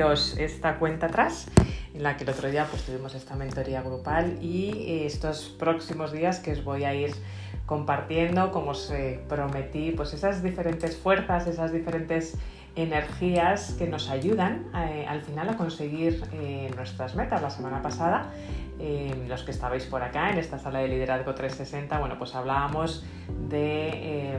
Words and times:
2022, 0.00 0.38
esta 0.38 0.78
cuenta 0.78 1.06
atrás, 1.06 1.46
en 1.94 2.02
la 2.02 2.16
que 2.16 2.24
el 2.24 2.30
otro 2.30 2.50
día 2.50 2.66
pues, 2.70 2.82
tuvimos 2.84 3.14
esta 3.14 3.34
mentoría 3.36 3.82
grupal 3.82 4.38
y 4.42 5.04
estos 5.04 5.54
próximos 5.58 6.12
días 6.12 6.38
que 6.38 6.52
os 6.52 6.64
voy 6.64 6.84
a 6.84 6.94
ir 6.94 7.12
compartiendo, 7.66 8.50
como 8.50 8.70
os 8.70 8.92
prometí, 9.28 9.92
pues 9.92 10.12
esas 10.14 10.42
diferentes 10.42 10.96
fuerzas, 10.96 11.46
esas 11.46 11.72
diferentes 11.72 12.36
energías 12.76 13.74
que 13.78 13.86
nos 13.86 14.10
ayudan 14.10 14.66
eh, 14.74 15.04
al 15.08 15.20
final 15.20 15.48
a 15.48 15.56
conseguir 15.56 16.22
eh, 16.32 16.70
nuestras 16.76 17.14
metas. 17.14 17.42
La 17.42 17.50
semana 17.50 17.82
pasada, 17.82 18.30
eh, 18.78 19.24
los 19.28 19.42
que 19.42 19.50
estabais 19.50 19.84
por 19.84 20.02
acá 20.02 20.30
en 20.30 20.38
esta 20.38 20.58
sala 20.58 20.80
de 20.80 20.88
liderazgo 20.88 21.34
360, 21.34 21.98
bueno, 21.98 22.16
pues 22.18 22.34
hablábamos 22.34 23.04
de, 23.48 24.38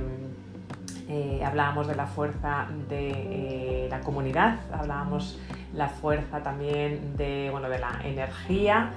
hablábamos 1.46 1.88
de 1.88 1.96
la 1.96 2.08
fuerza 2.08 2.68
de 2.90 3.88
la 3.90 4.02
comunidad, 4.02 4.60
hablábamos 4.74 5.40
la 5.74 5.90
fuerza 5.90 6.42
también 6.42 7.16
de, 7.18 7.50
bueno, 7.52 7.70
de 7.70 7.80
la 7.80 8.02
energía 8.04 8.92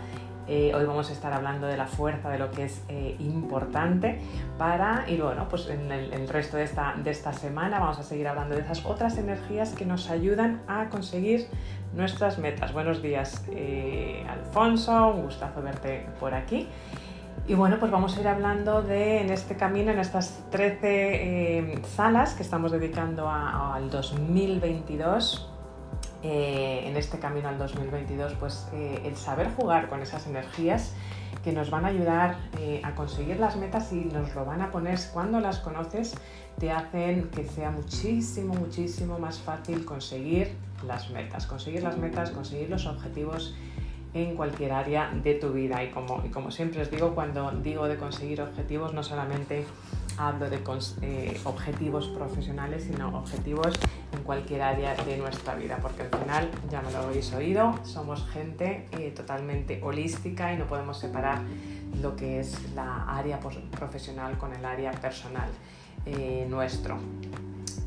eh, 0.46 0.72
hoy 0.74 0.84
vamos 0.84 1.08
a 1.08 1.12
estar 1.14 1.32
hablando 1.32 1.66
de 1.66 1.76
la 1.76 1.86
fuerza, 1.86 2.28
de 2.28 2.38
lo 2.38 2.50
que 2.50 2.64
es 2.64 2.82
eh, 2.88 3.16
importante 3.18 4.20
para, 4.58 5.04
y 5.08 5.16
bueno, 5.16 5.48
pues 5.48 5.68
en 5.70 5.90
el, 5.90 6.28
resto 6.28 6.58
de 6.58 6.64
esta, 6.64 6.94
de 7.02 7.10
esta 7.10 7.32
semana 7.32 7.78
vamos 7.78 7.98
a 7.98 8.02
seguir 8.02 8.28
hablando 8.28 8.54
de 8.54 8.60
esas 8.60 8.84
otras 8.84 9.16
energías 9.16 9.72
que 9.72 9.86
nos 9.86 10.10
ayudan 10.10 10.60
a 10.68 10.90
conseguir 10.90 11.46
nuestras 11.94 12.38
metas. 12.38 12.74
Buenos 12.74 13.00
días, 13.00 13.46
eh, 13.52 14.26
Alfonso, 14.28 15.14
un 15.14 15.22
gustazo 15.22 15.62
verte 15.62 16.06
por 16.20 16.34
aquí. 16.34 16.68
Y 17.46 17.54
bueno, 17.54 17.78
pues 17.78 17.92
vamos 17.92 18.16
a 18.16 18.20
ir 18.20 18.28
hablando 18.28 18.82
de, 18.82 19.20
en 19.20 19.30
este 19.30 19.56
camino, 19.56 19.92
en 19.92 19.98
estas 19.98 20.42
13 20.50 21.82
salas 21.94 22.34
que 22.34 22.42
estamos 22.42 22.72
dedicando 22.72 23.28
al 23.28 23.90
2022, 23.90 25.50
eh, 26.22 26.84
en 26.86 26.96
este 26.96 27.18
camino 27.18 27.50
al 27.50 27.58
2022, 27.58 28.32
pues 28.40 28.66
eh, 28.72 29.02
el 29.04 29.14
saber 29.14 29.50
jugar 29.54 29.90
con 29.90 30.00
esas 30.00 30.26
energías 30.26 30.94
que 31.44 31.52
nos 31.52 31.68
van 31.68 31.84
a 31.84 31.88
ayudar 31.88 32.36
eh, 32.58 32.80
a 32.82 32.94
conseguir 32.94 33.38
las 33.38 33.56
metas 33.56 33.92
y 33.92 34.06
nos 34.06 34.34
lo 34.34 34.46
van 34.46 34.62
a 34.62 34.70
poner. 34.70 34.98
Cuando 35.12 35.38
las 35.40 35.58
conoces, 35.58 36.14
te 36.58 36.70
hacen 36.72 37.28
que 37.28 37.44
sea 37.46 37.70
muchísimo, 37.70 38.54
muchísimo 38.54 39.18
más 39.18 39.38
fácil 39.38 39.84
conseguir 39.84 40.56
las 40.86 41.10
metas, 41.10 41.46
conseguir 41.46 41.82
las 41.82 41.98
metas, 41.98 42.30
conseguir 42.30 42.70
los 42.70 42.86
objetivos 42.86 43.54
en 44.14 44.36
cualquier 44.36 44.72
área 44.72 45.10
de 45.12 45.34
tu 45.34 45.52
vida. 45.52 45.82
Y 45.82 45.90
como, 45.90 46.22
y 46.24 46.30
como 46.30 46.50
siempre 46.50 46.82
os 46.82 46.90
digo, 46.90 47.14
cuando 47.14 47.50
digo 47.50 47.86
de 47.86 47.96
conseguir 47.96 48.40
objetivos, 48.40 48.94
no 48.94 49.02
solamente 49.02 49.64
hablo 50.16 50.48
de 50.48 50.60
eh, 51.02 51.40
objetivos 51.44 52.08
profesionales, 52.08 52.84
sino 52.84 53.18
objetivos 53.18 53.74
en 54.12 54.22
cualquier 54.22 54.62
área 54.62 54.94
de 54.94 55.16
nuestra 55.16 55.56
vida, 55.56 55.78
porque 55.82 56.02
al 56.02 56.20
final, 56.20 56.48
ya 56.70 56.80
me 56.82 56.92
lo 56.92 56.98
habéis 56.98 57.32
oído, 57.32 57.74
somos 57.82 58.28
gente 58.30 58.86
eh, 58.92 59.12
totalmente 59.14 59.80
holística 59.82 60.52
y 60.52 60.56
no 60.56 60.66
podemos 60.66 60.98
separar 60.98 61.42
lo 62.00 62.14
que 62.16 62.40
es 62.40 62.72
la 62.74 63.04
área 63.16 63.40
profesional 63.40 64.38
con 64.38 64.54
el 64.54 64.64
área 64.64 64.92
personal 64.92 65.48
eh, 66.06 66.46
nuestro. 66.48 66.98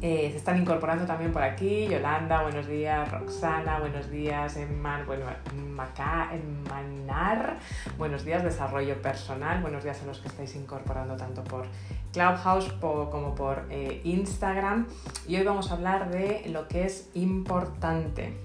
Eh, 0.01 0.29
se 0.31 0.37
están 0.37 0.57
incorporando 0.57 1.05
también 1.05 1.31
por 1.31 1.41
aquí. 1.41 1.87
Yolanda, 1.87 2.43
buenos 2.43 2.67
días, 2.67 3.09
Roxana, 3.11 3.79
buenos 3.79 4.09
días, 4.09 4.55
Emman, 4.57 5.05
bueno, 5.05 5.25
Maca, 5.55 6.29
Emanar, 6.33 7.57
buenos 7.97 8.23
días, 8.23 8.43
desarrollo 8.43 9.01
personal, 9.01 9.61
buenos 9.61 9.83
días 9.83 10.01
a 10.03 10.05
los 10.05 10.19
que 10.19 10.27
estáis 10.27 10.55
incorporando 10.55 11.15
tanto 11.15 11.43
por 11.43 11.65
Clubhouse 12.13 12.71
como 12.79 13.35
por 13.35 13.65
eh, 13.69 14.01
Instagram. 14.03 14.87
Y 15.27 15.35
hoy 15.37 15.43
vamos 15.43 15.71
a 15.71 15.75
hablar 15.75 16.09
de 16.11 16.47
lo 16.49 16.67
que 16.67 16.85
es 16.85 17.09
importante, 17.15 18.37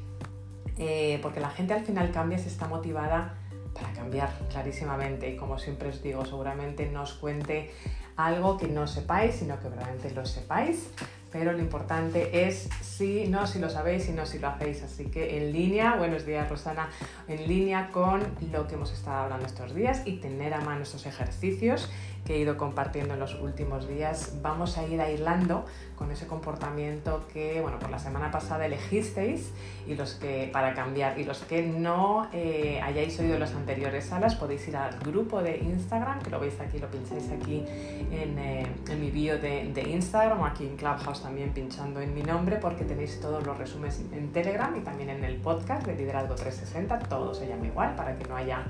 eh, 0.78 1.18
porque 1.22 1.40
la 1.40 1.50
gente 1.50 1.74
al 1.74 1.84
final 1.84 2.10
cambia 2.12 2.38
si 2.38 2.48
está 2.48 2.66
motivada 2.68 3.34
para 3.74 3.92
cambiar 3.92 4.30
clarísimamente. 4.50 5.30
Y 5.30 5.36
como 5.36 5.58
siempre 5.58 5.88
os 5.88 6.02
digo, 6.02 6.24
seguramente 6.24 6.86
no 6.90 7.02
os 7.02 7.14
cuente 7.14 7.70
algo 8.16 8.56
que 8.56 8.68
no 8.68 8.86
sepáis, 8.86 9.36
sino 9.36 9.58
que 9.60 9.68
realmente 9.68 10.10
lo 10.10 10.24
sepáis 10.26 10.90
pero 11.32 11.52
lo 11.52 11.58
importante 11.58 12.46
es 12.46 12.68
si 12.82 13.26
no 13.26 13.46
si 13.46 13.58
lo 13.58 13.70
sabéis, 13.70 14.04
sino 14.04 14.26
si 14.26 14.38
lo 14.38 14.48
hacéis. 14.48 14.82
Así 14.82 15.06
que 15.06 15.38
en 15.38 15.52
línea, 15.52 15.96
buenos 15.96 16.26
días 16.26 16.48
Rosana, 16.48 16.88
en 17.26 17.48
línea 17.48 17.90
con 17.90 18.22
lo 18.52 18.68
que 18.68 18.74
hemos 18.74 18.92
estado 18.92 19.24
hablando 19.24 19.46
estos 19.46 19.74
días 19.74 20.02
y 20.04 20.18
tener 20.18 20.54
a 20.54 20.60
mano 20.60 20.82
estos 20.82 21.06
ejercicios 21.06 21.90
que 22.24 22.34
he 22.34 22.38
ido 22.38 22.56
compartiendo 22.56 23.14
en 23.14 23.20
los 23.20 23.34
últimos 23.40 23.88
días, 23.88 24.38
vamos 24.42 24.78
a 24.78 24.86
ir 24.86 25.00
aislando 25.00 25.64
con 26.02 26.10
ese 26.10 26.26
comportamiento 26.26 27.24
que, 27.32 27.60
bueno, 27.60 27.78
por 27.78 27.88
la 27.88 27.98
semana 27.98 28.28
pasada 28.32 28.66
elegisteis 28.66 29.52
y 29.86 29.94
los 29.94 30.14
que, 30.14 30.50
para 30.52 30.74
cambiar. 30.74 31.16
Y 31.16 31.24
los 31.24 31.38
que 31.42 31.62
no 31.62 32.28
eh, 32.32 32.80
hayáis 32.82 33.20
oído 33.20 33.38
las 33.38 33.54
anteriores 33.54 34.06
salas, 34.06 34.34
podéis 34.34 34.66
ir 34.66 34.76
al 34.76 34.98
grupo 34.98 35.40
de 35.42 35.58
Instagram, 35.58 36.20
que 36.20 36.30
lo 36.30 36.40
veis 36.40 36.58
aquí, 36.60 36.80
lo 36.80 36.88
pincháis 36.90 37.30
aquí 37.30 37.64
en, 38.10 38.36
eh, 38.36 38.66
mi 38.98 39.12
bio 39.12 39.38
de, 39.38 39.70
de, 39.72 39.82
Instagram 39.90 40.40
o 40.40 40.46
aquí 40.46 40.66
en 40.66 40.76
Clubhouse 40.76 41.22
también 41.22 41.52
pinchando 41.52 42.00
en 42.00 42.12
mi 42.14 42.22
nombre, 42.22 42.56
porque 42.56 42.84
tenéis 42.84 43.20
todos 43.20 43.46
los 43.46 43.56
resúmenes 43.56 44.00
en 44.12 44.32
Telegram 44.32 44.74
y 44.76 44.80
también 44.80 45.10
en 45.10 45.22
el 45.22 45.36
podcast 45.36 45.86
de 45.86 45.94
Liderazgo 45.94 46.34
360, 46.34 46.98
todo 47.08 47.32
se 47.32 47.46
llama 47.46 47.66
igual 47.66 47.94
para 47.94 48.16
que 48.18 48.28
no 48.28 48.36
haya, 48.36 48.64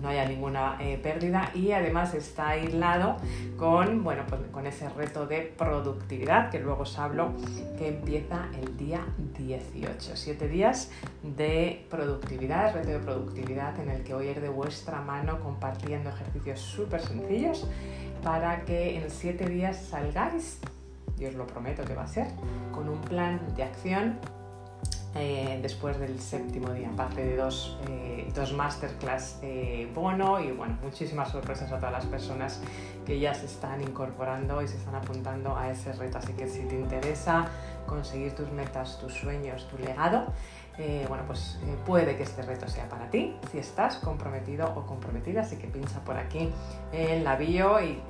no 0.00 0.08
haya 0.08 0.26
ninguna 0.26 0.76
eh, 0.80 0.98
pérdida. 1.02 1.50
Y 1.54 1.72
además 1.72 2.14
está 2.14 2.50
aislado 2.50 3.16
con, 3.56 4.04
bueno, 4.04 4.22
pues, 4.28 4.40
con 4.50 4.66
ese 4.66 4.88
reto 4.88 5.26
de 5.26 5.52
productividad 5.56 6.50
que 6.50 6.60
luego 6.60 6.82
os 6.82 6.98
hablo, 6.98 7.32
que 7.78 7.88
empieza 7.88 8.48
el 8.60 8.76
día 8.76 9.00
18. 9.38 10.16
Siete 10.16 10.48
días 10.48 10.90
de 11.22 11.86
productividad, 11.90 12.74
reto 12.74 12.90
de 12.90 12.98
productividad 12.98 13.78
en 13.80 13.90
el 13.90 14.02
que 14.02 14.14
voy 14.14 14.28
a 14.28 14.30
ir 14.32 14.40
de 14.40 14.48
vuestra 14.48 15.00
mano 15.00 15.40
compartiendo 15.40 16.10
ejercicios 16.10 16.60
súper 16.60 17.00
sencillos 17.00 17.66
para 18.22 18.64
que 18.64 18.98
en 18.98 19.10
siete 19.10 19.48
días 19.48 19.76
salgáis, 19.76 20.58
y 21.18 21.26
os 21.26 21.34
lo 21.34 21.46
prometo 21.46 21.84
que 21.84 21.94
va 21.94 22.04
a 22.04 22.08
ser, 22.08 22.26
con 22.72 22.88
un 22.88 23.00
plan 23.02 23.40
de 23.54 23.62
acción 23.62 24.18
eh, 25.16 25.60
después 25.62 25.98
del 26.00 26.18
séptimo 26.20 26.72
día, 26.72 26.90
aparte 26.92 27.24
de 27.24 27.36
dos, 27.36 27.78
eh, 27.88 28.28
dos 28.34 28.52
masterclass 28.52 29.38
eh, 29.42 29.88
bono 29.94 30.40
y 30.40 30.50
bueno, 30.50 30.76
muchísimas 30.82 31.30
sorpresas 31.30 31.70
a 31.70 31.76
todas 31.76 31.92
las 31.92 32.06
personas 32.06 32.60
que 33.06 33.20
ya 33.20 33.32
se 33.32 33.46
están 33.46 33.80
incorporando 33.80 34.60
y 34.60 34.66
se 34.66 34.76
están 34.76 34.96
apuntando 34.96 35.56
a 35.56 35.70
ese 35.70 35.92
reto. 35.92 36.18
Así 36.18 36.32
que 36.32 36.48
si 36.48 36.64
te 36.64 36.74
interesa 36.74 37.46
conseguir 37.86 38.34
tus 38.34 38.50
metas, 38.50 38.98
tus 38.98 39.14
sueños, 39.14 39.68
tu 39.68 39.78
legado, 39.78 40.26
bueno, 41.08 41.24
pues 41.26 41.58
puede 41.86 42.16
que 42.16 42.24
este 42.24 42.42
reto 42.42 42.68
sea 42.68 42.88
para 42.88 43.08
ti 43.08 43.36
si 43.52 43.58
estás 43.58 43.96
comprometido 43.98 44.72
o 44.74 44.86
comprometida. 44.86 45.42
Así 45.42 45.56
que 45.56 45.68
pincha 45.68 46.00
por 46.00 46.16
aquí 46.16 46.50
en 46.92 47.24
la 47.24 47.36
bio 47.36 47.80
y 47.80 48.00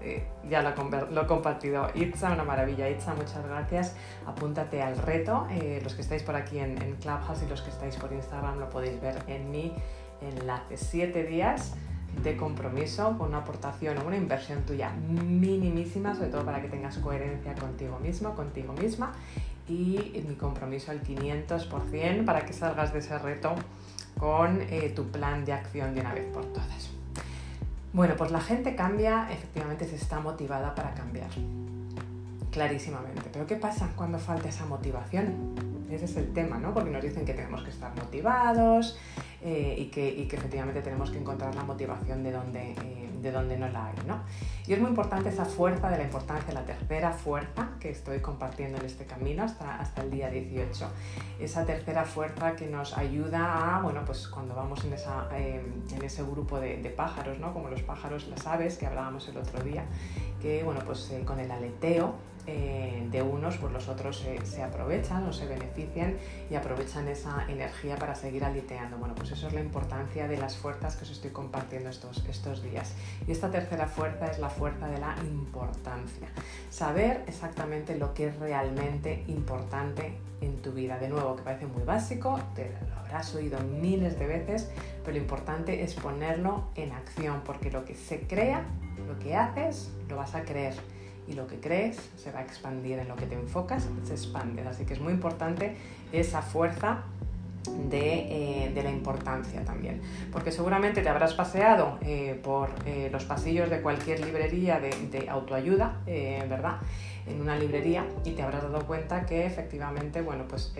eh, 0.00 0.24
ya 0.48 0.62
lo, 0.62 0.72
lo, 1.10 1.22
he 1.22 1.26
compartido 1.26 1.90
Itza, 1.94 2.32
una 2.32 2.44
maravilla 2.44 2.88
Itza, 2.88 3.14
muchas 3.14 3.44
gracias. 3.44 3.96
Apúntate 4.26 4.80
al 4.80 4.96
reto, 4.96 5.46
eh, 5.50 5.80
los 5.82 5.94
que 5.94 6.02
estáis 6.02 6.22
por 6.22 6.36
aquí 6.36 6.58
en, 6.58 6.76
Clubhouse 7.00 7.42
y 7.42 7.48
los 7.48 7.62
que 7.62 7.70
estáis 7.70 7.96
por 7.96 8.12
Instagram 8.12 8.58
lo 8.58 8.70
podéis 8.70 9.00
ver 9.00 9.22
en 9.26 9.50
mi 9.50 9.74
enlace. 10.20 10.76
Siete 10.76 11.24
días 11.24 11.74
de 12.22 12.36
compromiso 12.36 13.16
con 13.18 13.28
una 13.28 13.38
aportación 13.38 13.98
o 13.98 14.06
una 14.06 14.16
inversión 14.16 14.62
tuya 14.62 14.90
minimísima, 14.90 16.14
sobre 16.14 16.28
todo 16.28 16.44
para 16.44 16.62
que 16.62 16.68
tengas 16.68 16.98
coherencia 16.98 17.54
contigo 17.54 17.98
mismo, 17.98 18.34
contigo 18.34 18.72
misma, 18.72 19.12
y 19.68 20.24
mi 20.26 20.34
compromiso 20.34 20.90
al 20.90 21.02
500% 21.02 22.24
para 22.24 22.44
que 22.44 22.52
salgas 22.52 22.92
de 22.92 23.00
ese 23.00 23.18
reto 23.18 23.54
con 24.18 24.60
eh, 24.62 24.92
tu 24.94 25.10
plan 25.10 25.44
de 25.44 25.52
acción 25.52 25.94
de 25.94 26.00
una 26.00 26.14
vez 26.14 26.24
por 26.32 26.44
todas. 26.46 26.90
Bueno, 27.92 28.14
pues 28.16 28.30
la 28.30 28.40
gente 28.40 28.74
cambia, 28.74 29.30
efectivamente 29.30 29.86
se 29.86 29.96
está 29.96 30.20
motivada 30.20 30.74
para 30.74 30.92
cambiar, 30.94 31.30
clarísimamente. 32.50 33.22
Pero 33.32 33.46
¿qué 33.46 33.56
pasa 33.56 33.88
cuando 33.96 34.18
falta 34.18 34.48
esa 34.48 34.66
motivación? 34.66 35.54
Ese 35.90 36.04
es 36.04 36.16
el 36.16 36.32
tema, 36.32 36.58
¿no? 36.58 36.74
Porque 36.74 36.90
nos 36.90 37.02
dicen 37.02 37.24
que 37.24 37.32
tenemos 37.32 37.62
que 37.62 37.70
estar 37.70 37.94
motivados 37.96 38.98
eh, 39.40 39.76
y, 39.78 39.84
que, 39.86 40.24
efectivamente 40.24 40.82
tenemos 40.82 41.10
que 41.12 41.18
encontrar 41.18 41.54
la 41.54 41.62
motivación 41.62 42.24
de 42.24 42.32
donde, 42.32 42.72
eh, 42.72 43.08
de 43.22 43.30
donde 43.30 43.56
no 43.56 43.68
la 43.68 43.86
hay, 43.86 43.94
¿no? 44.04 44.20
Y 44.66 44.72
es 44.72 44.80
muy 44.80 44.90
importante 44.90 45.28
esa 45.28 45.44
fuerza 45.44 45.88
de 45.90 45.98
la 45.98 46.02
importancia, 46.02 46.52
la 46.52 46.64
tercera 46.64 47.12
fuerza 47.12 47.70
que 47.78 47.90
estoy 47.90 48.18
compartiendo 48.18 48.78
en 48.78 48.86
este 48.86 49.06
camino 49.06 49.44
hasta, 49.44 49.76
hasta 49.76 50.02
el 50.02 50.10
día 50.10 50.28
18. 50.28 50.90
Esa 51.38 51.64
tercera 51.64 52.04
fuerza 52.04 52.56
que 52.56 52.66
nos 52.66 52.98
ayuda 52.98 53.76
a, 53.76 53.82
bueno, 53.82 54.02
pues 54.04 54.26
cuando 54.26 54.56
vamos 54.56 54.84
en, 54.84 54.94
esa, 54.94 55.28
em, 55.36 55.84
en 55.94 56.04
ese 56.04 56.24
grupo 56.24 56.58
de, 56.58 56.92
pájaros, 56.96 57.38
¿no? 57.38 57.52
Como 57.52 57.68
los 57.68 57.82
pájaros, 57.82 58.26
las 58.26 58.44
aves 58.46 58.76
que 58.76 58.86
hablábamos 58.86 59.28
el 59.28 59.36
otro 59.36 59.62
día, 59.62 59.84
que 60.42 60.64
bueno, 60.64 60.80
pues 60.84 61.12
con 61.24 61.38
el 61.38 61.50
aleteo 61.50 62.14
eh, 62.50 63.06
de 63.10 63.20
unos, 63.20 63.58
pues 63.58 63.70
los 63.74 63.88
otros 63.88 64.24
se, 64.42 64.62
aprovechan 64.62 65.26
o 65.26 65.34
se 65.34 65.44
benefician 65.44 66.16
y 66.50 66.54
aprovechan 66.54 67.06
esa 67.06 67.44
energía 67.46 67.96
para 67.96 68.14
seguir 68.14 68.42
aliteando. 68.42 68.96
Bueno, 68.96 69.14
pues 69.14 69.32
eso 69.32 69.48
es 69.48 69.52
la 69.52 69.60
importancia 69.60 70.26
de 70.26 70.38
las 70.38 70.56
fuerzas 70.56 70.96
que 70.96 71.04
os 71.04 71.10
estoy 71.10 71.30
compartiendo 71.30 71.90
estos, 71.90 72.24
estos 72.26 72.62
días. 72.62 72.94
Y 73.26 73.32
esta 73.32 73.50
tercera 73.50 73.86
fuerza 73.86 74.30
es 74.30 74.38
la 74.38 74.48
fuerza 74.48 74.88
de 74.88 74.98
la 74.98 75.14
importancia. 75.26 76.28
Saber 76.70 77.22
exactamente 77.26 77.98
lo 77.98 78.14
que 78.14 78.28
es 78.28 78.36
realmente 78.38 79.24
importante 79.28 80.14
en 80.40 80.62
tu 80.62 80.72
vida. 80.72 80.98
De 80.98 81.10
nuevo, 81.10 81.36
que 81.36 81.42
parece 81.42 81.66
muy 81.66 81.82
básico, 81.82 82.40
te 82.54 82.70
lo 82.88 82.96
habrás 82.96 83.34
oído 83.34 83.60
miles 83.60 84.18
de 84.18 84.26
veces, 84.26 84.70
pero 85.04 85.18
lo 85.18 85.22
importante 85.22 85.82
es 85.82 85.92
ponerlo 85.92 86.64
en 86.76 86.92
acción, 86.92 87.42
porque 87.44 87.70
lo 87.70 87.84
que 87.84 87.94
se 87.94 88.20
crea, 88.20 88.64
lo 89.06 89.18
que 89.18 89.36
haces, 89.36 89.90
lo 90.08 90.16
vas 90.16 90.34
a 90.34 90.44
creer 90.44 90.74
y 91.28 91.34
lo 91.34 91.46
que 91.46 91.60
crees 91.60 91.98
se 92.16 92.32
va 92.32 92.40
a 92.40 92.42
expandir, 92.42 92.98
en 92.98 93.08
lo 93.08 93.16
que 93.16 93.26
te 93.26 93.34
enfocas 93.34 93.88
se 94.04 94.12
expande. 94.14 94.62
Así 94.62 94.84
que 94.84 94.94
es 94.94 95.00
muy 95.00 95.12
importante 95.12 95.76
esa 96.12 96.42
fuerza 96.42 97.04
de, 97.90 98.66
eh, 98.66 98.82
la 98.82 98.90
importancia 98.90 99.64
también. 99.64 100.00
Porque 100.32 100.52
seguramente 100.52 101.02
te 101.02 101.08
habrás 101.08 101.34
paseado 101.34 101.98
eh, 102.02 102.38
por 102.42 102.70
eh, 102.86 103.08
los 103.12 103.24
pasillos 103.24 103.68
de 103.70 103.80
cualquier 103.82 104.24
librería 104.24 104.80
de, 104.80 105.28
autoayuda, 105.28 106.00
¿verdad? 106.06 106.78
En 107.26 107.40
una 107.40 107.56
librería 107.56 108.06
y 108.24 108.30
te 108.30 108.42
habrás 108.42 108.62
dado 108.62 108.86
cuenta 108.86 109.26
que 109.26 109.44
efectivamente, 109.44 110.22
bueno, 110.22 110.44
pues 110.48 110.72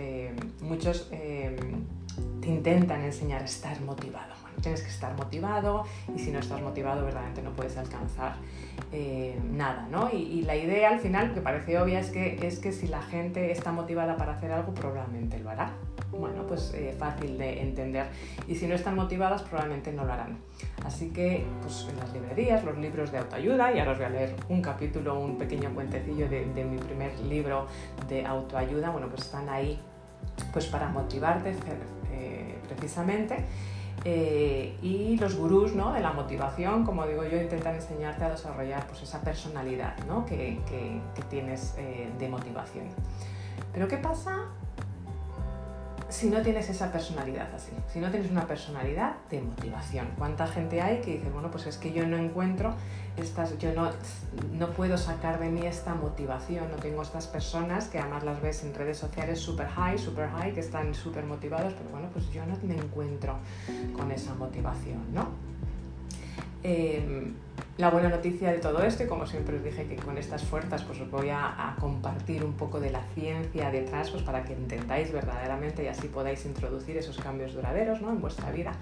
muchos 0.61 1.09
te 2.41 2.47
intentan 2.47 3.01
enseñar 3.01 3.41
a 3.41 3.45
estar 3.45 3.79
motivado 3.81 4.39
tienes 4.61 4.81
que 4.81 4.89
estar 4.89 5.15
motivado 5.15 5.85
y 6.13 6.19
si 6.19 6.31
no 6.31 6.39
estás 6.39 6.61
motivado 6.61 7.03
verdaderamente 7.03 7.41
no 7.41 7.51
puedes 7.51 7.77
alcanzar 7.77 8.35
eh, 8.91 9.39
nada, 9.51 9.87
¿no? 9.89 10.09
Y, 10.11 10.41
la 10.49 10.55
idea 10.55 10.89
al 10.89 10.99
final, 10.99 11.33
que 11.33 11.41
parece 11.41 11.77
obvia, 11.79 11.99
es 11.99 12.09
que, 12.09 12.47
es 12.47 12.59
que 12.59 12.71
si 12.71 12.87
la 12.87 13.01
gente 13.01 13.51
está 13.51 13.71
motivada 13.71 14.17
para 14.17 14.33
hacer 14.33 14.51
algo, 14.51 14.73
probablemente 14.73 15.37
lo 15.39 15.49
hará. 15.49 15.73
Bueno, 16.11 16.47
pues 16.47 16.73
eh, 16.73 16.95
fácil 16.97 17.37
de 17.37 17.61
entender. 17.61 18.07
Y 18.47 18.55
si 18.55 18.65
no 18.67 18.73
están 18.73 18.95
motivadas, 18.95 19.43
probablemente 19.43 19.91
no 19.91 20.05
lo 20.05 20.13
harán. 20.13 20.39
Así 20.83 21.09
que, 21.09 21.45
pues 21.61 21.87
en 21.89 21.97
las 21.97 22.11
librerías, 22.13 22.63
los 22.63 22.77
libros 22.77 23.11
de 23.11 23.19
autoayuda, 23.19 23.73
y 23.73 23.79
ahora 23.79 23.91
os 23.91 23.97
voy 23.99 24.07
a 24.07 24.09
leer 24.09 24.35
un 24.47 24.61
capítulo, 24.61 25.19
un 25.19 25.37
pequeño 25.37 25.71
cuentecillo 25.75 26.27
de, 26.27 26.65
mi 26.65 26.77
primer 26.77 27.19
libro 27.19 27.67
de 28.07 28.25
autoayuda, 28.25 28.89
bueno, 28.89 29.07
pues 29.07 29.21
están 29.21 29.49
ahí 29.49 29.79
pues 30.51 30.65
para 30.65 30.89
motivarte 30.89 31.53
eh, 32.11 32.57
precisamente. 32.67 33.45
Eh, 34.05 34.77
y 34.81 35.17
los 35.17 35.35
gurús 35.35 35.73
¿no? 35.73 35.91
de 35.93 35.99
la 35.99 36.13
motivación, 36.13 36.85
como 36.85 37.05
digo 37.05 37.23
yo, 37.25 37.41
intentan 37.41 37.75
enseñarte 37.75 38.23
a 38.23 38.29
desarrollar 38.29 38.87
pues, 38.87 39.03
esa 39.03 39.19
personalidad 39.21 39.97
¿no? 40.07 40.25
que, 40.25 40.59
que, 40.67 41.01
tienes 41.29 41.75
eh, 41.77 42.09
de 42.17 42.29
motivación. 42.29 42.85
Pero 43.73 43.87
¿qué 43.87 43.97
pasa 43.97 44.45
si 46.09 46.29
no 46.29 46.41
tienes 46.41 46.69
esa 46.69 46.91
personalidad 46.91 47.53
así? 47.53 47.71
Si 47.91 47.99
no 47.99 48.09
tienes 48.09 48.31
una 48.31 48.45
personalidad 48.47 49.15
de 49.29 49.41
motivación. 49.41 50.07
¿Cuánta 50.17 50.47
gente 50.47 50.81
hay 50.81 51.01
que 51.01 51.17
dice, 51.17 51.29
bueno, 51.29 51.49
pues 51.51 51.67
es 51.67 51.77
que 51.77 51.93
yo 51.93 52.05
no 52.07 52.17
encuentro 52.17 52.75
yo 53.59 53.73
no, 53.73 53.89
no 54.53 54.69
puedo 54.71 54.97
sacar 54.97 55.39
de 55.39 55.49
mí 55.49 55.65
esta 55.65 55.93
motivación, 55.93 56.69
no 56.71 56.77
tengo 56.77 57.01
estas 57.01 57.27
personas 57.27 57.87
que 57.87 57.99
además 57.99 58.23
las 58.23 58.41
ves 58.41 58.63
en 58.63 58.73
redes 58.73 58.97
sociales 58.97 59.39
super 59.39 59.67
high, 59.67 59.97
super 59.97 60.29
high, 60.29 60.53
que 60.53 60.59
están 60.59 60.93
súper 60.93 61.25
motivados, 61.25 61.73
pero 61.73 61.89
bueno, 61.89 62.09
pues 62.13 62.29
yo 62.31 62.45
no 62.45 62.55
me 62.63 62.75
encuentro 62.75 63.37
con 63.93 64.11
esa 64.11 64.33
motivación, 64.35 65.13
¿no? 65.13 65.27
Em, 66.63 67.33
la 67.77 67.89
buena 67.89 68.09
noticia 68.09 68.51
de 68.51 68.59
todo 68.59 68.83
esto, 68.83 69.03
y 69.03 69.07
como 69.07 69.25
siempre 69.25 69.55
os 69.55 69.63
dije 69.63 69.85
que 69.87 69.95
con 69.95 70.17
estas 70.17 70.43
fuerzas 70.43 70.83
pues 70.83 70.99
os 70.99 71.09
voy 71.09 71.29
a, 71.29 71.75
compartir 71.79 72.43
un 72.43 72.53
poco 72.53 72.79
de 72.79 72.89
la 72.89 73.01
ciencia 73.15 73.71
detrás 73.71 74.09
pues 74.09 74.23
para 74.23 74.43
que 74.43 74.53
entendáis 74.53 75.11
verdaderamente 75.11 75.83
y 75.83 75.87
así 75.87 76.07
podáis 76.07 76.45
introducir 76.45 76.97
esos 76.97 77.17
cambios 77.17 77.53
duraderos 77.53 78.01
¿no? 78.01 78.09
en 78.09 78.19
vuestra 78.19 78.51
vida. 78.51 78.73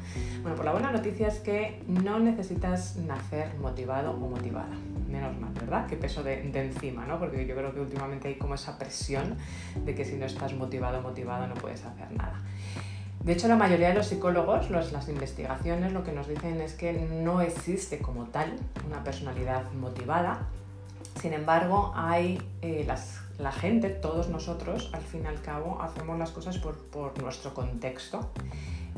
Bueno, 0.42 0.56
pues 0.56 0.66
la 0.66 0.72
buena 0.72 0.92
noticia 0.92 1.28
es 1.28 1.40
que 1.40 1.84
no 1.88 2.20
necesitas 2.20 2.96
nacer 2.98 3.56
motivado 3.60 4.12
o 4.12 4.18
motivada. 4.18 4.76
Menos 5.08 5.38
mal, 5.40 5.54
¿verdad? 5.54 5.86
Qué 5.88 5.96
peso 5.96 6.24
de, 6.24 6.50
encima, 6.54 7.06
¿no? 7.06 7.20
Porque 7.20 7.46
yo 7.46 7.56
creo 7.56 7.74
que 7.74 7.80
últimamente 7.80 8.28
hay 8.28 8.36
como 8.36 8.56
esa 8.56 8.78
presión 8.78 9.38
de 9.86 9.96
que 9.96 10.04
si 10.04 10.16
no 10.16 10.26
estás 10.26 10.54
motivado 10.54 11.00
o 11.00 11.02
motivado 11.02 11.48
no 11.48 11.54
puedes 11.54 11.86
hacer 11.86 12.12
nada. 12.12 12.42
De 13.28 13.34
hecho, 13.34 13.50
la 13.50 13.58
mayoría 13.58 13.90
de 13.90 13.94
los 13.94 14.08
psicólogos, 14.08 14.70
las 14.70 15.10
investigaciones, 15.10 15.92
lo 15.92 16.06
que 16.06 16.14
nos 16.14 16.30
dicen 16.30 16.62
es 16.62 16.72
que 16.76 16.94
no 16.94 17.42
existe 17.42 18.00
como 18.00 18.28
tal 18.28 18.56
una 18.88 19.04
personalidad 19.04 19.70
motivada. 19.74 20.48
Sin 21.20 21.34
embargo, 21.34 21.92
hay 21.94 22.42
eh, 22.62 22.88
la 23.38 23.52
gente, 23.52 23.90
todos 23.90 24.30
nosotros, 24.30 24.92
al 24.94 25.02
fin 25.02 25.24
y 25.26 25.28
al 25.28 25.42
cabo, 25.42 25.82
hacemos 25.82 26.18
las 26.18 26.32
cosas 26.32 26.58
por, 26.58 27.22
nuestro 27.22 27.54
contexto, 27.54 28.30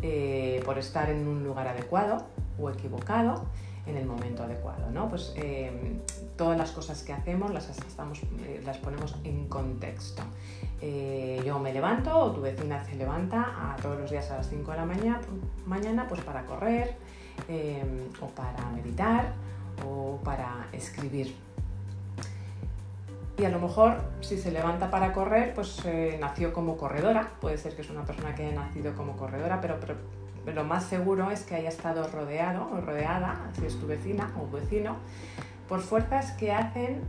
eh, 0.04 0.62
por 0.64 0.78
estar 0.78 1.10
en 1.10 1.28
un 1.28 1.44
lugar 1.44 1.68
adecuado 1.68 2.28
o 2.60 2.70
equivocado 2.70 3.48
en 3.88 3.98
el 3.98 4.06
momento 4.06 4.44
adecuado. 4.44 4.92
¿no? 4.92 5.10
Pues 5.10 5.34
eh, 5.38 5.72
todas 6.40 6.58
las 6.58 6.72
cosas 6.72 7.04
que 7.04 7.12
hacemos 7.12 7.52
las, 7.52 7.68
estamos, 7.70 8.22
las 8.66 8.78
ponemos 8.78 9.14
en 9.26 9.50
contexto. 9.50 10.24
Eh, 10.82 11.44
yo 11.46 11.60
me 11.60 11.74
levanto 11.74 12.18
o 12.18 12.32
tu 12.32 12.40
vecina 12.40 12.82
se 12.86 12.96
levanta 12.96 13.76
todos 13.82 14.00
los 14.00 14.10
días 14.10 14.32
a 14.32 14.38
las 14.38 14.48
5 14.48 14.72
de 14.72 14.78
la 14.78 14.86
mañana, 14.86 15.20
mañana 15.66 16.08
pues 16.08 16.22
para 16.22 16.46
correr 16.46 16.96
eh, 17.50 17.84
o 18.22 18.28
para 18.28 18.70
meditar 18.70 19.34
o 19.86 20.18
para 20.24 20.66
escribir. 20.72 21.36
Y 23.38 23.44
a 23.44 23.50
lo 23.50 23.60
mejor 23.60 23.98
si 24.22 24.38
se 24.38 24.50
levanta 24.50 24.90
para 24.90 25.12
correr, 25.12 25.54
pues 25.54 25.82
eh, 25.84 26.18
nació 26.22 26.54
como 26.54 26.78
corredora, 26.78 27.32
puede 27.42 27.58
ser 27.58 27.76
que 27.76 27.82
es 27.82 27.90
una 27.90 28.06
persona 28.06 28.34
que 28.34 28.46
haya 28.46 28.56
nacido 28.56 28.96
como 28.96 29.18
corredora, 29.18 29.60
pero, 29.60 29.78
pero 29.82 29.96
lo 30.56 30.64
más 30.64 30.86
seguro 30.86 31.32
es 31.32 31.44
que 31.44 31.56
haya 31.56 31.70
estado 31.70 32.08
rodeado 32.08 32.70
o 32.72 32.80
rodeada, 32.80 33.52
si 33.60 33.66
es 33.66 33.78
tu 33.78 33.88
vecina 33.88 34.32
o 34.40 34.50
vecino, 34.50 34.96
por 35.70 35.82
fuerzas 35.82 36.32
que 36.34 36.52
hacen 36.52 37.02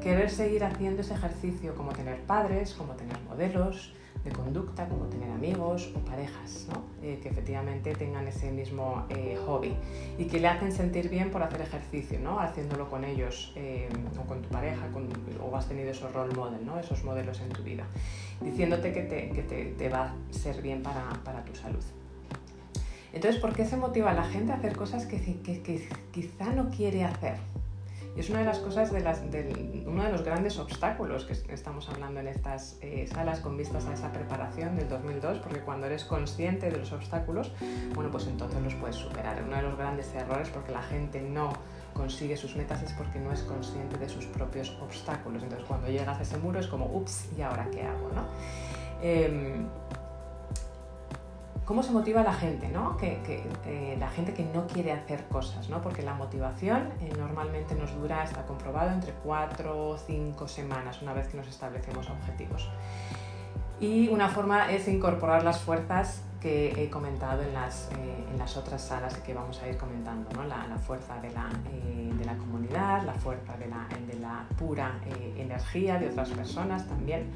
querer 0.00 0.30
seguir 0.30 0.64
haciendo 0.64 1.02
ese 1.02 1.14
ejercicio, 1.14 1.74
como 1.74 1.92
tener 1.92 2.20
padres, 2.22 2.72
como 2.74 2.94
tener 2.94 3.18
modelos 3.28 3.92
de 4.24 4.30
conducta, 4.30 4.88
como 4.88 5.06
tener 5.06 5.30
amigos 5.30 5.92
o 5.96 5.98
parejas, 6.00 6.68
¿no? 6.72 6.84
Eh, 7.02 7.18
que 7.20 7.28
efectivamente 7.28 7.92
tengan 7.94 8.28
ese 8.28 8.52
mismo 8.52 9.04
eh, 9.08 9.36
hobby 9.44 9.74
y 10.16 10.26
que 10.26 10.38
le 10.38 10.46
hacen 10.46 10.70
sentir 10.70 11.08
bien 11.08 11.30
por 11.30 11.42
hacer 11.42 11.60
ejercicio, 11.60 12.20
¿no? 12.20 12.38
haciéndolo 12.38 12.88
con 12.88 13.04
ellos 13.04 13.52
eh, 13.56 13.88
o 14.20 14.24
con 14.24 14.42
tu 14.42 14.48
pareja 14.48 14.86
o 15.42 15.56
has 15.56 15.66
tenido 15.66 15.90
esos 15.90 16.12
role 16.12 16.32
models, 16.34 16.62
¿no? 16.62 16.78
esos 16.78 17.02
modelos 17.02 17.40
en 17.40 17.48
tu 17.48 17.64
vida, 17.64 17.84
diciéndote 18.40 18.92
que 18.92 19.02
te, 19.02 19.88
va 19.88 20.04
a 20.04 20.14
ser 20.32 20.62
bien 20.62 20.82
para, 20.82 21.44
tu 21.44 21.56
salud. 21.56 21.82
Entonces, 23.12 23.40
¿por 23.40 23.52
qué 23.52 23.64
se 23.64 23.76
motiva 23.76 24.10
a 24.10 24.14
la 24.14 24.24
gente 24.24 24.52
a 24.52 24.56
hacer 24.56 24.76
cosas 24.76 25.06
que, 25.06 25.18
quizá 26.12 26.52
no 26.54 26.70
quiere 26.70 27.04
hacer? 27.04 27.36
Y 28.16 28.20
es 28.20 28.28
una 28.28 28.40
de 28.40 28.44
las 28.44 28.58
cosas, 28.58 28.92
de 28.92 29.00
las, 29.00 29.22
uno 29.86 30.04
de 30.04 30.12
los 30.12 30.22
grandes 30.22 30.58
obstáculos 30.58 31.24
que 31.24 31.32
estamos 31.52 31.88
hablando 31.88 32.20
en 32.20 32.28
estas 32.28 32.76
eh, 32.82 33.08
salas 33.10 33.40
con 33.40 33.56
vistas 33.56 33.86
a 33.86 33.94
esa 33.94 34.12
preparación 34.12 34.76
del 34.76 34.88
2002, 34.88 35.38
porque 35.38 35.60
cuando 35.60 35.86
eres 35.86 36.04
consciente 36.04 36.70
de 36.70 36.76
los 36.76 36.92
obstáculos, 36.92 37.52
bueno, 37.94 38.10
pues 38.10 38.26
entonces 38.26 38.60
los 38.62 38.74
puedes 38.74 38.96
superar. 38.96 39.42
Uno 39.46 39.56
de 39.56 39.62
los 39.62 39.78
grandes 39.78 40.14
errores 40.14 40.50
porque 40.50 40.72
la 40.72 40.82
gente 40.82 41.22
no 41.22 41.54
consigue 41.94 42.36
sus 42.36 42.56
metas 42.56 42.82
es 42.82 42.92
porque 42.92 43.18
no 43.18 43.32
es 43.32 43.42
consciente 43.42 43.96
de 43.96 44.08
sus 44.08 44.26
propios 44.26 44.76
obstáculos. 44.82 45.42
Entonces 45.42 45.66
cuando 45.66 45.88
llegas 45.88 46.18
a 46.18 46.22
ese 46.22 46.36
muro 46.36 46.60
es 46.60 46.66
como, 46.66 46.86
ups, 46.86 47.28
¿y 47.36 47.42
ahora 47.42 47.68
qué 47.70 47.82
hago? 47.82 48.10
¿no? 48.14 48.26
Em, 49.02 49.66
cómo 51.72 51.82
se 51.82 51.92
motiva 51.92 52.22
la 52.22 52.34
gente, 52.34 52.68
¿no? 52.68 52.98
Que, 52.98 53.22
eh, 53.64 53.96
la 53.98 54.10
gente 54.10 54.34
que 54.34 54.44
no 54.44 54.66
quiere 54.66 54.92
hacer 54.92 55.24
cosas, 55.28 55.70
¿no? 55.70 55.80
Porque 55.80 56.02
la 56.02 56.12
motivación 56.12 56.92
eh, 57.00 57.10
normalmente 57.16 57.74
nos 57.74 57.94
dura, 57.94 58.24
está 58.24 58.44
comprobado, 58.44 58.90
entre 58.90 59.14
4 59.24 59.88
o 59.88 59.96
5 59.96 60.48
semanas 60.48 61.00
una 61.00 61.14
vez 61.14 61.28
que 61.28 61.38
nos 61.38 61.48
establecemos 61.48 62.10
objetivos. 62.10 62.68
Y 63.80 64.08
una 64.08 64.28
forma 64.28 64.70
es 64.70 64.86
incorporar 64.86 65.44
las 65.44 65.62
fuerzas 65.62 66.22
que 66.42 66.82
he 66.82 66.90
comentado 66.90 67.42
en 67.42 67.54
las, 67.54 67.88
eh, 67.92 68.24
en 68.32 68.38
las 68.38 68.56
otras 68.56 68.82
salas 68.82 69.16
que 69.18 69.32
vamos 69.32 69.62
a 69.62 69.68
ir 69.68 69.76
comentando, 69.76 70.28
¿no? 70.32 70.44
la, 70.44 70.76
fuerza 70.76 71.20
de 71.20 71.30
la, 71.30 71.48
de 72.18 72.24
la, 72.24 72.36
comunidad, 72.36 73.04
la 73.04 73.14
fuerza 73.14 73.56
de 73.56 73.68
la, 73.68 73.86
de 74.06 74.18
la 74.18 74.44
pura 74.58 75.00
energía 75.36 75.98
de 75.98 76.08
otras 76.08 76.30
personas 76.30 76.88
también. 76.88 77.30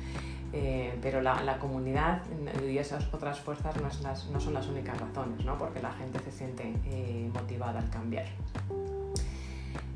Eh, 0.52 0.96
pero 1.02 1.20
la, 1.20 1.58
comunidad 1.58 2.22
y 2.66 2.78
esas 2.78 3.12
otras 3.12 3.40
fuerzas 3.40 3.74
no, 3.76 4.40
son 4.40 4.54
las 4.54 4.68
únicas 4.68 4.98
razones, 4.98 5.44
¿no? 5.44 5.58
porque 5.58 5.82
la 5.82 5.92
gente 5.92 6.18
se 6.20 6.30
siente 6.30 6.72
eh, 6.86 7.30
motivada 7.34 7.80
al 7.80 7.90
cambiar. 7.90 8.26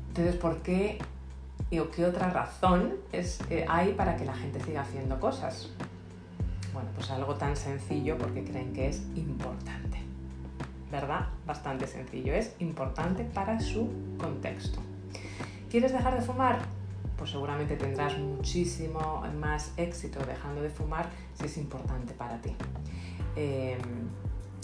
Entonces, 0.09 0.35
¿por 0.35 0.61
qué 0.61 0.99
o 1.79 1.89
qué 1.89 2.05
otra 2.05 2.29
razón 2.29 2.95
es, 3.11 3.39
eh, 3.49 3.65
hay 3.67 3.93
para 3.93 4.17
que 4.17 4.25
la 4.25 4.35
gente 4.35 4.59
siga 4.59 4.81
haciendo 4.81 5.19
cosas? 5.19 5.71
Bueno, 6.73 6.89
pues 6.95 7.09
algo 7.11 7.35
tan 7.35 7.55
sencillo 7.55 8.17
porque 8.17 8.43
creen 8.43 8.73
que 8.73 8.87
es 8.87 9.01
importante. 9.15 9.99
¿Verdad? 10.91 11.27
Bastante 11.45 11.87
sencillo. 11.87 12.33
Es 12.33 12.55
importante 12.59 13.23
para 13.23 13.59
su 13.59 13.89
contexto. 14.17 14.79
¿Quieres 15.69 15.93
dejar 15.93 16.15
de 16.15 16.21
fumar? 16.21 16.59
Pues 17.17 17.31
seguramente 17.31 17.77
tendrás 17.77 18.17
muchísimo 18.17 19.23
más 19.39 19.73
éxito 19.77 20.19
dejando 20.25 20.61
de 20.61 20.69
fumar 20.69 21.09
si 21.33 21.45
es 21.45 21.57
importante 21.57 22.13
para 22.13 22.41
ti. 22.41 22.55
Em, 23.35 23.79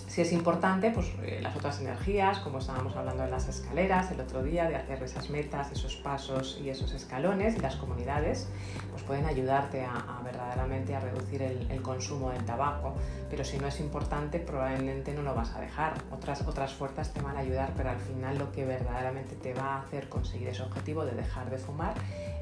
si 0.07 0.21
es 0.21 0.31
importante, 0.31 0.89
pues 0.91 1.07
eh, 1.21 1.39
las 1.41 1.55
otras 1.57 1.81
energías, 1.81 2.39
como 2.39 2.59
estábamos 2.59 2.95
hablando 2.95 3.23
de 3.23 3.29
las 3.29 3.49
escaleras 3.49 4.09
el 4.11 4.21
otro 4.21 4.41
día, 4.41 4.69
de 4.69 4.77
hacer 4.77 5.03
esas 5.03 5.29
metas, 5.29 5.69
esos 5.73 5.97
pasos 5.97 6.57
y 6.63 6.69
esos 6.69 6.93
escalones, 6.93 7.57
y 7.57 7.59
las 7.59 7.75
comunidades, 7.75 8.47
pues 8.91 9.03
pueden 9.03 9.25
ayudarte 9.25 9.83
a, 9.83 10.21
verdaderamente 10.23 10.95
a 10.95 11.01
reducir 11.01 11.41
el, 11.41 11.81
consumo 11.81 12.31
del 12.31 12.45
tabaco. 12.45 12.95
Pero 13.29 13.43
si 13.43 13.57
no 13.57 13.67
es 13.67 13.81
importante, 13.81 14.39
probablemente 14.39 15.13
no 15.13 15.23
lo 15.23 15.35
vas 15.35 15.53
a 15.55 15.59
dejar. 15.59 15.93
Otras, 16.11 16.41
otras 16.47 16.73
fuerzas 16.73 17.13
te 17.13 17.21
van 17.21 17.35
a 17.35 17.41
ayudar, 17.41 17.73
pero 17.75 17.89
al 17.89 17.99
final 17.99 18.37
lo 18.37 18.51
que 18.53 18.63
verdaderamente 18.63 19.35
te 19.35 19.53
va 19.53 19.75
a 19.75 19.81
hacer 19.81 20.07
conseguir 20.07 20.47
ese 20.47 20.63
objetivo 20.63 21.05
de 21.05 21.11
dejar 21.11 21.49
de 21.49 21.57
fumar 21.57 21.93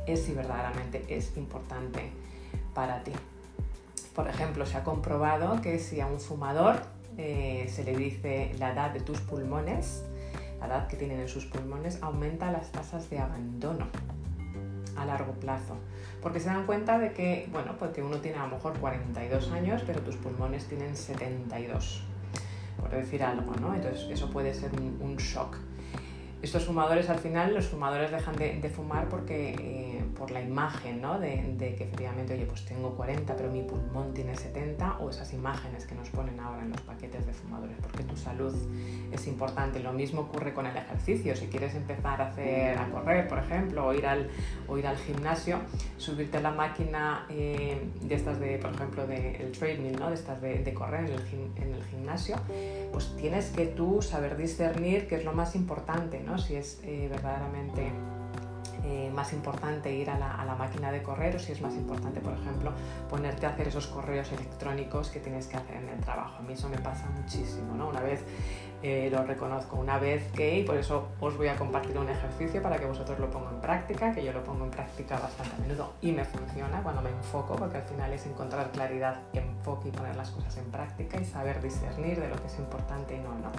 es 0.05 0.23
si 0.23 0.33
verdaderamente 0.33 1.03
es 1.09 1.35
importante 1.35 2.11
para 2.75 3.03
ti. 3.03 3.11
Por 4.13 4.27
ejemplo, 4.27 4.65
se 4.67 4.77
ha 4.77 4.83
comprobado 4.83 5.61
que 5.61 5.79
si 5.79 5.99
a 5.99 6.05
un 6.05 6.19
fumador 6.19 6.94
eh, 7.17 7.65
se 7.69 7.83
le 7.83 7.95
dice 7.95 8.51
la 8.59 8.73
edad 8.73 8.91
de 8.91 8.99
tus 8.99 9.19
pulmones, 9.21 10.03
la 10.59 10.67
edad 10.67 10.87
que 10.87 10.97
tienen 10.97 11.19
en 11.19 11.27
sus 11.27 11.45
pulmones, 11.45 12.01
aumenta 12.01 12.51
las 12.51 12.71
tasas 12.71 13.09
de 13.09 13.19
abandono 13.19 13.87
a 14.95 15.05
largo 15.05 15.33
plazo. 15.33 15.77
Porque 16.21 16.39
se 16.39 16.47
dan 16.47 16.65
cuenta 16.65 16.97
de 16.97 17.13
que, 17.13 17.47
bueno, 17.51 17.75
porque 17.77 18.01
uno 18.01 18.17
tiene 18.17 18.37
a 18.37 18.47
lo 18.47 18.55
mejor 18.55 18.77
42 18.79 19.51
años, 19.51 19.83
pero 19.85 20.01
tus 20.01 20.15
pulmones 20.15 20.65
tienen 20.65 20.95
72, 20.95 22.03
por 22.79 22.89
decir 22.89 23.23
algo, 23.23 23.53
¿no? 23.61 23.75
Entonces 23.75 24.09
eso 24.09 24.29
puede 24.29 24.53
ser 24.53 24.71
un 24.73 25.15
shock 25.17 25.57
estos 26.45 26.65
fumadores 26.65 27.09
al 27.09 27.17
final, 27.17 27.53
los 27.53 27.65
fumadores 27.65 28.11
dejan 28.11 28.35
de, 28.35 28.69
fumar 28.69 29.09
porque 29.09 29.55
eh, 29.59 29.94
por 30.25 30.31
la 30.31 30.41
imagen, 30.41 31.01
¿no? 31.01 31.19
De, 31.19 31.55
que 31.77 31.83
efectivamente, 31.83 32.33
oye, 32.33 32.47
pues 32.47 32.65
tengo 32.65 32.95
40, 32.95 33.35
pero 33.35 33.51
mi 33.51 33.61
pulmón 33.61 34.11
tiene 34.11 34.35
70, 34.35 34.97
o 34.99 35.11
esas 35.11 35.31
imágenes 35.33 35.85
que 35.85 35.93
nos 35.93 36.09
ponen 36.09 36.39
ahora 36.39 36.63
en 36.63 36.71
los 36.71 36.81
paquetes 36.81 37.27
de 37.27 37.33
fumadores, 37.33 37.77
porque 37.79 38.03
tu 38.03 38.17
salud 38.17 38.55
es 39.11 39.27
importante. 39.27 39.79
Lo 39.79 39.93
mismo 39.93 40.21
ocurre 40.21 40.51
con 40.51 40.65
el 40.65 40.75
ejercicio. 40.75 41.35
Si 41.35 41.45
quieres 41.45 41.75
empezar 41.75 42.21
a 42.23 42.29
hacer, 42.29 42.75
a 42.79 42.89
correr, 42.89 43.27
por 43.27 43.37
ejemplo, 43.37 43.85
o 43.85 43.93
ir 43.93 44.07
al, 44.07 44.27
o 44.67 44.79
ir 44.79 44.87
al 44.87 44.97
gimnasio, 44.97 45.59
subirte 45.97 46.37
a 46.37 46.41
la 46.41 46.51
máquina 46.51 47.27
eh, 47.29 47.87
de 48.01 48.15
estas 48.15 48.39
de, 48.39 48.57
por 48.57 48.73
ejemplo, 48.73 49.05
del 49.05 49.37
de, 49.37 49.51
treadmill, 49.57 49.99
¿no? 49.99 50.09
De 50.09 50.15
estas 50.15 50.41
de, 50.41 50.73
correr 50.73 51.05
en 51.05 51.13
el, 51.13 51.21
en 51.55 51.73
el 51.73 51.83
gimnasio, 51.83 52.37
pues 52.91 53.15
tienes 53.15 53.51
que 53.51 53.67
tú 53.67 54.01
saber 54.01 54.37
discernir 54.37 55.07
qué 55.07 55.17
es 55.17 55.25
lo 55.25 55.33
más 55.33 55.55
importante, 55.55 56.19
¿no? 56.19 56.37
si 56.37 56.55
es 56.55 56.81
eh, 56.83 57.07
verdaderamente 57.09 57.91
eh, 58.83 59.11
más 59.13 59.33
importante 59.33 59.93
ir 59.93 60.09
a 60.09 60.17
la, 60.17 60.55
máquina 60.55 60.91
de 60.91 61.03
correr 61.03 61.35
o 61.35 61.39
si 61.39 61.51
es 61.51 61.61
más 61.61 61.75
importante, 61.75 62.21
por 62.21 62.33
ejemplo, 62.33 62.71
ponerte 63.09 63.45
a 63.45 63.49
hacer 63.49 63.67
esos 63.67 63.87
correos 63.87 64.31
electrónicos 64.31 65.09
que 65.09 65.19
tienes 65.19 65.47
que 65.47 65.57
hacer 65.57 65.75
en 65.75 65.89
el 65.89 65.99
trabajo. 65.99 66.37
A 66.39 66.41
mí 66.41 66.53
eso 66.53 66.69
me 66.69 66.77
pasa 66.77 67.09
muchísimo, 67.09 67.75
¿no? 67.75 67.89
Una 67.89 67.99
vez 67.99 68.23
eh, 68.87 69.09
lo 69.11 69.23
reconozco, 69.23 69.77
una 69.77 69.97
vez 69.97 70.31
que, 70.33 70.59
y 70.59 70.63
por 70.63 70.77
eso 70.77 71.07
os 71.19 71.35
voy 71.37 71.47
a 71.47 71.55
compartir 71.55 71.97
un 71.97 72.07
ejercicio 72.07 72.61
para 72.61 72.77
que 72.77 72.85
vosotros 72.85 73.17
lo 73.17 73.31
pongan 73.31 73.55
en 73.55 73.61
práctica, 73.61 74.13
que 74.13 74.23
yo 74.23 74.31
lo 74.31 74.43
pongo 74.43 74.65
en 74.65 74.69
práctica 74.69 75.17
bastante 75.17 75.55
a 75.55 75.59
menudo 75.59 75.93
y 76.01 76.11
me 76.11 76.23
funciona 76.23 76.83
cuando 76.83 77.01
me 77.01 77.09
enfoco, 77.09 77.55
porque 77.55 77.77
al 77.77 77.83
final 77.83 78.13
es 78.13 78.25
encontrar 78.27 78.69
claridad, 78.71 79.21
enfoque 79.33 79.87
y 79.87 79.91
poner 79.91 80.15
las 80.15 80.29
cosas 80.29 80.55
en 80.57 80.65
práctica 80.65 81.19
y 81.19 81.25
saber 81.25 81.61
discernir 81.61 82.19
de 82.19 82.27
lo 82.27 82.35
que 82.35 82.45
es 82.45 82.59
importante 82.59 83.15
y 83.15 83.19
no, 83.19 83.29
¿no? 83.29 83.51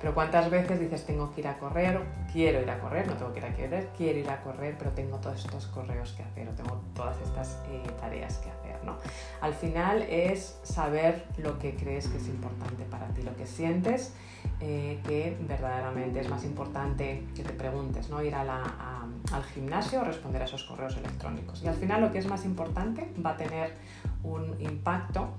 Pero 0.00 0.12
cuántas 0.12 0.50
veces 0.50 0.78
dices 0.78 1.06
tengo 1.06 1.32
que 1.32 1.40
ir 1.40 1.48
a 1.48 1.58
correr, 1.58 1.98
quiero 2.30 2.60
ir 2.60 2.70
a 2.70 2.78
correr, 2.78 3.06
no 3.06 3.14
tengo 3.14 3.32
que 3.32 3.38
ir 3.38 3.46
a 3.46 3.54
correr, 3.54 3.88
quiero 3.96 4.18
ir 4.18 4.28
a 4.28 4.42
correr, 4.42 4.55
pero 4.58 4.90
tengo 4.92 5.18
todos 5.18 5.44
estos 5.44 5.66
correos 5.66 6.12
que 6.12 6.22
hacer 6.22 6.48
o 6.48 6.52
tengo 6.52 6.80
todas 6.94 7.20
estas 7.20 7.58
eh, 7.68 7.82
tareas 8.00 8.38
que 8.38 8.50
hacer, 8.50 8.82
¿no? 8.84 8.96
Al 9.40 9.54
final 9.54 10.02
es 10.02 10.58
saber 10.62 11.24
lo 11.36 11.58
que 11.58 11.74
crees 11.74 12.08
que 12.08 12.16
es 12.16 12.28
importante 12.28 12.84
para 12.84 13.08
ti, 13.08 13.22
lo 13.22 13.34
que 13.36 13.46
sientes 13.46 14.14
eh, 14.60 15.00
que 15.06 15.36
verdaderamente 15.46 16.20
es 16.20 16.28
más 16.28 16.44
importante 16.44 17.26
que 17.34 17.42
te 17.42 17.52
preguntes, 17.52 18.08
¿no? 18.08 18.22
Ir 18.22 18.34
al 18.34 19.44
gimnasio 19.54 20.00
o 20.00 20.04
responder 20.04 20.42
a 20.42 20.44
esos 20.46 20.64
correos 20.64 20.96
electrónicos. 20.96 21.62
Y 21.62 21.68
al 21.68 21.74
final 21.74 22.00
lo 22.00 22.10
que 22.10 22.18
es 22.18 22.26
más 22.26 22.44
importante 22.44 23.12
va 23.24 23.30
a 23.30 23.36
tener 23.36 23.74
un 24.22 24.56
impacto 24.60 25.34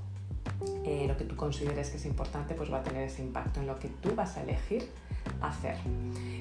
eh, 0.86 1.06
lo 1.08 1.18
que 1.18 1.26
tú 1.26 1.36
consideres 1.36 1.90
que 1.90 1.98
es 1.98 2.06
importante, 2.06 2.54
pues 2.56 2.72
va 2.72 2.78
a 2.78 2.84
tener 2.84 3.04
ese 3.04 3.22
impacto 3.22 3.60
en 3.60 3.68
lo 3.68 3.78
que 3.78 3.90
tú 3.90 4.16
vas 4.16 4.38
a 4.38 4.44
elegir 4.44 4.90
hacer. 5.42 5.76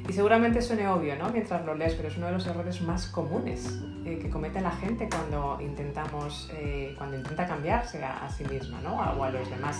Y 0.09 0.13
seguramente 0.13 0.63
suene 0.63 0.87
obvio, 0.89 1.17
¿no? 1.17 1.31
Mientras 1.31 1.65
lo 1.65 1.75
lees, 1.75 1.95
pero 1.95 2.09
es 2.09 2.17
uno 2.17 2.27
de 2.27 2.33
los 2.33 2.47
errores 2.47 2.81
más 2.83 3.07
comunes 3.07 3.81
eh, 4.05 4.19
que 4.23 4.31
comete 4.31 4.61
la 4.61 4.71
gente 4.71 5.09
cuando 5.09 5.59
intentamos, 5.61 6.49
eh, 6.53 6.95
cuando 6.97 7.17
intenta 7.17 7.47
cambiarse 7.47 8.05
a, 8.05 8.29
sí 8.31 8.45
misma, 8.45 8.81
¿no? 8.83 8.97
O 8.97 9.25
a 9.25 9.31
los 9.31 9.49
demás. 9.51 9.79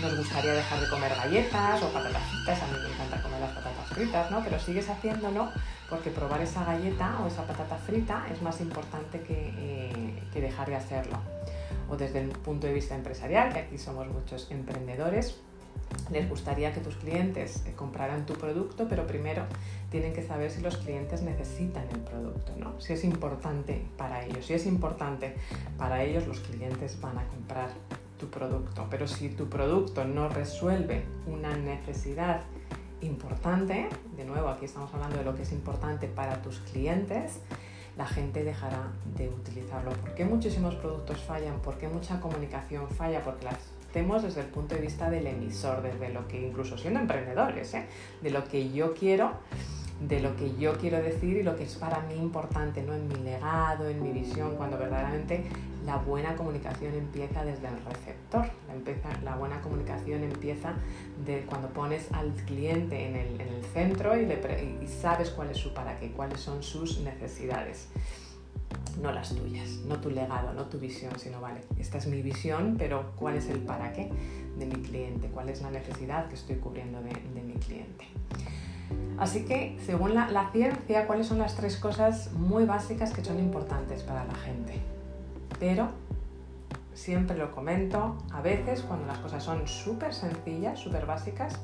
nos 0.00 0.16
gustaría 0.16 0.54
dejar 0.54 0.80
de 0.80 0.88
comer 0.88 1.12
galletas 1.14 1.82
o 1.82 1.92
patatas 1.92 2.22
fritas, 2.22 2.62
a 2.62 2.66
mí 2.66 2.72
me 2.82 2.94
encanta 2.94 3.22
comer 3.22 3.40
las 3.40 3.52
patatas 3.52 3.88
fritas, 3.90 4.30
¿no? 4.30 4.42
Pero 4.42 4.58
sigues 4.58 4.88
haciéndolo 4.88 5.50
porque 5.90 6.10
probar 6.10 6.40
esa 6.40 6.64
galleta 6.64 7.18
o 7.22 7.26
esa 7.26 7.46
patata 7.46 7.76
frita 7.76 8.24
es 8.32 8.40
más 8.40 8.60
importante 8.62 9.20
que, 9.20 10.24
que 10.32 10.40
dejar 10.40 10.68
de 10.68 10.76
hacerlo 10.76 11.18
o 11.92 11.96
desde 11.96 12.20
el 12.20 12.28
punto 12.30 12.66
de 12.66 12.72
vista 12.72 12.94
empresarial, 12.94 13.52
que 13.52 13.58
aquí 13.58 13.76
somos 13.76 14.08
muchos 14.08 14.50
emprendedores, 14.50 15.38
les 16.10 16.28
gustaría 16.28 16.72
que 16.72 16.80
tus 16.80 16.96
clientes 16.96 17.62
eh, 17.66 17.72
compraran 17.74 18.26
tu 18.26 18.34
producto, 18.34 18.86
pero 18.88 19.06
primero 19.06 19.44
tienen 19.90 20.12
que 20.12 20.22
saber 20.22 20.50
si 20.50 20.60
los 20.60 20.76
clientes 20.76 21.22
necesitan 21.22 21.88
el 21.92 22.00
producto, 22.00 22.52
¿no? 22.58 22.80
Si 22.80 22.92
es 22.92 23.04
importante 23.04 23.84
para 23.96 24.24
ellos. 24.24 24.46
Si 24.46 24.54
es 24.54 24.66
importante 24.66 25.34
para 25.78 26.02
ellos, 26.02 26.26
los 26.26 26.40
clientes 26.40 27.00
van 27.00 27.18
a 27.18 27.26
comprar 27.28 27.70
tu 28.18 28.28
producto. 28.28 28.86
Pero 28.90 29.06
si 29.06 29.28
tu 29.30 29.48
producto 29.48 30.04
no 30.04 30.28
resuelve 30.28 31.04
una 31.26 31.56
necesidad 31.56 32.42
importante, 33.00 33.88
de 34.16 34.24
nuevo 34.24 34.48
aquí 34.48 34.64
estamos 34.64 34.92
hablando 34.94 35.18
de 35.18 35.24
lo 35.24 35.34
que 35.34 35.42
es 35.42 35.52
importante 35.52 36.06
para 36.06 36.40
tus 36.40 36.60
clientes, 36.60 37.40
la 37.96 38.06
gente 38.06 38.42
dejará 38.44 38.92
de 39.16 39.28
utilizarlo. 39.28 39.90
¿Por 39.90 40.14
qué 40.14 40.24
muchísimos 40.24 40.74
productos 40.76 41.20
fallan? 41.20 41.60
¿Por 41.60 41.76
qué 41.78 41.88
mucha 41.88 42.20
comunicación 42.20 42.88
falla? 42.88 43.22
Porque 43.22 43.44
las 43.44 43.71
desde 43.92 44.40
el 44.40 44.46
punto 44.46 44.74
de 44.74 44.80
vista 44.80 45.10
del 45.10 45.26
emisor, 45.26 45.82
desde 45.82 46.08
lo 46.08 46.26
que 46.26 46.40
incluso 46.40 46.78
siendo 46.78 47.00
emprendedores, 47.00 47.74
¿eh? 47.74 47.86
de 48.22 48.30
lo 48.30 48.44
que 48.48 48.72
yo 48.72 48.94
quiero 48.94 49.32
de 50.08 50.18
lo 50.18 50.34
que 50.34 50.56
yo 50.56 50.76
quiero 50.78 51.00
decir 51.00 51.36
y 51.36 51.42
lo 51.44 51.56
que 51.56 51.62
es 51.62 51.76
para 51.76 52.00
mí 52.00 52.14
importante, 52.14 52.82
¿no? 52.82 52.92
en 52.92 53.06
mi 53.06 53.14
legado, 53.16 53.88
en 53.88 54.02
mi 54.02 54.10
visión, 54.10 54.56
cuando 54.56 54.76
verdaderamente 54.76 55.44
la 55.86 55.96
buena 55.96 56.34
comunicación 56.34 56.94
empieza 56.94 57.44
desde 57.44 57.68
el 57.68 57.76
receptor. 57.84 58.50
La, 59.22 59.36
buena 59.36 59.60
comunicación 59.60 60.24
empieza 60.24 60.72
de 61.24 61.42
cuando 61.42 61.68
pones 61.68 62.10
al 62.12 62.32
cliente 62.46 63.06
en 63.06 63.14
el, 63.14 63.40
en 63.40 63.48
el 63.48 63.64
centro 63.66 64.20
y, 64.20 64.24
y 64.82 64.88
sabes 64.88 65.30
cuál 65.30 65.50
es 65.50 65.58
su 65.58 65.72
para 65.72 65.96
qué, 66.00 66.10
cuáles 66.10 66.40
son 66.40 66.64
sus 66.64 66.98
necesidades 67.00 67.88
no 68.98 69.12
las 69.12 69.34
tuyas, 69.34 69.80
no 69.86 70.00
tu 70.00 70.10
legado, 70.10 70.52
no 70.52 70.64
tu 70.66 70.78
visión, 70.78 71.12
sino, 71.18 71.40
vale, 71.40 71.60
esta 71.78 71.98
es 71.98 72.06
mi 72.06 72.22
visión, 72.22 72.76
pero 72.78 73.12
¿cuál 73.16 73.36
es 73.36 73.48
el 73.48 73.60
para 73.60 73.92
qué 73.92 74.10
de 74.58 74.66
mi 74.66 74.76
cliente? 74.82 75.28
¿Cuál 75.28 75.48
es 75.48 75.62
la 75.62 75.70
necesidad 75.70 76.28
que 76.28 76.34
estoy 76.34 76.56
cubriendo 76.56 77.02
de, 77.02 77.10
de 77.10 77.42
mi 77.42 77.54
cliente? 77.54 78.06
Así 79.18 79.44
que, 79.44 79.78
según 79.84 80.14
la, 80.14 80.50
ciencia, 80.52 81.06
¿cuáles 81.06 81.26
son 81.26 81.38
las 81.38 81.54
tres 81.54 81.76
cosas 81.76 82.32
muy 82.32 82.64
básicas 82.64 83.12
que 83.12 83.24
son 83.24 83.38
importantes 83.38 84.02
para 84.02 84.24
la 84.24 84.34
gente? 84.34 84.80
Pero, 85.60 85.88
siempre 86.94 87.36
lo 87.36 87.52
comento, 87.52 88.16
a 88.32 88.40
veces 88.40 88.82
cuando 88.82 89.06
las 89.06 89.18
cosas 89.18 89.44
son 89.44 89.68
súper 89.68 90.12
sencillas, 90.12 90.78
súper 90.78 91.06
básicas, 91.06 91.60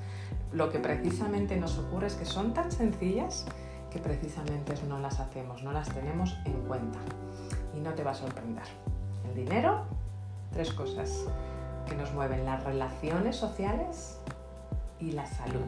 lo 0.52 0.70
que 0.70 0.78
precisamente 0.78 1.56
nos 1.56 1.78
ocurre 1.78 2.06
es 2.06 2.14
que 2.14 2.24
son 2.24 2.54
tan 2.54 2.70
sencillas 2.70 3.44
que 3.90 3.98
precisamente 3.98 4.74
no 4.88 4.98
las 4.98 5.20
hacemos, 5.20 5.62
no 5.62 5.72
las 5.72 5.88
tenemos 5.88 6.36
en 6.44 6.60
cuenta. 6.66 6.98
Y 7.74 7.80
no 7.80 7.94
te 7.94 8.04
va 8.04 8.10
a 8.12 8.14
sorprender. 8.14 8.64
El 9.28 9.34
dinero, 9.34 9.84
tres 10.52 10.72
cosas 10.72 11.24
que 11.86 11.94
nos 11.94 12.12
mueven, 12.12 12.44
las 12.44 12.62
relaciones 12.64 13.36
sociales 13.36 14.18
y 15.00 15.12
la 15.12 15.26
salud. 15.26 15.66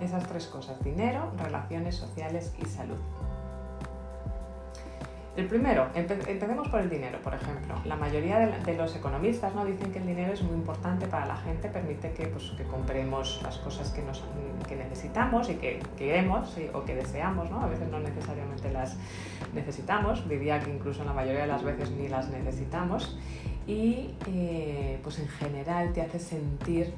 Esas 0.00 0.26
tres 0.26 0.46
cosas, 0.46 0.82
dinero, 0.82 1.32
relaciones 1.38 1.96
sociales 1.96 2.54
y 2.60 2.66
salud. 2.66 2.98
El 5.34 5.46
primero, 5.46 5.88
empecemos 5.94 6.68
por 6.68 6.80
el 6.80 6.90
dinero, 6.90 7.18
por 7.22 7.32
ejemplo. 7.32 7.74
La 7.86 7.96
mayoría 7.96 8.38
de, 8.38 8.76
los 8.76 8.94
economistas 8.94 9.54
¿no? 9.54 9.64
dicen 9.64 9.90
que 9.90 9.98
el 9.98 10.06
dinero 10.06 10.34
es 10.34 10.42
muy 10.42 10.54
importante 10.54 11.06
para 11.06 11.24
la 11.24 11.36
gente, 11.36 11.68
permite 11.68 12.12
que, 12.12 12.26
pues, 12.26 12.50
que 12.50 12.64
compremos 12.64 13.40
las 13.42 13.56
cosas 13.56 13.90
que, 13.92 14.02
necesitamos 14.76 15.48
y 15.48 15.54
que 15.54 15.80
queremos 15.96 16.54
o 16.74 16.84
que 16.84 16.94
deseamos. 16.94 17.50
¿no? 17.50 17.62
A 17.62 17.66
veces 17.66 17.88
no 17.88 17.98
necesariamente 17.98 18.70
las 18.70 18.98
necesitamos, 19.54 20.28
diría 20.28 20.60
que 20.60 20.70
incluso 20.70 21.02
la 21.02 21.14
mayoría 21.14 21.42
de 21.42 21.46
las 21.46 21.62
veces 21.62 21.90
ni 21.92 22.08
las 22.08 22.28
necesitamos. 22.28 23.18
Y 23.66 24.10
eh, 24.26 25.00
pues 25.02 25.18
en 25.18 25.28
general 25.28 25.94
te 25.94 26.02
hace 26.02 26.18
sentir 26.18 26.92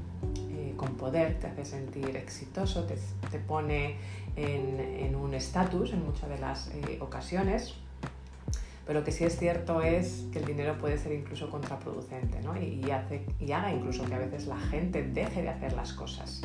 con 0.77 0.97
poder, 0.97 1.39
te 1.39 1.47
hace 1.47 1.65
sentir 1.65 2.17
exitoso, 2.17 2.85
te, 2.85 3.39
pone 3.39 3.97
en, 4.37 5.15
un 5.15 5.35
estatus 5.35 5.93
en 5.93 6.05
muchas 6.05 6.29
de 6.29 6.39
las 6.39 6.69
eh, 6.69 6.99
ocasiones. 7.01 7.77
Pero 8.87 9.03
que 9.03 9.13
sí 9.13 9.25
es 9.25 9.39
cierto 9.39 9.81
es 9.81 10.27
que 10.33 10.39
el 10.39 10.45
dinero 10.45 10.77
puede 10.79 10.99
ser 10.99 11.13
incluso 11.13 11.49
contraproducente 11.51 12.41
¿no? 12.43 12.55
y, 12.61 12.91
hace, 12.91 13.27
y 13.41 13.53
haga 13.53 13.73
incluso 13.73 14.05
que 14.05 14.15
a 14.15 14.19
veces 14.19 14.47
la 14.47 14.59
gente 14.59 15.03
deje 15.03 15.43
de 15.43 15.49
hacer 15.49 15.73
las 15.73 15.95
cosas. 15.95 16.43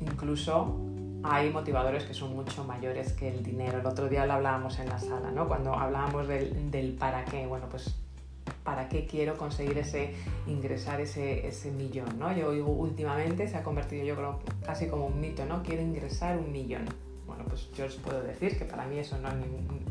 Incluso 0.00 0.78
hay 1.22 1.50
motivadores 1.50 2.04
que 2.04 2.14
son 2.14 2.34
mucho 2.34 2.64
mayores 2.64 3.12
que 3.12 3.28
el 3.28 3.42
dinero. 3.42 3.80
El 3.80 3.86
otro 3.86 4.08
día 4.08 4.24
lo 4.24 4.34
hablábamos 4.34 4.78
en 4.78 4.88
la 4.88 4.98
sala, 4.98 5.30
¿no? 5.30 5.46
Cuando 5.46 5.74
hablábamos 5.74 6.26
del, 6.28 6.70
del 6.70 6.92
para 6.92 7.24
qué. 7.24 7.46
Bueno, 7.46 7.66
pues 7.68 7.94
para 8.64 8.88
qué 8.88 9.06
quiero 9.06 9.36
conseguir 9.36 9.78
ese 9.78 10.14
ingresar 10.46 11.00
ese, 11.00 11.46
ese 11.46 11.70
millón, 11.70 12.18
¿no? 12.18 12.34
Yo 12.36 12.50
últimamente 12.50 13.48
se 13.48 13.56
ha 13.56 13.62
convertido 13.62 14.04
yo 14.04 14.14
creo 14.14 14.40
casi 14.64 14.88
como 14.88 15.06
un 15.06 15.20
mito, 15.20 15.44
¿no? 15.44 15.62
Quiero 15.62 15.82
ingresar 15.82 16.38
un 16.38 16.52
millón. 16.52 16.84
Bueno, 17.38 17.50
pues 17.50 17.70
yo 17.72 17.86
os 17.86 17.94
puedo 17.94 18.20
decir 18.20 18.58
que 18.58 18.64
para 18.64 18.84
mí 18.84 18.98
eso 18.98 19.16
no 19.18 19.28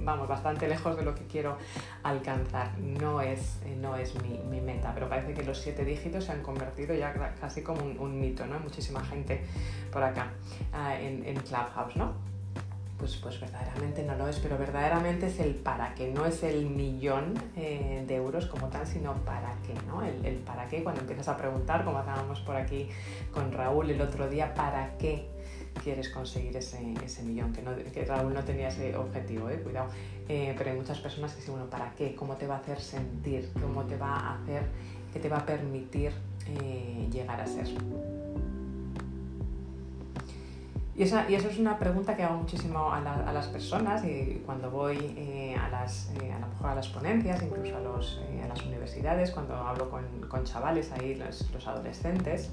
vamos 0.01 0.27
bastante 0.27 0.67
lejos 0.67 0.97
de 0.97 1.03
lo 1.03 1.15
que 1.15 1.25
quiero 1.27 1.57
alcanzar. 2.03 2.77
No 2.77 3.21
es, 3.21 3.61
eh, 3.63 3.77
no 3.79 3.95
es 3.95 4.15
mi, 4.21 4.59
meta, 4.59 4.91
pero 4.93 5.07
parece 5.07 5.33
que 5.33 5.43
los 5.43 5.57
siete 5.57 5.85
dígitos 5.85 6.25
se 6.25 6.33
han 6.33 6.43
convertido 6.43 6.93
ya 6.93 7.13
casi 7.39 7.61
como 7.61 7.83
un, 7.83 8.19
mito, 8.19 8.45
¿no? 8.45 8.59
Muchísima 8.59 9.01
gente 9.05 9.45
por 9.93 10.03
acá 10.03 10.33
ah, 10.73 10.99
en, 10.99 11.25
en 11.25 11.37
Clubhouse, 11.37 11.95
¿no? 11.95 12.15
pues, 12.97 13.15
pues 13.17 13.39
verdaderamente 13.39 14.03
no 14.03 14.15
lo 14.15 14.27
es, 14.27 14.39
pero 14.39 14.57
verdaderamente 14.57 15.27
es 15.27 15.39
el 15.39 15.55
para 15.55 15.93
qué, 15.93 16.11
no 16.11 16.25
es 16.25 16.43
el 16.43 16.65
millón 16.65 17.33
eh, 17.55 18.03
de 18.07 18.15
euros 18.15 18.47
como 18.47 18.67
tal, 18.67 18.85
sino 18.85 19.13
para 19.23 19.53
qué, 19.65 19.73
¿no? 19.87 20.03
El, 20.03 20.37
para 20.37 20.67
qué, 20.67 20.83
cuando 20.83 21.01
empiezas 21.01 21.27
a 21.29 21.37
preguntar, 21.37 21.85
como 21.85 21.99
hacíamos 21.99 22.41
por 22.41 22.55
aquí 22.55 22.89
con 23.31 23.51
Raúl 23.51 23.91
el 23.91 24.01
otro 24.01 24.27
día, 24.27 24.53
¿para 24.53 24.97
qué 24.97 25.36
quieres 25.77 26.09
conseguir 26.09 26.55
ese, 26.57 26.79
millón? 27.23 27.53
Que, 27.53 28.05
Raúl 28.05 28.33
no 28.33 28.43
tenía 28.43 28.67
ese 28.67 28.95
objetivo, 28.95 29.49
¿eh? 29.49 29.59
cuidado, 29.59 29.89
eh, 30.27 30.53
pero 30.57 30.71
hay 30.71 30.77
muchas 30.77 30.99
personas 30.99 31.31
que 31.31 31.37
dicen, 31.37 31.55
bueno, 31.55 31.69
¿para 31.69 31.93
qué? 31.95 32.15
¿Cómo 32.15 32.35
te 32.35 32.47
va 32.47 32.55
a 32.55 32.59
hacer 32.59 32.79
sentir? 32.79 33.49
¿Cómo 33.61 33.83
te 33.83 33.97
va 33.97 34.15
a 34.15 34.35
hacer, 34.35 34.63
qué 35.13 35.19
te 35.19 35.29
va 35.29 35.37
a 35.37 35.45
permitir 35.45 36.11
llegar 37.11 37.41
a 37.41 37.47
ser? 37.47 37.67
Y, 40.97 41.03
eso 41.03 41.19
es 41.29 41.59
una 41.59 41.77
pregunta 41.77 42.15
que 42.15 42.23
hago 42.23 42.37
muchísimo 42.37 42.91
a, 42.91 42.99
las 43.31 43.47
personas 43.47 44.03
y 44.03 44.41
cuando 44.43 44.71
voy 44.71 44.97
eh, 45.15 45.55
a, 45.55 45.69
las, 45.69 46.11
eh, 46.19 46.31
a 46.31 46.39
lo 46.39 46.47
mejor 46.47 46.69
a 46.71 46.75
las 46.75 46.87
ponencias, 46.87 47.43
incluso 47.43 47.77
a, 47.77 47.79
los, 47.79 48.19
eh, 48.31 48.41
a 48.43 48.47
las 48.47 48.65
universidades, 48.65 49.29
cuando 49.29 49.53
hablo 49.55 49.91
con, 49.91 50.03
con 50.27 50.43
chavales 50.43 50.91
ahí, 50.93 51.13
los, 51.13 51.51
los, 51.51 51.67
adolescentes, 51.67 52.49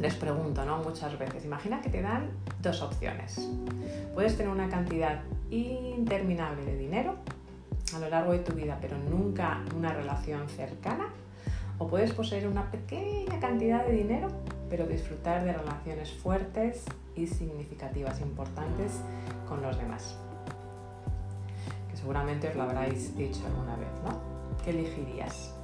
les 0.00 0.14
pregunto 0.14 0.64
¿no? 0.64 0.78
muchas 0.78 1.18
veces, 1.18 1.44
imagina 1.44 1.80
que 1.80 1.90
te 1.90 2.02
dan 2.02 2.30
dos 2.62 2.82
opciones. 2.82 3.48
Puedes 4.14 4.36
tener 4.36 4.52
una 4.52 4.68
cantidad 4.68 5.20
interminable 5.50 6.64
de 6.64 6.76
dinero 6.76 7.16
a 7.94 7.98
lo 7.98 8.08
largo 8.08 8.32
de 8.32 8.40
tu 8.40 8.52
vida, 8.52 8.78
pero 8.80 8.96
nunca 8.98 9.62
una 9.76 9.92
relación 9.92 10.48
cercana, 10.48 11.08
o 11.78 11.86
puedes 11.86 12.12
poseer 12.12 12.46
una 12.46 12.70
pequeña 12.70 13.40
cantidad 13.40 13.86
de 13.86 13.92
dinero, 13.92 14.28
pero 14.68 14.86
disfrutar 14.86 15.44
de 15.44 15.52
relaciones 15.52 16.12
fuertes 16.12 16.84
y 17.14 17.26
significativas, 17.26 18.20
importantes 18.20 19.00
con 19.48 19.62
los 19.62 19.76
demás. 19.78 20.16
Que 21.90 21.96
seguramente 21.96 22.48
os 22.48 22.56
lo 22.56 22.64
habréis 22.64 23.16
dicho 23.16 23.46
alguna 23.46 23.76
vez, 23.76 23.88
¿no? 24.04 24.20
¿Qué 24.62 24.70
elegirías? 24.70 25.57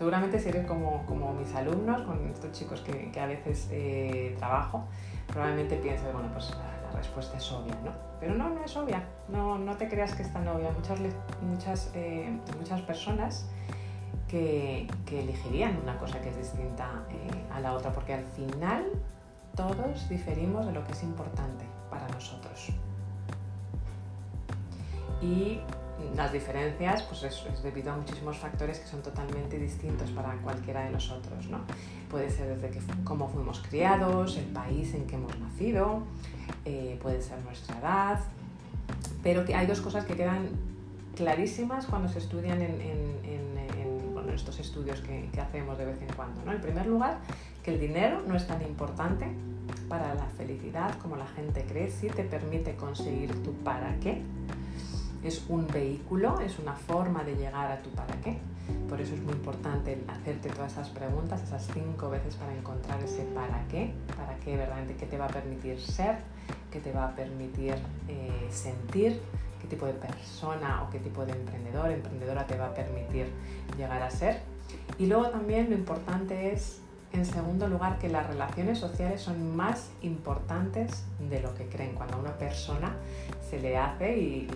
Seguramente 0.00 0.38
si 0.38 0.48
eres 0.48 0.64
como, 0.64 1.04
como 1.04 1.34
mis 1.34 1.54
alumnos, 1.54 2.00
con 2.06 2.26
estos 2.30 2.52
chicos 2.52 2.80
que, 2.80 3.20
a 3.20 3.26
veces 3.26 3.68
eh, 3.70 4.34
trabajo, 4.38 4.86
probablemente 5.26 5.76
pienses, 5.76 6.10
bueno, 6.10 6.30
pues 6.32 6.54
la, 6.56 6.96
respuesta 6.96 7.36
es 7.36 7.52
obvia, 7.52 7.74
¿no? 7.84 7.92
Pero 8.18 8.34
no, 8.34 8.48
no 8.48 8.64
es 8.64 8.74
obvia, 8.78 9.04
no, 9.28 9.58
no 9.58 9.76
te 9.76 9.90
creas 9.90 10.14
que 10.14 10.22
es 10.22 10.32
tan 10.32 10.48
obvia. 10.48 10.70
Muchas, 10.70 10.98
muchas, 11.42 11.90
eh, 11.92 12.34
muchas 12.58 12.80
personas 12.80 13.46
que, 14.26 14.88
que, 15.04 15.20
elegirían 15.20 15.78
una 15.82 15.98
cosa 15.98 16.18
que 16.22 16.30
es 16.30 16.36
distinta 16.38 17.04
eh, 17.10 17.52
a 17.52 17.60
la 17.60 17.74
otra, 17.74 17.92
porque 17.92 18.14
al 18.14 18.24
final 18.24 18.86
todos 19.54 20.08
diferimos 20.08 20.64
de 20.64 20.72
lo 20.72 20.82
que 20.86 20.92
es 20.92 21.02
importante 21.02 21.66
para 21.90 22.08
nosotros. 22.08 22.70
Y 25.20 25.60
las 26.16 26.32
diferencias 26.32 27.02
pues 27.02 27.22
es, 27.22 27.62
debido 27.62 27.92
a 27.92 27.96
muchísimos 27.96 28.36
factores 28.38 28.78
que 28.78 28.86
son 28.86 29.02
totalmente 29.02 29.58
distintos 29.58 30.10
para 30.10 30.34
cualquiera 30.36 30.84
de 30.84 30.90
nosotros. 30.90 31.46
¿no? 31.48 31.60
Puede 32.10 32.30
ser 32.30 32.56
desde 32.56 32.70
que, 32.70 32.80
cómo 33.04 33.28
fuimos 33.28 33.60
criados, 33.60 34.36
el 34.36 34.46
país 34.46 34.94
en 34.94 35.06
que 35.06 35.16
hemos 35.16 35.38
nacido, 35.38 36.02
eh, 36.64 36.98
puede 37.02 37.22
ser 37.22 37.38
nuestra 37.44 37.78
edad, 37.78 38.20
pero 39.22 39.44
que 39.44 39.54
hay 39.54 39.66
dos 39.66 39.80
cosas 39.80 40.04
que 40.04 40.14
quedan 40.14 40.48
clarísimas 41.16 41.86
cuando 41.86 42.08
se 42.08 42.18
estudian 42.18 42.60
en, 42.62 43.10
estos 44.34 44.60
estudios 44.60 45.00
que, 45.00 45.28
que, 45.32 45.40
hacemos 45.40 45.76
de 45.76 45.84
vez 45.84 46.00
en 46.00 46.14
cuando. 46.14 46.40
¿no? 46.44 46.52
En 46.52 46.60
primer 46.60 46.86
lugar, 46.86 47.18
que 47.64 47.72
el 47.74 47.80
dinero 47.80 48.22
no 48.26 48.36
es 48.36 48.46
tan 48.46 48.62
importante 48.62 49.26
para 49.88 50.14
la 50.14 50.26
felicidad 50.36 50.96
como 50.98 51.16
la 51.16 51.26
gente 51.26 51.64
cree, 51.68 51.90
si 51.90 52.08
te 52.08 52.24
permite 52.24 52.76
conseguir 52.76 53.42
tu 53.42 53.52
para 53.64 53.98
qué. 54.00 54.22
Es 55.22 55.44
un 55.48 55.66
vehículo, 55.66 56.40
es 56.40 56.58
una 56.58 56.74
forma 56.74 57.24
de 57.24 57.34
llegar 57.34 57.70
a 57.70 57.82
tu 57.82 57.90
para 57.90 58.14
qué. 58.20 58.38
Por 58.88 59.00
eso 59.00 59.14
es 59.14 59.22
muy 59.22 59.34
importante 59.34 60.02
hacerte 60.08 60.48
todas 60.48 60.72
esas 60.72 60.88
preguntas, 60.90 61.42
esas 61.42 61.68
cinco 61.72 62.10
veces 62.10 62.36
para 62.36 62.54
encontrar 62.54 63.02
ese 63.02 63.24
para 63.34 63.66
qué, 63.68 63.92
para 64.16 64.36
qué 64.38 64.56
verdaderamente, 64.56 64.96
qué 64.96 65.06
te 65.06 65.18
va 65.18 65.26
a 65.26 65.28
permitir 65.28 65.80
ser, 65.80 66.18
qué 66.70 66.80
te 66.80 66.92
va 66.92 67.08
a 67.08 67.16
permitir 67.16 67.74
eh, 68.08 68.48
sentir, 68.50 69.20
qué 69.60 69.68
tipo 69.68 69.86
de 69.86 69.92
persona 69.92 70.82
o 70.82 70.90
qué 70.90 70.98
tipo 70.98 71.26
de 71.26 71.32
emprendedor, 71.32 71.90
emprendedora 71.90 72.46
te 72.46 72.56
va 72.56 72.66
a 72.66 72.74
permitir 72.74 73.26
llegar 73.76 74.02
a 74.02 74.10
ser. 74.10 74.40
Y 74.98 75.06
luego 75.06 75.28
también 75.30 75.70
lo 75.70 75.76
importante 75.76 76.52
es 76.52 76.80
en 77.12 77.24
segundo 77.24 77.66
lugar, 77.66 77.98
que 77.98 78.08
las 78.08 78.26
relaciones 78.26 78.78
sociales 78.78 79.20
son 79.20 79.56
más 79.56 79.90
importantes 80.02 81.04
de 81.18 81.40
lo 81.40 81.54
que 81.54 81.66
creen. 81.66 81.94
Cuando 81.94 82.16
a 82.16 82.20
una 82.20 82.38
persona 82.38 82.94
se 83.48 83.58
le 83.58 83.76
hace, 83.76 84.16
y 84.16 84.48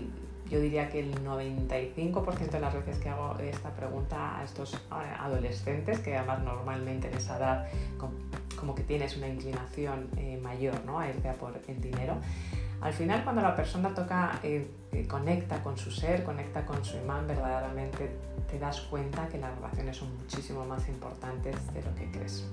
yo 0.50 0.61
diría 0.61 0.88
que 0.88 1.00
el 1.00 1.24
95% 1.24 2.50
de 2.50 2.61
las 2.61 2.74
veces 2.74 2.98
que 2.98 3.09
hago 3.09 3.37
esta 3.38 3.70
pregunta 3.70 4.38
a 4.38 4.44
estos 4.44 4.78
adolescentes, 4.90 6.00
que 6.00 6.16
además 6.16 6.42
normalmente 6.42 7.09
en 7.09 7.14
esa 7.14 7.38
edad 7.38 7.66
como 8.57 8.74
que 8.74 8.83
tienes 8.83 9.16
una 9.16 9.28
inclinación 9.28 10.09
eh, 10.16 10.38
mayor 10.42 10.85
¿no? 10.85 10.98
a 10.98 11.09
irte 11.09 11.28
a 11.28 11.35
por 11.35 11.59
el 11.66 11.80
dinero, 11.80 12.16
al 12.80 12.92
final 12.92 13.24
cuando 13.24 13.40
la 13.40 13.57
persona 13.57 13.94
toca, 13.94 14.38
eh, 14.42 14.66
eh, 14.92 15.07
conecta 15.07 15.62
con 15.62 15.78
su 15.78 15.90
ser, 15.90 16.22
conecta 16.22 16.66
con 16.66 16.85
su 16.85 16.98
imán, 16.98 17.26
verdaderamente 17.26 18.11
te 18.50 18.59
das 18.59 18.83
cuenta 18.83 19.26
que 19.28 19.38
las 19.38 19.54
relaciones 19.57 19.96
son 19.96 20.14
muchísimo 20.18 20.64
más 20.66 20.87
importantes 20.88 21.57
de 21.72 21.83
lo 21.83 21.94
que 21.94 22.11
crees. 22.11 22.44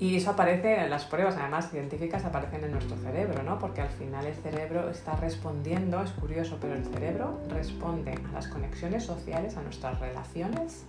Y 0.00 0.16
eso 0.16 0.30
aparece 0.30 0.82
en 0.82 0.90
las 0.90 1.04
pruebas, 1.04 1.36
además 1.36 1.70
científicas, 1.70 2.24
aparecen 2.24 2.64
en 2.64 2.72
nuestro 2.72 2.96
cerebro, 2.96 3.42
¿no? 3.44 3.58
Porque 3.58 3.80
al 3.80 3.90
final 3.90 4.26
el 4.26 4.34
cerebro 4.34 4.90
está 4.90 5.14
respondiendo, 5.16 6.02
es 6.02 6.10
curioso, 6.10 6.58
pero 6.60 6.74
el 6.74 6.84
cerebro 6.84 7.40
responde 7.48 8.12
a 8.12 8.32
las 8.32 8.48
conexiones 8.48 9.04
sociales, 9.04 9.56
a 9.56 9.62
nuestras 9.62 10.00
relaciones, 10.00 10.84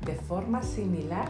de 0.00 0.14
forma 0.14 0.62
similar 0.62 1.28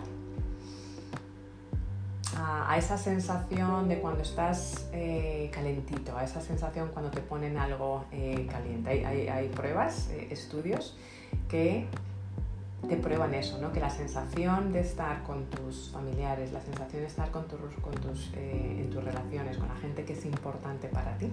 a, 2.36 2.76
esa 2.78 2.98
sensación 2.98 3.88
de 3.88 4.00
cuando 4.00 4.22
estás 4.22 4.88
eh, 4.92 5.50
calentito, 5.52 6.16
a 6.16 6.24
esa 6.24 6.40
sensación 6.40 6.90
cuando 6.92 7.10
te 7.10 7.20
ponen 7.20 7.56
algo 7.58 8.04
eh, 8.12 8.46
caliente. 8.50 9.06
Hay, 9.06 9.48
pruebas, 9.48 10.08
eh, 10.10 10.28
estudios 10.30 10.96
que 11.48 11.86
te 12.88 12.96
prueban 12.96 13.34
eso, 13.34 13.58
¿no? 13.58 13.72
que 13.72 13.80
la 13.80 13.90
sensación 13.90 14.72
de 14.72 14.80
estar 14.80 15.22
con 15.22 15.46
tus 15.46 15.90
familiares, 15.90 16.52
la 16.52 16.60
sensación 16.60 17.02
de 17.02 17.08
estar 17.08 17.30
con, 17.30 17.44
con 17.44 17.94
tus, 17.94 18.32
en 18.34 18.90
tus 18.90 19.02
relaciones, 19.02 19.58
con 19.58 19.68
la 19.68 19.76
gente 19.76 20.04
que 20.04 20.12
es 20.12 20.24
importante 20.24 20.88
para 20.88 21.16
ti, 21.18 21.30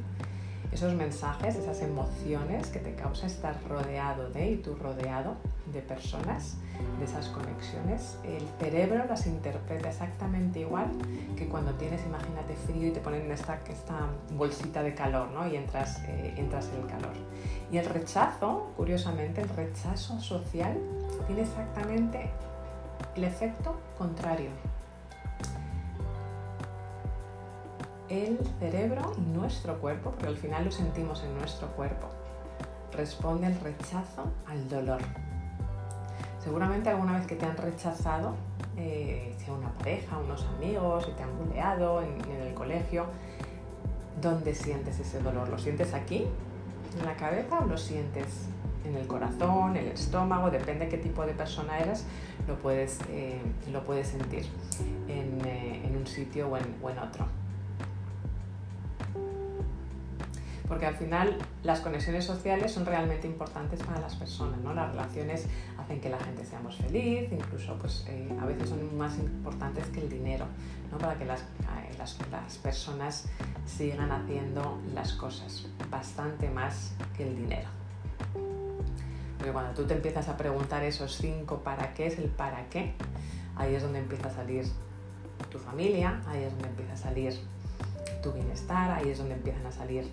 esos 0.72 0.94
mensajes, 0.94 1.56
esas 1.56 1.82
emociones 1.82 2.68
que 2.68 2.80
te 2.80 2.96
causa 2.96 3.28
estar 3.28 3.56
rodeado 3.68 4.30
de 4.30 4.52
y 4.52 4.58
tú 4.58 4.76
rodeado 4.76 5.36
de 5.72 5.82
personas, 5.82 6.58
de 6.98 7.06
esas 7.06 7.28
conexiones, 7.28 8.18
el 8.24 8.44
cerebro 8.60 9.06
las 9.06 9.28
interpreta 9.28 9.90
exactamente 9.90 10.60
igual 10.62 10.88
que 11.36 11.48
cuando 11.48 11.74
tienes, 11.74 12.06
imagínate, 12.06 12.56
frío 12.56 12.88
y 12.88 12.92
te 12.92 13.00
ponen 13.00 13.30
esta, 13.32 13.60
esta 13.70 14.08
bolsita 14.32 14.82
de 14.82 14.96
calor 14.96 15.30
¿no? 15.32 15.48
y 15.48 15.56
eh, 15.56 15.60
entras 16.38 16.70
en 16.70 16.82
el 16.82 16.88
calor. 16.88 17.14
Y 17.72 17.78
el 17.78 17.86
rechazo, 17.86 18.72
curiosamente, 18.76 19.42
el 19.42 19.50
rechazo 19.50 20.20
social 20.20 20.78
tiene 21.28 21.42
exactamente 21.42 22.30
el 23.16 23.24
efecto 23.24 23.76
contrario 23.98 24.50
el 28.12 28.38
cerebro 28.60 29.14
y 29.18 29.22
nuestro 29.22 29.80
cuerpo, 29.80 30.12
porque 30.12 30.28
al 30.28 30.36
final 30.36 30.66
lo 30.66 30.72
sentimos 30.72 31.24
en 31.24 31.34
nuestro 31.38 31.68
cuerpo, 31.70 32.10
responde 32.92 33.48
al 33.48 33.58
rechazo, 33.62 34.26
al 34.48 34.68
dolor. 34.68 35.00
Seguramente 36.44 36.90
alguna 36.90 37.18
vez 37.18 37.26
que 37.26 37.36
te 37.36 37.46
han 37.46 37.56
rechazado, 37.56 38.36
eh, 38.76 39.34
sea 39.38 39.54
una 39.54 39.70
pareja, 39.70 40.18
unos 40.18 40.46
amigos, 40.58 41.06
si 41.06 41.12
te 41.12 41.24
han 41.24 41.38
buleado 41.38 42.02
en, 42.02 42.20
el 42.48 42.54
colegio, 42.54 43.06
¿dónde 44.22 44.54
sientes 44.56 45.00
ese 45.00 45.22
dolor? 45.22 45.48
¿Lo 45.48 45.58
sientes 45.58 45.94
aquí, 45.94 46.26
en 47.00 47.06
la 47.06 47.16
cabeza, 47.16 47.60
o 47.60 47.66
lo 47.66 47.78
sientes 47.78 48.48
en 48.84 48.98
el 48.98 49.08
corazón, 49.08 49.78
el 49.78 49.88
estómago? 49.88 50.52
Depende 50.52 50.86
de 50.86 50.92
qué 50.92 50.98
tipo 50.98 51.26
de 51.26 51.34
persona 51.34 51.80
eres, 51.80 52.06
lo 52.46 52.56
puedes, 52.56 53.00
eh, 53.10 53.40
lo 53.72 53.86
puedes 53.86 54.10
sentir 54.10 54.46
en, 55.08 55.46
eh, 55.46 55.82
en, 55.86 55.96
un 55.96 56.08
sitio 56.08 56.50
o 56.50 56.58
en 56.58 57.00
otro. 57.00 57.26
Porque 60.72 60.86
al 60.86 60.96
final 60.96 61.38
las 61.64 61.82
conexiones 61.82 62.24
sociales 62.24 62.72
son 62.72 62.86
realmente 62.86 63.28
importantes 63.28 63.84
para 63.84 64.00
las 64.00 64.16
personas, 64.16 64.58
¿no? 64.62 64.74
Las 64.74 64.90
relaciones 64.92 65.46
hacen 65.78 66.00
que 66.00 66.08
la 66.08 66.18
gente 66.18 66.46
seamos 66.46 66.78
feliz, 66.78 67.30
incluso 67.30 67.78
pues 67.78 68.06
eh, 68.08 68.34
a 68.42 68.46
veces 68.46 68.70
son 68.70 68.98
más 68.98 69.18
importantes 69.20 69.86
que 69.88 70.00
el 70.00 70.08
dinero, 70.08 70.46
¿no? 70.90 70.98
Para 70.98 71.16
que 71.18 71.26
las, 71.26 71.42
eh, 71.42 71.94
las, 71.98 72.18
las, 72.32 72.58
personas 72.60 73.26
sigan 73.66 74.14
haciendo 74.14 74.80
las 74.96 75.12
cosas, 75.12 75.68
bastante 75.90 76.50
más 76.50 76.94
que 77.18 77.28
el 77.28 77.36
dinero. 77.36 77.68
Porque 79.38 79.52
cuando 79.52 79.74
tú 79.74 79.86
te 79.86 79.96
empiezas 79.96 80.30
a 80.30 80.38
preguntar 80.38 80.86
esos 80.86 81.18
cinco 81.18 81.58
para 81.66 81.94
qué 81.94 82.08
es 82.08 82.18
el 82.18 82.30
para 82.30 82.70
qué, 82.70 82.94
ahí 83.58 83.76
es 83.76 83.84
donde 83.84 84.00
empieza 84.00 84.30
a 84.30 84.32
salir 84.32 84.64
tu 85.52 85.60
familia, 85.60 86.22
ahí 86.28 86.44
es 86.44 86.54
donde 86.54 86.70
empieza 86.70 86.94
a 86.94 86.98
salir 86.98 87.34
tu 88.24 88.32
bienestar, 88.32 88.92
ahí 88.92 89.10
es 89.10 89.18
donde 89.18 89.34
empiezan 89.34 89.66
a 89.66 89.72
salir 89.74 90.10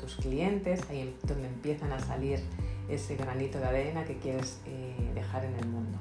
tus 0.00 0.16
clientes, 0.16 0.80
ahí 0.88 1.00
es 1.00 1.28
donde 1.28 1.48
empiezan 1.48 1.92
a 1.92 1.98
salir 1.98 2.40
ese 2.88 3.16
granito 3.16 3.58
de 3.58 3.66
arena 3.66 4.04
que 4.04 4.18
quieres 4.18 4.60
eh, 4.66 5.10
dejar 5.14 5.44
en 5.44 5.54
el 5.56 5.66
mundo. 5.66 5.98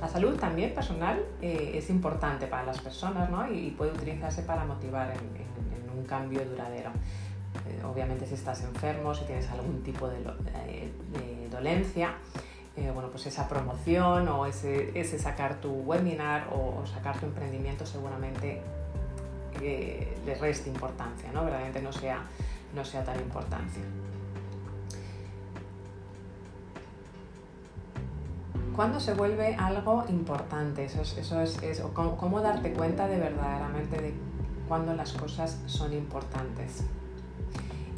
La 0.00 0.08
salud 0.08 0.36
también 0.38 0.74
personal 0.74 1.24
eh, 1.40 1.72
es 1.74 1.88
importante 1.88 2.46
para 2.46 2.64
las 2.64 2.80
personas 2.80 3.30
¿no? 3.30 3.50
y, 3.50 3.70
puede 3.70 3.92
utilizarse 3.92 4.42
para 4.42 4.64
motivar 4.64 5.10
en, 5.10 5.18
en, 5.18 5.90
en 5.90 5.98
un 5.98 6.04
cambio 6.04 6.44
duradero. 6.44 6.90
Eh, 7.68 7.82
obviamente 7.84 8.26
si 8.26 8.34
estás 8.34 8.62
enfermo, 8.62 9.14
si 9.14 9.24
tienes 9.24 9.48
algún 9.48 9.82
tipo 9.82 10.08
de, 10.08 10.18
de, 10.18 10.92
de 11.18 11.48
dolencia, 11.50 12.16
eh, 12.76 12.90
bueno, 12.92 13.08
pues 13.10 13.24
esa 13.26 13.48
promoción 13.48 14.28
o 14.28 14.44
ese, 14.44 14.98
ese 14.98 15.18
sacar 15.18 15.60
tu 15.62 15.70
webinar 15.70 16.48
o, 16.52 16.82
o, 16.82 16.86
sacar 16.86 17.18
tu 17.18 17.24
emprendimiento 17.24 17.86
seguramente 17.86 18.60
eh, 19.62 20.16
le 20.24 20.34
reste 20.34 20.68
importancia, 20.68 21.30
¿no? 21.32 21.44
Verdaderamente 21.44 21.82
no 21.82 21.92
sea, 21.92 22.22
no 22.74 22.84
sea 22.84 23.04
tan 23.04 23.18
importancia. 23.20 23.82
¿Cuándo 28.76 29.00
se 29.00 29.14
vuelve 29.14 29.54
algo 29.54 30.04
importante? 30.10 30.84
Eso 30.84 31.00
es, 31.00 31.16
eso 31.16 31.40
es, 31.40 31.80
cómo, 31.94 32.40
darte 32.42 32.72
cuenta 32.74 33.08
de 33.08 33.18
verdaderamente 33.18 34.02
de 34.02 34.14
cuándo 34.68 34.92
las 34.92 35.14
cosas 35.14 35.58
son 35.64 35.94
importantes. 35.94 36.84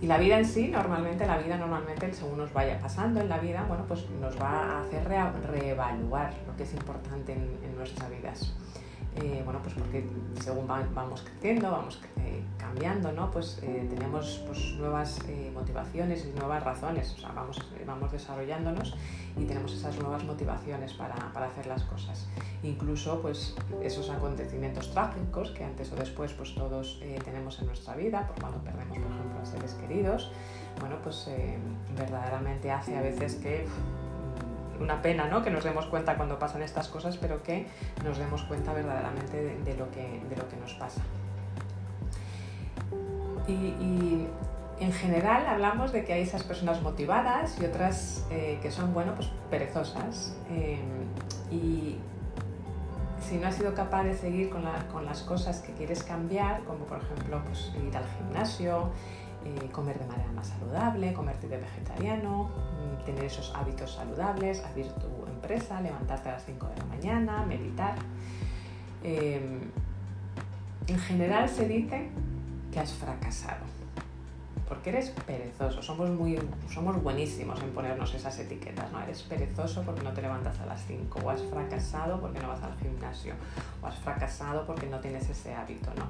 Y 0.01 0.07
la 0.07 0.19
vida 0.19 0.39
en 0.39 0.45
sí, 0.45 0.69
normalmente, 0.69 1.27
la 1.27 1.39
vida 1.39 1.57
normalmente, 1.57 2.13
según 2.13 2.39
nos 2.39 2.53
vaya 2.53 2.79
pasando 2.79 3.21
en 3.21 3.29
la 3.29 3.39
vida, 3.39 3.65
bueno, 3.67 3.87
pues 3.89 4.09
nos 4.21 4.41
va 4.41 4.51
a 4.51 4.83
hacer 4.83 5.03
re 5.09 5.19
reevaluar 5.49 6.33
lo 6.47 6.57
que 6.57 6.63
es 6.63 6.73
importante 6.73 7.33
en, 7.33 7.59
en 7.65 7.77
nuestras 7.77 8.09
vidas. 8.09 8.55
Eh, 9.21 9.43
bueno, 9.45 9.61
pues 9.63 9.75
porque 9.75 10.05
según 10.41 10.67
vamos 10.69 11.23
creciendo, 11.23 11.71
vamos 11.71 12.01
eh, 12.19 12.43
cambiando, 12.57 13.11
¿no? 13.11 13.31
Pues 13.31 13.59
eh, 13.63 13.87
tenemos 13.91 14.43
pues, 14.47 14.75
nuevas 14.79 15.19
eh, 15.27 15.51
motivaciones 15.53 16.25
y 16.25 16.39
nuevas 16.39 16.63
razones, 16.63 17.15
o 17.17 17.21
sea, 17.21 17.33
vamos, 17.33 17.59
vamos 17.85 18.13
desarrollándonos 18.13 18.95
y 19.37 19.45
tenemos 19.45 19.73
esas 19.73 19.99
nuevas 19.99 20.23
motivaciones 20.25 20.95
para, 20.95 21.17
para, 21.33 21.47
hacer 21.47 21.67
las 21.67 21.83
cosas. 21.85 22.29
Incluso 22.63 23.21
pues 23.21 23.57
esos 23.83 24.09
acontecimientos 24.11 24.93
trágicos 24.93 25.51
que 25.51 25.65
antes 25.65 25.91
o 25.93 25.97
después 25.97 26.33
pues 26.35 26.55
todos 26.55 27.01
tenemos 27.25 27.59
en 27.61 27.67
nuestra 27.67 27.95
vida, 27.95 28.27
por 28.27 28.41
cuando 28.41 28.59
perdemos, 28.59 28.99
por 28.99 29.13
ejemplo, 29.13 29.41
a 29.41 29.45
seres 29.45 29.75
queridos, 29.75 30.31
bueno, 30.81 30.97
pues 31.03 31.29
verdaderamente 31.97 32.71
hace 32.71 32.97
a 32.97 33.03
veces 33.03 33.37
que 33.37 33.67
una 34.81 35.03
pena 35.03 35.27
¿no? 35.27 35.43
que 35.43 35.51
nos 35.51 35.65
demos 35.65 35.87
cuenta 35.87 36.17
cuando 36.17 36.39
pasan 36.39 36.63
estas 36.63 36.89
cosas, 36.89 37.17
pero 37.17 37.43
que 37.43 37.67
nos 38.05 38.19
demos 38.19 38.43
cuenta 38.45 38.73
verdaderamente 38.73 39.59
de, 39.65 39.77
lo, 39.77 39.91
que, 39.91 40.21
de 40.29 40.37
lo 40.37 40.49
que 40.49 40.57
nos 40.57 40.75
pasa. 40.75 41.03
Y, 43.47 43.53
y, 43.53 44.29
en 44.81 44.93
general 44.93 45.45
hablamos 45.47 45.91
de 45.91 46.05
que 46.05 46.13
hay 46.13 46.23
esas 46.23 46.45
personas 46.45 46.83
motivadas 46.83 47.59
y 47.61 47.65
otras 47.65 48.25
eh, 48.31 48.61
que 48.63 48.71
son, 48.71 48.95
bueno, 48.95 49.15
pues 49.17 49.29
perezosas. 49.51 50.37
Eh, 50.51 50.79
y 51.51 51.99
si 53.21 53.37
no 53.37 53.49
has 53.49 53.57
sido 53.57 53.75
capaz 53.75 54.05
de 54.05 54.15
seguir 54.15 54.51
con, 54.51 54.65
la, 54.65 54.87
con, 54.93 55.05
las 55.05 55.23
cosas 55.23 55.61
que 55.61 55.73
quieres 55.73 56.03
cambiar, 56.05 56.63
como 56.63 56.85
por 56.85 56.99
ejemplo 56.99 57.43
pues, 57.45 57.73
ir 57.85 57.97
al 57.97 58.05
gimnasio, 58.17 58.91
eh, 59.45 59.69
comer 59.71 59.99
de 59.99 60.07
manera 60.07 60.31
más 60.33 60.49
saludable, 60.49 61.13
comerte 61.13 61.49
de 61.49 61.59
vegetariano, 61.59 62.51
tener 63.05 63.25
esos 63.25 63.55
hábitos 63.55 63.95
saludables, 63.95 64.63
abrir 64.65 64.89
tu 64.93 65.27
empresa, 65.27 65.81
levantarte 65.81 66.29
a 66.29 66.33
las 66.33 66.45
5 66.45 66.67
de 66.67 66.77
la 66.77 66.85
mañana, 66.85 67.47
meditar. 67.47 67.95
Eh, 69.03 69.61
en 70.87 70.99
general 70.99 71.49
se 71.49 71.69
dice 71.69 72.09
que 72.73 72.81
has 72.81 72.93
fracasado 72.93 73.78
porque 74.69 74.91
eres 74.91 75.11
perezoso. 75.27 75.83
Somos, 75.83 76.11
muy, 76.11 76.39
somos 76.73 77.03
buenísimos 77.03 77.61
en 77.63 77.71
ponernos 77.71 78.15
esas 78.15 78.39
etiquetas, 78.39 78.93
¿no? 78.93 79.01
Eres 79.01 79.23
perezoso 79.23 79.83
porque 79.83 80.03
no 80.03 80.13
te 80.13 80.21
levantas 80.21 80.61
a 80.61 80.67
las 80.67 80.85
5, 80.87 81.21
o 81.25 81.31
has 81.31 81.43
fracasado 81.43 82.21
porque 82.21 82.39
no 82.41 82.49
vas 82.49 82.63
al 82.63 82.77
gimnasio, 82.79 83.35
o 83.83 83.87
has 83.87 83.97
fracasado 83.97 84.67
porque 84.67 84.87
no 84.87 85.01
tienes 85.01 85.29
ese 85.31 85.55
hábito, 85.55 85.91
¿no? 85.97 86.07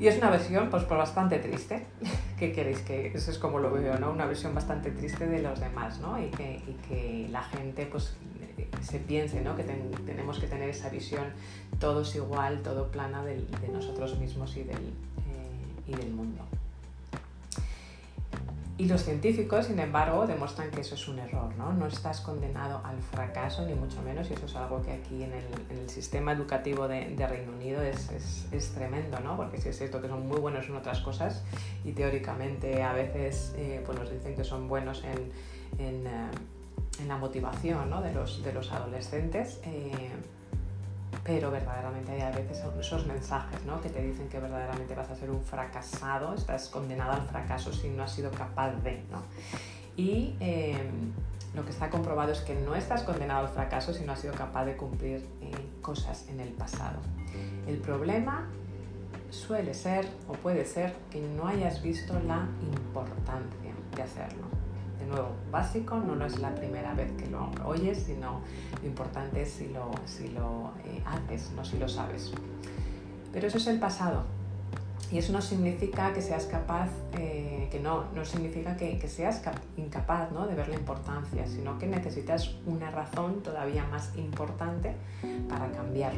Y 0.00 0.06
es 0.06 0.16
una 0.16 0.30
versión, 0.30 0.70
pues, 0.70 0.84
pues 0.84 0.98
bastante 0.98 1.38
triste. 1.38 1.86
¿Qué 2.38 2.52
queréis? 2.52 2.80
Que 2.80 3.08
eso 3.08 3.30
es 3.30 3.38
como 3.38 3.58
lo 3.58 3.70
veo, 3.70 3.98
¿no? 3.98 4.10
Una 4.10 4.26
versión 4.26 4.54
bastante 4.54 4.90
triste 4.90 5.26
de 5.26 5.42
los 5.42 5.60
demás, 5.60 6.00
¿no? 6.00 6.18
Y 6.18 6.30
que, 6.30 6.62
y 6.66 6.72
que 6.88 7.28
la 7.30 7.42
gente, 7.42 7.86
pues, 7.86 8.16
se 8.80 8.98
piense, 8.98 9.42
¿no? 9.42 9.56
Que 9.56 9.64
ten, 9.64 9.90
tenemos 10.06 10.38
que 10.38 10.46
tener 10.46 10.70
esa 10.70 10.88
visión 10.88 11.24
todos 11.78 12.14
igual, 12.16 12.62
todo 12.62 12.90
plana 12.90 13.22
de, 13.24 13.36
de 13.36 13.68
nosotros 13.68 14.18
mismos 14.18 14.56
y 14.56 14.62
del, 14.62 14.76
eh, 14.76 15.86
y 15.86 15.94
del 15.94 16.10
mundo. 16.10 16.44
Y 18.76 18.86
los 18.86 19.04
científicos, 19.04 19.66
sin 19.66 19.78
embargo, 19.78 20.26
demuestran 20.26 20.72
que 20.72 20.80
eso 20.80 20.96
es 20.96 21.06
un 21.06 21.20
error, 21.20 21.54
¿no? 21.56 21.72
No 21.72 21.86
estás 21.86 22.20
condenado 22.20 22.80
al 22.84 23.00
fracaso, 23.00 23.64
ni 23.64 23.72
mucho 23.72 24.02
menos, 24.02 24.28
y 24.30 24.34
eso 24.34 24.46
es 24.46 24.56
algo 24.56 24.82
que 24.82 24.90
aquí 24.90 25.22
en 25.22 25.32
el, 25.32 25.88
sistema 25.88 26.32
educativo 26.32 26.88
de, 26.88 27.26
Reino 27.28 27.52
Unido 27.52 27.82
es, 27.82 28.10
es, 28.10 28.48
es, 28.50 28.72
tremendo, 28.72 29.20
¿no? 29.20 29.36
Porque 29.36 29.60
sí 29.60 29.68
es 29.68 29.78
cierto 29.78 30.02
que 30.02 30.08
son 30.08 30.26
muy 30.26 30.40
buenos 30.40 30.66
en 30.66 30.74
otras 30.74 31.00
cosas 31.00 31.44
y 31.84 31.92
teóricamente 31.92 32.82
a 32.82 32.92
veces 32.92 33.54
eh, 33.56 33.80
pues 33.86 33.96
nos 33.96 34.10
dicen 34.10 34.34
que 34.34 34.42
son 34.42 34.66
buenos 34.66 35.04
en, 35.04 36.06
uh, 36.06 37.00
en 37.00 37.08
la 37.08 37.16
motivación 37.16 37.90
¿no? 37.90 38.02
de, 38.02 38.12
los, 38.12 38.42
de 38.42 38.52
los 38.52 38.72
adolescentes. 38.72 39.60
Eh, 39.64 40.10
pero 41.22 41.50
verdaderamente 41.50 42.12
hay 42.12 42.20
a 42.22 42.30
veces 42.30 42.62
esos 42.80 43.06
mensajes 43.06 43.64
¿no? 43.64 43.80
que 43.80 43.88
te 43.88 44.02
dicen 44.02 44.28
que 44.28 44.38
verdaderamente 44.38 44.94
vas 44.94 45.10
a 45.10 45.14
ser 45.14 45.30
un 45.30 45.42
fracasado, 45.42 46.34
estás 46.34 46.68
condenado 46.68 47.12
al 47.12 47.22
fracaso 47.22 47.72
si 47.72 47.88
no 47.88 48.02
has 48.02 48.12
sido 48.12 48.30
capaz 48.30 48.72
de. 48.82 49.02
¿no? 49.10 49.22
Y 49.96 50.36
eh, 50.40 50.76
lo 51.54 51.64
que 51.64 51.70
está 51.70 51.90
comprobado 51.90 52.32
es 52.32 52.40
que 52.40 52.54
no 52.54 52.74
estás 52.74 53.02
condenado 53.02 53.46
al 53.46 53.52
fracaso 53.52 53.92
si 53.92 54.04
no 54.04 54.12
has 54.12 54.20
sido 54.20 54.34
capaz 54.34 54.64
de 54.64 54.76
cumplir 54.76 55.26
eh, 55.40 55.52
cosas 55.80 56.28
en 56.28 56.40
el 56.40 56.48
pasado. 56.48 56.98
El 57.66 57.78
problema 57.78 58.48
suele 59.30 59.74
ser 59.74 60.08
o 60.28 60.32
puede 60.32 60.64
ser 60.64 60.94
que 61.10 61.20
no 61.20 61.46
hayas 61.46 61.82
visto 61.82 62.14
la 62.20 62.48
importancia 62.60 63.72
de 63.94 64.02
hacerlo 64.02 64.63
de 65.04 65.10
nuevo, 65.10 65.28
básico, 65.50 65.96
no, 65.96 66.14
no 66.16 66.26
es 66.26 66.38
la 66.38 66.54
primera 66.54 66.94
vez 66.94 67.12
que 67.12 67.26
lo 67.26 67.50
oyes, 67.64 68.04
sino 68.06 68.40
lo 68.80 68.88
importante 68.88 69.42
es 69.42 69.50
si 69.50 69.68
lo, 69.68 69.90
si 70.06 70.28
lo 70.28 70.72
eh, 70.84 71.02
haces, 71.04 71.52
no 71.54 71.64
si 71.64 71.78
lo 71.78 71.88
sabes. 71.88 72.32
Pero 73.32 73.46
eso 73.46 73.58
es 73.58 73.66
el 73.66 73.78
pasado. 73.78 74.22
Y 75.12 75.18
eso 75.18 75.32
no 75.32 75.42
significa 75.42 76.12
que 76.12 76.22
seas 76.22 76.46
capaz, 76.46 76.88
eh, 77.18 77.68
que 77.70 77.78
no, 77.78 78.06
no 78.14 78.24
significa 78.24 78.76
que, 78.76 78.98
que 78.98 79.08
seas 79.08 79.42
incapaz 79.76 80.32
¿no? 80.32 80.46
de 80.46 80.54
ver 80.54 80.68
la 80.68 80.76
importancia, 80.76 81.46
sino 81.46 81.78
que 81.78 81.86
necesitas 81.86 82.56
una 82.66 82.90
razón 82.90 83.42
todavía 83.42 83.84
más 83.86 84.16
importante 84.16 84.94
para 85.48 85.70
cambiar 85.72 86.12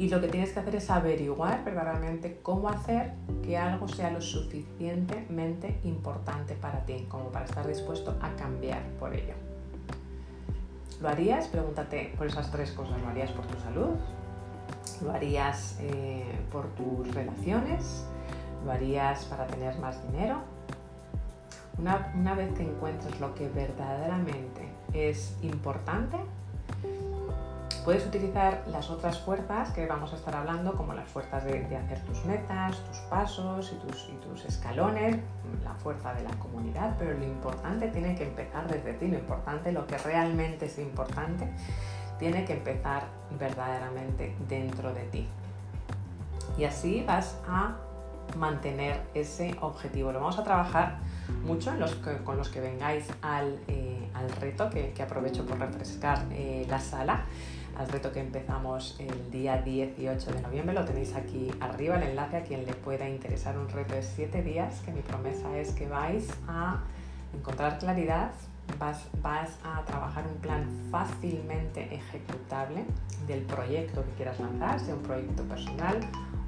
y 0.00 0.08
lo 0.08 0.18
que 0.18 0.28
tienes 0.28 0.52
que 0.52 0.60
hacer 0.60 0.76
es 0.76 0.88
averiguar 0.88 1.62
verdaderamente 1.62 2.40
cómo 2.42 2.70
hacer 2.70 3.12
que 3.42 3.58
algo 3.58 3.86
sea 3.86 4.10
lo 4.10 4.22
suficientemente 4.22 5.78
importante 5.84 6.54
para 6.54 6.86
ti, 6.86 7.04
como 7.06 7.24
para 7.24 7.44
estar 7.44 7.66
dispuesto 7.66 8.16
a 8.22 8.30
cambiar 8.30 8.80
por 8.98 9.12
ello. 9.12 9.34
¿Lo 11.02 11.10
harías? 11.10 11.48
Pregúntate 11.48 12.14
por 12.16 12.26
esas 12.26 12.50
tres 12.50 12.70
cosas. 12.70 12.98
¿Lo 13.02 13.08
harías 13.08 13.30
por 13.32 13.44
tu 13.46 13.60
salud? 13.60 13.90
¿Lo 15.04 15.10
harías 15.10 15.76
eh, 15.80 16.24
por 16.50 16.68
tus 16.68 17.14
relaciones? 17.14 18.06
¿Lo 18.64 18.72
harías 18.72 19.26
para 19.26 19.46
tener 19.48 19.78
más 19.80 20.02
dinero? 20.10 20.38
Una, 21.76 22.10
una 22.18 22.34
vez 22.34 22.50
que 22.54 22.62
encuentres 22.62 23.20
lo 23.20 23.34
que 23.34 23.50
verdaderamente 23.50 24.66
es 24.94 25.36
importante, 25.42 26.16
Puedes 27.84 28.06
utilizar 28.06 28.62
las 28.66 28.90
otras 28.90 29.18
fuerzas 29.20 29.70
que 29.70 29.86
vamos 29.86 30.12
a 30.12 30.16
estar 30.16 30.36
hablando, 30.36 30.74
como 30.74 30.92
las 30.92 31.08
fuerzas 31.08 31.44
de, 31.44 31.64
hacer 31.76 31.98
tus 32.00 32.24
metas, 32.26 32.76
tus 32.84 32.98
pasos 33.08 33.72
y 33.72 34.16
tus, 34.20 34.44
escalones, 34.44 35.16
la 35.64 35.74
fuerza 35.74 36.12
de 36.14 36.22
la 36.22 36.30
comunidad, 36.38 36.94
pero 36.98 37.16
lo 37.18 37.24
importante 37.24 37.88
tiene 37.88 38.14
que 38.14 38.24
empezar 38.24 38.68
desde 38.68 38.94
ti, 38.94 39.08
lo 39.08 39.18
importante, 39.18 39.72
lo 39.72 39.86
que 39.86 39.98
realmente 39.98 40.66
es 40.66 40.78
importante, 40.78 41.50
tiene 42.18 42.44
que 42.44 42.54
empezar 42.54 43.04
verdaderamente 43.38 44.36
dentro 44.48 44.92
de 44.92 45.02
ti. 45.04 45.28
Y 46.58 46.64
así 46.64 47.02
vas 47.06 47.38
a 47.48 47.76
mantener 48.36 49.00
ese 49.14 49.56
objetivo. 49.60 50.12
Lo 50.12 50.20
vamos 50.20 50.38
a 50.38 50.44
trabajar 50.44 50.98
mucho 51.44 51.72
con 52.24 52.36
los 52.36 52.48
que 52.50 52.60
vengáis 52.60 53.06
al, 53.22 53.58
eh, 53.68 54.08
reto, 54.38 54.68
que, 54.70 54.94
aprovecho 55.02 55.46
por 55.46 55.58
refrescar 55.58 56.24
eh, 56.30 56.66
la 56.68 56.78
sala 56.78 57.24
al 57.80 57.88
reto 57.88 58.12
que 58.12 58.20
empezamos 58.20 58.94
el 58.98 59.30
día 59.30 59.62
18 59.62 60.32
de 60.32 60.42
noviembre. 60.42 60.74
Lo 60.74 60.84
tenéis 60.84 61.14
aquí 61.14 61.50
arriba, 61.60 61.96
el 61.96 62.10
enlace 62.10 62.36
a 62.36 62.42
quien 62.42 62.66
le 62.66 62.74
pueda 62.74 63.08
interesar 63.08 63.56
un 63.56 63.70
reto 63.70 63.94
de 63.94 64.02
7 64.02 64.42
días, 64.42 64.82
que 64.84 64.92
mi 64.92 65.00
promesa 65.00 65.56
es 65.56 65.72
que 65.72 65.88
vais 65.88 66.28
a 66.46 66.80
encontrar 67.34 67.78
claridad, 67.78 68.32
vas, 68.78 69.08
vas 69.22 69.56
a 69.64 69.82
trabajar 69.86 70.26
un 70.26 70.36
plan 70.42 70.68
fácilmente 70.90 71.94
ejecutable 71.94 72.84
del 73.26 73.40
proyecto 73.44 74.04
que 74.04 74.10
quieras 74.10 74.38
lanzar, 74.40 74.78
sea 74.78 74.94
un 74.94 75.02
proyecto 75.02 75.42
personal 75.44 76.00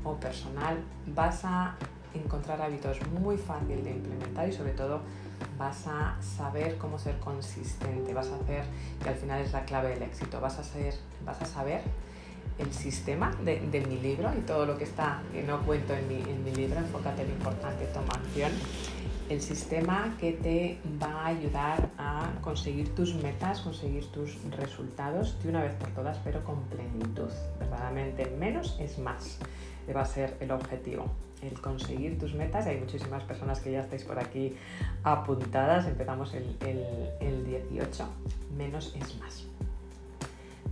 o 0.04 0.14
personal, 0.16 0.84
vas 1.06 1.46
a 1.46 1.76
encontrar 2.12 2.60
hábitos 2.60 2.98
muy 3.08 3.38
fácil 3.38 3.82
de 3.82 3.92
implementar 3.92 4.50
y 4.50 4.52
sobre 4.52 4.72
todo 4.72 5.00
vas 5.58 5.86
a 5.86 6.16
saber 6.20 6.76
cómo 6.78 6.98
ser 6.98 7.18
consistente, 7.18 8.12
vas 8.14 8.28
a 8.28 8.36
hacer, 8.36 8.64
que 9.02 9.08
al 9.08 9.14
final 9.14 9.40
es 9.40 9.52
la 9.52 9.64
clave 9.64 9.90
del 9.90 10.02
éxito, 10.02 10.40
vas 10.40 10.58
a, 10.58 10.64
ser, 10.64 10.94
vas 11.24 11.40
a 11.40 11.46
saber 11.46 11.82
el 12.58 12.72
sistema 12.72 13.30
de, 13.44 13.84
mi 13.88 13.98
libro 13.98 14.30
y 14.36 14.40
todo 14.42 14.66
lo 14.66 14.76
que 14.76 14.84
está, 14.84 15.22
que 15.32 15.42
no 15.42 15.60
cuento 15.62 15.94
en 15.94 16.08
mi, 16.08 16.16
en 16.16 16.44
mi 16.44 16.52
libro, 16.52 16.78
enfócate 16.78 17.22
en 17.22 17.28
lo 17.28 17.34
importante, 17.34 17.86
toma 17.86 18.12
acción, 18.14 18.52
el 19.28 19.40
sistema 19.40 20.14
que 20.20 20.32
te 20.32 20.78
va 21.02 21.22
a 21.22 21.26
ayudar 21.28 21.88
a 21.96 22.30
conseguir 22.42 22.94
tus 22.94 23.14
metas, 23.14 23.60
conseguir 23.60 24.06
tus 24.12 24.36
resultados 24.50 25.42
de 25.42 25.48
una 25.48 25.62
vez 25.62 25.74
por 25.74 25.88
todas, 25.90 26.18
pero 26.18 26.44
con 26.44 26.62
plenitud. 26.64 27.30
Verdaderamente 27.58 28.26
menos 28.38 28.76
es 28.78 28.98
más, 28.98 29.38
va 29.94 30.02
a 30.02 30.06
ser 30.06 30.36
el 30.40 30.50
objetivo 30.50 31.06
el 31.42 31.60
conseguir 31.60 32.18
tus 32.18 32.34
metas. 32.34 32.66
Hay 32.66 32.78
muchísimas 32.78 33.22
personas 33.24 33.60
que 33.60 33.72
ya 33.72 33.80
estáis 33.80 34.04
por 34.04 34.18
aquí 34.18 34.54
apuntadas. 35.02 35.86
Empezamos 35.86 36.32
el, 36.34 36.56
18. 37.44 38.04
Menos 38.56 38.94
es 38.98 39.18
más. 39.18 39.44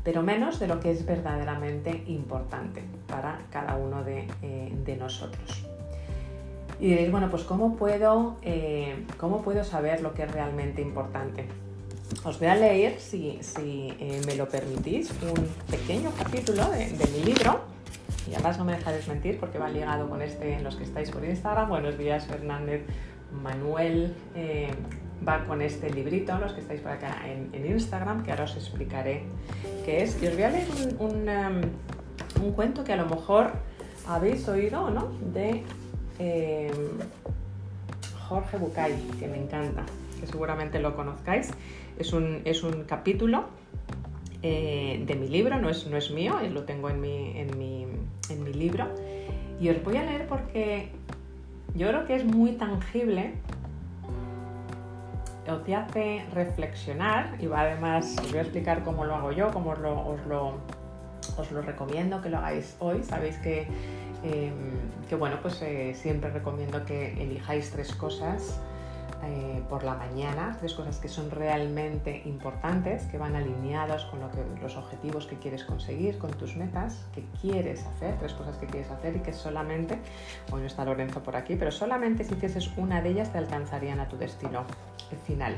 Pero 0.04 0.22
menos 0.22 0.59
de 0.59 0.66
lo 0.66 0.80
que 0.80 0.92
es 0.92 1.04
verdaderamente 1.04 2.04
importante 2.06 2.83
para 3.06 3.38
cada 3.50 3.76
uno 3.76 4.02
de, 4.02 4.26
eh, 4.42 4.96
nosotros. 4.98 5.64
Y 6.78 6.88
diréis, 6.88 7.11
bueno, 7.11 7.28
pues 7.30 7.42
¿cómo 7.42 7.76
puedo, 7.76 8.37
eh, 8.42 9.04
¿cómo 9.18 9.42
puedo 9.42 9.64
saber 9.64 10.00
lo 10.00 10.14
que 10.14 10.22
es 10.22 10.30
realmente 10.33 10.80
importante? 10.80 11.44
Os 12.24 12.38
voy 12.38 12.48
a 12.48 12.54
leer, 12.54 12.98
si, 12.98 13.38
eh, 13.59 14.20
me 14.26 14.35
lo 14.35 14.48
permitís, 14.48 15.11
un 15.22 15.46
pequeño 15.70 16.11
capítulo 16.16 16.70
de 16.70 17.06
mi 17.12 17.24
libro 17.24 17.61
y 18.28 18.35
además 18.35 18.59
no 18.59 18.64
me 18.64 18.72
dejaréis 18.72 19.09
mentir 19.09 19.38
porque 19.38 19.59
va 19.59 19.68
ligado 19.68 20.09
con 20.09 20.22
este 20.22 20.54
en 20.54 20.64
los 20.64 20.76
que 20.76 20.85
estáis 20.85 21.11
por 21.11 21.24
Instagram. 21.24 21.68
Buenos 21.68 21.96
días, 21.98 22.26
Fernández. 22.26 22.83
Manuel 23.33 24.14
eh, 24.35 24.70
va 25.26 25.44
con 25.44 25.62
este 25.62 25.90
librito, 25.90 26.37
los 26.38 26.52
que 26.52 26.61
estáis 26.61 26.80
por 26.80 26.92
acá 26.92 27.22
en, 27.26 27.50
Instagram, 27.64 28.22
que 28.22 28.30
ahora 28.30 28.44
os 28.44 28.56
explicaré 28.56 29.22
qué 29.85 30.02
es. 30.02 30.20
Y 30.22 30.26
os 30.26 30.35
voy 30.35 30.42
a 30.42 30.50
leer 30.50 30.68
un, 30.98 31.28
um, 32.42 32.52
cuento 32.52 32.85
que 32.85 32.92
a 32.92 32.96
lo 32.96 33.06
mejor 33.06 33.52
habéis 34.06 34.48
oído, 34.48 34.90
¿no? 34.90 35.09
De 35.33 35.62
eh, 36.18 36.70
Jorge 38.28 38.56
Bucay, 38.56 38.94
que 39.18 39.28
me 39.28 39.38
encanta, 39.38 39.85
que 40.18 40.26
seguramente 40.26 40.80
lo 40.80 40.96
conozcáis. 40.96 41.50
Es 41.98 42.12
un, 42.12 42.42
es 42.44 42.62
un 42.62 42.85
capítulo 42.85 43.44
eh, 44.42 45.02
de 45.06 45.16
mi 45.16 45.28
libro, 45.28 45.59
no 45.61 45.68
es, 45.68 45.87
no 45.87 45.98
es 45.98 46.11
mío, 46.11 46.40
lo 46.50 46.62
tengo 46.64 46.88
en 46.88 47.00
mi, 47.00 47.38
en, 47.38 47.59
mi, 47.59 47.87
en 48.30 48.44
mi 48.44 48.52
libro. 48.52 48.86
Y 49.60 49.68
os 49.68 49.82
voy 49.82 49.96
a 49.96 50.04
leer 50.04 50.26
porque 50.26 50.90
yo 51.74 51.88
creo 51.88 52.06
que 52.06 52.16
es 52.16 52.24
muy 52.24 52.52
tangible, 52.52 53.34
os 55.48 55.64
te 55.64 55.74
hace 55.74 56.24
reflexionar 56.32 57.36
y 57.40 57.46
además 57.46 58.16
os 58.20 58.30
voy 58.30 58.38
a 58.38 58.42
explicar 58.42 58.84
cómo 58.84 59.04
lo 59.04 59.14
hago 59.14 59.32
yo, 59.32 59.50
cómo 59.50 59.70
os 59.70 59.78
lo, 59.78 60.06
os 60.06 60.26
lo, 60.26 60.54
os 61.36 61.50
lo 61.50 61.62
recomiendo 61.62 62.20
que 62.22 62.30
lo 62.30 62.38
hagáis 62.38 62.76
hoy. 62.78 63.02
Sabéis 63.02 63.36
que, 63.38 63.66
em, 64.22 64.52
que 65.08 65.16
bueno, 65.16 65.38
pues 65.42 65.60
eh, 65.62 65.94
siempre 65.94 66.30
recomiendo 66.30 66.84
que 66.84 67.20
elijáis 67.22 67.70
tres 67.70 67.94
cosas 67.94 68.60
eh, 69.22 69.62
por 69.68 69.85
la 69.85 69.94
mañana, 69.94 70.56
tres 70.59 70.72
cosas 70.74 70.98
que 70.98 71.09
son 71.09 71.30
realmente 71.30 72.22
importantes, 72.24 73.04
que 73.04 73.18
van 73.18 73.37
alineados 73.37 74.06
con 74.06 74.20
lo 74.20 74.30
que, 74.30 74.42
los 74.62 74.76
objetivos 74.76 75.26
que 75.26 75.37
quieres 75.37 75.64
conseguir, 75.64 76.18
con 76.18 76.30
tus 76.30 76.56
metas, 76.56 77.06
que 77.14 77.24
quieres 77.40 77.85
hacer, 77.85 78.18
tres 78.18 78.33
cosas 78.33 78.56
que 78.56 78.66
quieres 78.66 78.90
hacer 78.90 79.16
y 79.16 79.20
que 79.20 79.33
solamente, 79.33 79.98
hoy 80.50 80.61
no 80.61 80.66
está 80.66 80.85
Lorenzo 80.85 81.22
por 81.22 81.37
aquí, 81.37 81.56
pero 81.56 81.70
solamente 81.70 82.24
si 82.24 82.35
hicieses 82.35 82.70
una 82.76 83.02
de 83.02 83.11
ellas 83.11 83.30
te 83.30 83.38
alcanzarían 83.38 84.00
a 84.00 84.09
tu 84.09 84.16
destino 84.16 84.64
final. 85.26 85.54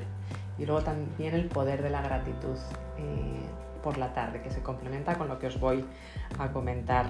Y 0.58 0.66
luego 0.66 0.82
también 0.82 1.34
el 1.34 1.46
poder 1.46 1.82
de 1.82 1.90
la 1.90 2.02
gratitud 2.02 2.56
eh, 2.98 3.46
por 3.82 3.98
la 3.98 4.12
tarde, 4.12 4.42
que 4.42 4.50
se 4.50 4.60
complementa 4.62 5.16
con 5.16 5.28
lo 5.28 5.38
que 5.38 5.46
os 5.46 5.60
voy 5.60 5.84
a 6.38 6.52
comentar 6.52 7.06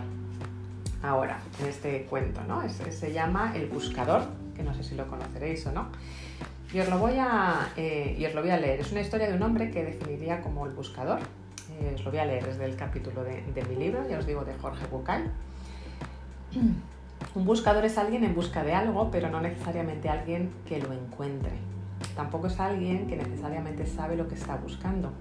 ahora 1.02 1.38
en 1.60 1.66
este 1.66 2.04
cuento. 2.04 2.42
¿no? 2.46 2.62
se 2.68 3.12
llama 3.12 3.52
El 3.54 3.68
Buscador, 3.68 4.22
que 4.54 4.62
no 4.62 4.74
sé 4.74 4.82
si 4.82 4.94
lo 4.94 5.06
conoceréis 5.06 5.66
o 5.66 5.72
no. 5.72 5.88
Y 6.72 6.80
os, 6.80 6.88
lo 6.88 6.98
voy 6.98 7.14
a, 7.18 7.70
eh, 7.76 8.16
y 8.18 8.24
os 8.24 8.34
lo 8.34 8.40
voy 8.40 8.50
a 8.50 8.56
leer. 8.56 8.80
Es 8.80 8.92
una 8.92 9.02
historia 9.02 9.28
de 9.28 9.36
un 9.36 9.42
hombre 9.42 9.70
que 9.70 9.84
definiría 9.84 10.40
como 10.40 10.64
el 10.66 10.72
buscador. 10.72 11.20
Eh, 11.80 11.92
os 11.94 12.04
lo 12.04 12.10
voy 12.10 12.20
a 12.20 12.24
leer 12.24 12.46
desde 12.46 12.64
el 12.64 12.76
capítulo 12.76 13.22
de, 13.24 13.64
mi 13.68 13.76
libro, 13.76 14.08
ya 14.08 14.18
os 14.18 14.26
digo, 14.26 14.44
de 14.44 14.54
Jorge 14.54 14.86
Bucay. 14.90 15.24
Un 17.34 17.44
buscador 17.44 17.84
es 17.84 17.98
alguien 17.98 18.24
en 18.24 18.34
busca 18.34 18.64
de 18.64 18.74
algo, 18.74 19.10
pero 19.10 19.28
no 19.28 19.40
necesariamente 19.40 20.08
alguien 20.08 20.50
que 20.66 20.78
lo 20.78 20.92
encuentre. 20.92 21.52
Tampoco 22.16 22.46
es 22.46 22.58
alguien 22.58 23.06
que 23.06 23.16
necesariamente 23.16 23.86
sabe 23.86 24.16
lo 24.16 24.28
que 24.28 24.34
está 24.34 24.56
buscando. 24.56 25.12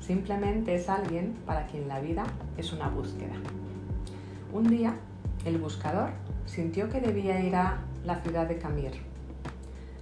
Simplemente 0.00 0.74
es 0.74 0.88
alguien 0.88 1.34
para 1.44 1.66
quien 1.66 1.88
la 1.88 2.00
vida 2.00 2.24
es 2.56 2.72
una 2.72 2.88
búsqueda. 2.88 3.34
Un 4.52 4.68
día, 4.68 4.94
el 5.44 5.58
buscador 5.58 6.10
sintió 6.46 6.88
que 6.88 7.00
debía 7.00 7.40
ir 7.40 7.54
a 7.54 7.78
la 8.04 8.16
ciudad 8.20 8.46
de 8.46 8.58
Camir, 8.58 8.92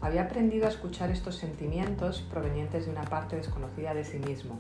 había 0.04 0.24
aprendido 0.24 0.66
a 0.66 0.68
escuchar 0.68 1.10
estos 1.10 1.36
sentimientos 1.36 2.20
provenientes 2.30 2.84
de 2.84 2.92
una 2.92 3.04
parte 3.04 3.36
desconocida 3.36 3.94
de 3.94 4.04
sí 4.04 4.18
mismo, 4.18 4.58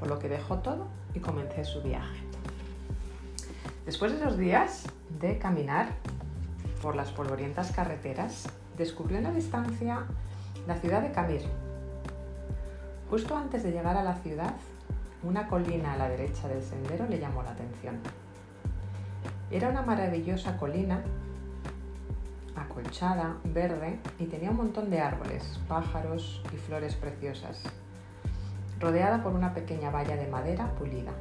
por 0.00 0.08
lo 0.08 0.18
que 0.18 0.28
dejó 0.28 0.58
todo 0.58 0.88
y 1.14 1.20
comencé 1.20 1.64
su 1.64 1.82
viaje. 1.82 2.18
Después 3.84 4.10
de 4.10 4.18
dos 4.18 4.36
días 4.36 4.86
de 5.20 5.38
caminar 5.38 5.90
por 6.82 6.96
las 6.96 7.12
polvorientas 7.12 7.70
carreteras, 7.70 8.48
descubrió 8.76 9.18
en 9.18 9.24
la 9.24 9.30
distancia 9.30 10.04
la 10.66 10.74
ciudad 10.74 11.00
de 11.00 11.12
Camir. 11.12 11.42
Justo 13.08 13.36
antes 13.36 13.62
de 13.62 13.70
llegar 13.70 13.96
a 13.96 14.02
la 14.02 14.16
ciudad, 14.16 14.56
una 15.22 15.46
colina 15.46 15.92
a 15.92 15.96
la 15.96 16.08
derecha 16.08 16.48
del 16.48 16.64
sendero 16.64 17.06
le 17.08 17.20
llamó 17.20 17.44
la 17.44 17.52
atención. 17.52 18.00
Era 19.52 19.68
una 19.68 19.82
maravillosa 19.82 20.56
colina 20.56 21.04
acolchada, 22.56 23.36
verde 23.44 23.98
y 24.18 24.26
tenía 24.26 24.50
un 24.50 24.56
montón 24.56 24.90
de 24.90 25.00
árboles, 25.00 25.60
pájaros 25.68 26.42
y 26.52 26.56
flores 26.56 26.94
preciosas, 26.94 27.62
rodeada 28.80 29.22
por 29.22 29.34
una 29.34 29.54
pequeña 29.54 29.90
valla 29.90 30.16
de 30.16 30.26
madera 30.26 30.70
pulida. 30.74 31.12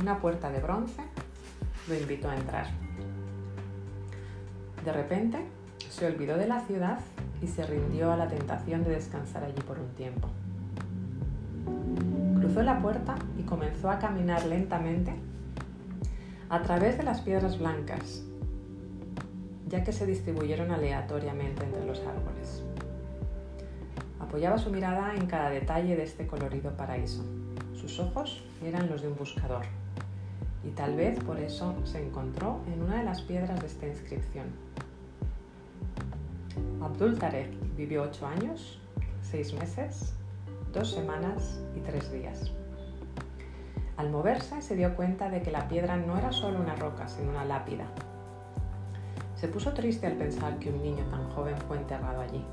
Una 0.00 0.18
puerta 0.18 0.50
de 0.50 0.60
bronce 0.60 1.02
lo 1.88 1.94
invitó 1.94 2.30
a 2.30 2.36
entrar. 2.36 2.66
De 4.84 4.92
repente 4.92 5.44
se 5.90 6.06
olvidó 6.06 6.36
de 6.36 6.46
la 6.46 6.60
ciudad 6.60 7.00
y 7.42 7.46
se 7.46 7.64
rindió 7.64 8.12
a 8.12 8.16
la 8.16 8.28
tentación 8.28 8.84
de 8.84 8.90
descansar 8.90 9.44
allí 9.44 9.60
por 9.62 9.78
un 9.78 9.88
tiempo. 9.94 10.28
Cruzó 12.40 12.62
la 12.62 12.80
puerta 12.80 13.16
y 13.38 13.42
comenzó 13.42 13.90
a 13.90 13.98
caminar 13.98 14.44
lentamente 14.46 15.14
a 16.48 16.62
través 16.62 16.96
de 16.96 17.02
las 17.02 17.20
piedras 17.20 17.58
blancas 17.58 18.22
ya 19.68 19.84
que 19.84 19.92
se 19.92 20.06
distribuyeron 20.06 20.70
aleatoriamente 20.70 21.64
entre 21.64 21.84
los 21.84 22.00
árboles. 22.00 22.62
Apoyaba 24.18 24.58
su 24.58 24.70
mirada 24.70 25.14
en 25.14 25.26
cada 25.26 25.50
detalle 25.50 25.96
de 25.96 26.02
este 26.02 26.26
colorido 26.26 26.76
paraíso. 26.76 27.24
Sus 27.74 27.98
ojos 28.00 28.44
eran 28.64 28.88
los 28.88 29.02
de 29.02 29.08
un 29.08 29.16
buscador, 29.16 29.64
y 30.64 30.70
tal 30.70 30.96
vez 30.96 31.22
por 31.22 31.38
eso 31.38 31.74
se 31.84 32.04
encontró 32.04 32.60
en 32.72 32.82
una 32.82 32.96
de 32.96 33.04
las 33.04 33.22
piedras 33.22 33.60
de 33.60 33.66
esta 33.66 33.86
inscripción. 33.86 34.46
Abdul 36.82 37.18
Tarek 37.18 37.50
vivió 37.76 38.02
8 38.02 38.26
años, 38.26 38.80
6 39.22 39.54
meses, 39.54 40.14
2 40.72 40.90
semanas 40.90 41.60
y 41.76 41.80
3 41.80 42.12
días. 42.12 42.52
Al 43.96 44.10
moverse 44.10 44.62
se 44.62 44.76
dio 44.76 44.94
cuenta 44.94 45.28
de 45.28 45.42
que 45.42 45.50
la 45.50 45.68
piedra 45.68 45.96
no 45.96 46.16
era 46.16 46.32
solo 46.32 46.60
una 46.60 46.76
roca, 46.76 47.08
sino 47.08 47.30
una 47.30 47.44
lápida. 47.44 47.86
Se 49.40 49.46
puso 49.46 49.72
triste 49.72 50.08
al 50.08 50.14
pensar 50.14 50.58
que 50.58 50.68
un 50.68 50.82
niño 50.82 51.04
tan 51.10 51.30
joven 51.30 51.56
fue 51.68 51.76
enterrado 51.76 52.20
allí. 52.20 52.44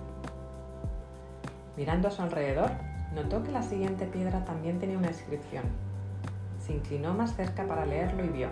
Mirando 1.76 2.08
a 2.08 2.12
su 2.12 2.21
alrededor, 2.21 2.69
notó 3.15 3.41
que 3.41 3.52
la 3.52 3.63
siguiente 3.63 4.06
piedra 4.06 4.45
también 4.45 4.78
tenía 4.78 5.00
una 5.00 5.08
inscripción. 5.08 5.63
Se 6.60 6.74
inclinó 6.74 7.15
más 7.15 7.36
cerca 7.36 7.65
para 7.65 7.88
leerlo 7.88 8.24
y 8.24 8.30
vio. 8.30 8.50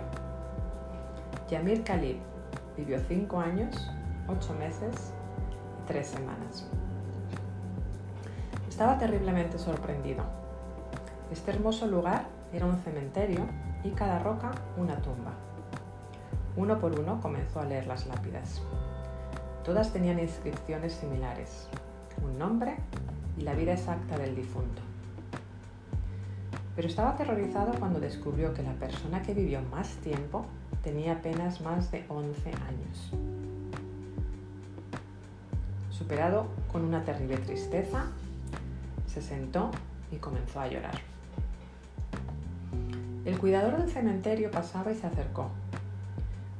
Yamir 1.48 1.84
Khalid 1.84 2.16
vivió 2.76 2.98
5 2.98 3.38
años, 3.38 3.90
8 4.26 4.54
meses 4.58 5.12
y 5.84 5.86
3 5.86 6.04
semanas. 6.04 6.68
Estaba 8.68 8.98
terriblemente 8.98 9.58
sorprendido. 9.60 10.24
Este 11.30 11.52
hermoso 11.52 11.86
lugar 11.86 12.26
era 12.52 12.66
un 12.66 12.78
cementerio 12.78 13.46
y 13.84 13.90
cada 13.90 14.18
roca 14.18 14.50
una 14.76 14.96
tumba. 14.96 15.34
Uno 16.56 16.78
por 16.78 16.98
uno 16.98 17.20
comenzó 17.20 17.60
a 17.60 17.64
leer 17.64 17.86
las 17.86 18.06
lápidas. 18.06 18.62
Todas 19.64 19.92
tenían 19.92 20.20
inscripciones 20.20 20.92
similares, 20.92 21.68
un 22.22 22.38
nombre 22.38 22.76
y 23.36 23.42
la 23.42 23.54
vida 23.54 23.72
exacta 23.72 24.18
del 24.18 24.36
difunto. 24.36 24.82
Pero 26.76 26.88
estaba 26.88 27.10
aterrorizado 27.10 27.72
cuando 27.78 28.00
descubrió 28.00 28.52
que 28.52 28.62
la 28.62 28.74
persona 28.74 29.22
que 29.22 29.34
vivió 29.34 29.62
más 29.62 29.88
tiempo 29.96 30.46
tenía 30.82 31.14
apenas 31.14 31.60
más 31.60 31.90
de 31.90 32.04
11 32.08 32.48
años. 32.50 33.12
Superado 35.90 36.48
con 36.70 36.84
una 36.84 37.04
terrible 37.04 37.38
tristeza, 37.38 38.06
se 39.06 39.22
sentó 39.22 39.70
y 40.10 40.16
comenzó 40.16 40.60
a 40.60 40.68
llorar. 40.68 41.00
El 43.24 43.38
cuidador 43.38 43.78
del 43.78 43.90
cementerio 43.90 44.50
pasaba 44.50 44.92
y 44.92 44.96
se 44.96 45.06
acercó. 45.06 45.50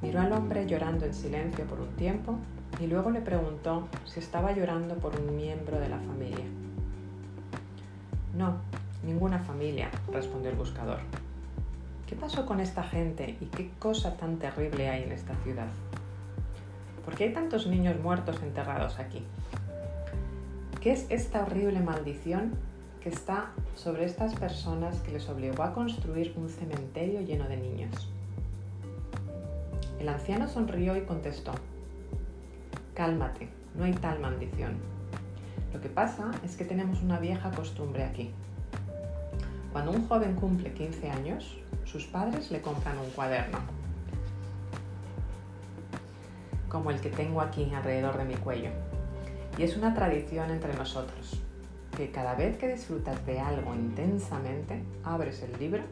Miró 0.05 0.21
al 0.21 0.35
hombre 0.35 0.67
llorando 0.67 1.07
en 1.07 1.15
silencio 1.15 1.65
por 1.65 1.81
un 1.81 1.89
tiempo 1.97 2.37
y 2.79 2.87
luego 2.87 3.09
le 3.09 3.23
preguntó 3.23 3.89
si 4.05 4.21
estaba 4.21 4.53
llorando 4.53 4.97
por 4.97 5.19
un 5.19 5.35
miembro 5.35 5.81
de 5.81 5.89
la 5.89 5.99
familia. 5.99 6.45
No, 8.37 8.59
ninguna 9.03 9.39
familia, 9.39 9.91
respondió 10.13 10.51
el 10.51 10.57
buscador. 10.57 10.99
¿Qué 12.07 12.17
pasó 12.17 12.45
con 12.45 12.61
esta 12.61 12.83
gente 12.83 13.39
y 13.41 13.47
qué 13.47 13.71
cosa 13.79 14.15
tan 14.19 14.37
terrible 14.37 14.91
hay 14.91 15.05
en 15.05 15.13
esta 15.13 15.35
ciudad? 15.37 15.69
¿Por 17.07 17.15
qué 17.15 17.25
hay 17.25 17.33
tantos 17.33 17.67
niños 17.67 17.99
muertos 17.99 18.43
enterrados 18.43 18.99
aquí? 18.99 19.25
¿Qué 20.83 20.93
es 20.93 21.07
esta 21.09 21.45
horrible 21.45 21.81
maldición 21.81 22.53
que 23.01 23.09
está 23.09 23.53
sobre 23.75 24.05
estas 24.05 24.35
personas 24.35 25.01
que 25.01 25.13
les 25.13 25.31
obligó 25.31 25.63
a 25.63 25.73
construir 25.73 26.35
un 26.37 26.51
cementerio 26.51 27.23
lleno 27.23 27.49
de 27.49 27.57
niños. 27.57 28.11
El 30.05 30.11
anciano 30.11 30.47
sonrió 30.47 30.99
y 30.99 31.01
contestó, 31.07 31.53
Cálmate, 32.93 33.49
no 33.75 33.85
hay 33.85 33.95
tal 33.95 34.21
maldición. 34.21 34.75
Lo 35.73 35.81
que 35.81 35.89
pasa 35.89 36.31
es 36.45 36.57
que 36.57 36.67
tenemos 36.67 37.01
una 37.01 37.19
vieja 37.19 37.51
costumbre 37.53 38.05
aquí. 38.05 38.31
Cuando 39.73 39.93
un 39.93 40.07
joven 40.07 40.35
cumple 40.35 40.75
15 40.75 41.11
años, 41.11 41.57
sus 41.87 42.05
padres 42.05 42.51
le 42.51 42.61
compran 42.61 42.99
un 42.99 43.09
cuaderno, 43.13 43.57
como 46.69 46.91
el 46.91 47.01
que 47.01 47.09
tengo 47.09 47.41
aquí 47.41 47.73
alrededor 47.73 48.19
de 48.19 48.25
mi 48.27 48.35
cuello. 48.35 48.73
Y 49.57 49.63
es 49.63 49.75
una 49.75 49.95
tradición 49.95 50.51
entre 50.51 50.75
nosotros 50.75 51.41
que 51.97 52.11
cada 52.11 52.35
vez 52.35 52.59
que 52.59 52.69
disfrutas 52.69 53.25
de 53.25 53.41
algo 53.41 53.75
intensamente, 53.75 54.83
abres 55.03 55.43
el 55.43 55.59
libro 55.59 55.83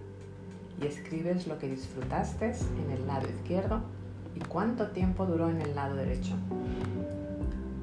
y 0.83 0.87
escribes 0.87 1.46
lo 1.46 1.59
que 1.59 1.70
disfrutaste 1.70 2.53
en 2.85 2.90
el 2.90 3.07
lado 3.07 3.27
izquierdo 3.27 4.02
y 4.35 4.40
cuánto 4.40 4.88
tiempo 4.88 5.27
duró 5.27 5.49
en 5.49 5.61
el 5.61 5.75
lado 5.75 5.97
derecho. 5.97 6.35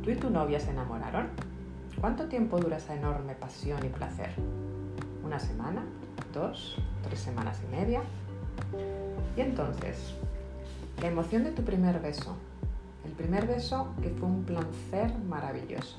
¿Tú 0.03 0.11
y 0.11 0.15
tu 0.15 0.29
novia 0.29 0.59
se 0.59 0.71
enamoraron? 0.71 1.27
¿Cuánto 1.99 2.25
tiempo 2.25 2.59
dura 2.59 2.77
esa 2.77 2.95
enorme 2.95 3.35
pasión 3.35 3.85
y 3.85 3.89
placer? 3.89 4.29
¿Una 5.23 5.39
semana? 5.39 5.83
¿Dos? 6.33 6.77
¿Tres 7.03 7.19
semanas 7.19 7.61
y 7.67 7.75
media? 7.75 8.01
Y 9.35 9.41
entonces, 9.41 10.15
la 11.01 11.07
emoción 11.07 11.43
de 11.43 11.51
tu 11.51 11.63
primer 11.63 11.99
beso. 11.99 12.35
El 13.05 13.11
primer 13.11 13.47
beso 13.47 13.87
que 14.01 14.09
fue 14.09 14.27
un 14.27 14.43
placer 14.43 15.13
maravilloso. 15.27 15.97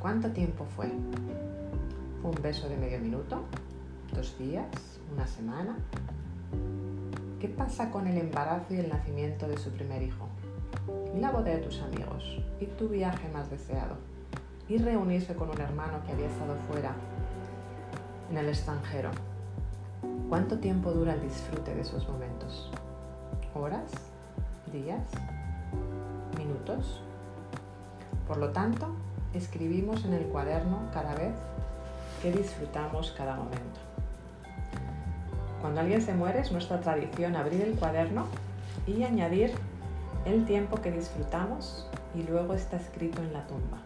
¿Cuánto 0.00 0.30
tiempo 0.30 0.66
fue? 0.76 0.90
¿Fue 2.20 2.30
un 2.30 2.42
beso 2.42 2.68
de 2.68 2.76
medio 2.76 2.98
minuto? 2.98 3.42
¿Dos 4.12 4.38
días? 4.38 4.66
¿Una 5.12 5.26
semana? 5.26 5.76
¿Qué 7.44 7.50
pasa 7.50 7.90
con 7.90 8.06
el 8.06 8.16
embarazo 8.16 8.72
y 8.72 8.78
el 8.78 8.88
nacimiento 8.88 9.46
de 9.46 9.58
su 9.58 9.68
primer 9.68 10.00
hijo? 10.02 10.26
¿Y 11.14 11.20
la 11.20 11.30
boda 11.30 11.50
de 11.50 11.58
tus 11.58 11.78
amigos? 11.82 12.40
¿Y 12.58 12.64
tu 12.64 12.88
viaje 12.88 13.28
más 13.34 13.50
deseado? 13.50 13.96
¿Y 14.66 14.78
reunirse 14.78 15.34
con 15.34 15.50
un 15.50 15.60
hermano 15.60 16.02
que 16.06 16.12
había 16.12 16.28
estado 16.28 16.56
fuera 16.66 16.94
en 18.30 18.38
el 18.38 18.48
extranjero? 18.48 19.10
¿Cuánto 20.30 20.58
tiempo 20.58 20.90
dura 20.92 21.12
el 21.12 21.20
disfrute 21.20 21.74
de 21.74 21.82
esos 21.82 22.08
momentos? 22.08 22.72
¿Horas? 23.52 23.92
¿Días? 24.72 25.04
¿Minutos? 26.38 27.02
Por 28.26 28.38
lo 28.38 28.52
tanto, 28.52 28.88
escribimos 29.34 30.06
en 30.06 30.14
el 30.14 30.24
cuaderno 30.28 30.88
cada 30.94 31.14
vez 31.14 31.34
que 32.22 32.32
disfrutamos 32.32 33.12
cada 33.14 33.36
momento. 33.36 33.93
Cuando 35.64 35.80
alguien 35.80 36.02
se 36.02 36.12
muere 36.12 36.40
es 36.40 36.52
nuestra 36.52 36.78
tradición 36.82 37.36
abrir 37.36 37.62
el 37.62 37.72
cuaderno 37.78 38.26
y 38.86 39.02
añadir 39.02 39.50
el 40.26 40.44
tiempo 40.44 40.82
que 40.82 40.90
disfrutamos 40.90 41.88
y 42.14 42.22
luego 42.22 42.52
está 42.52 42.76
escrito 42.76 43.22
en 43.22 43.32
la 43.32 43.46
tumba, 43.46 43.78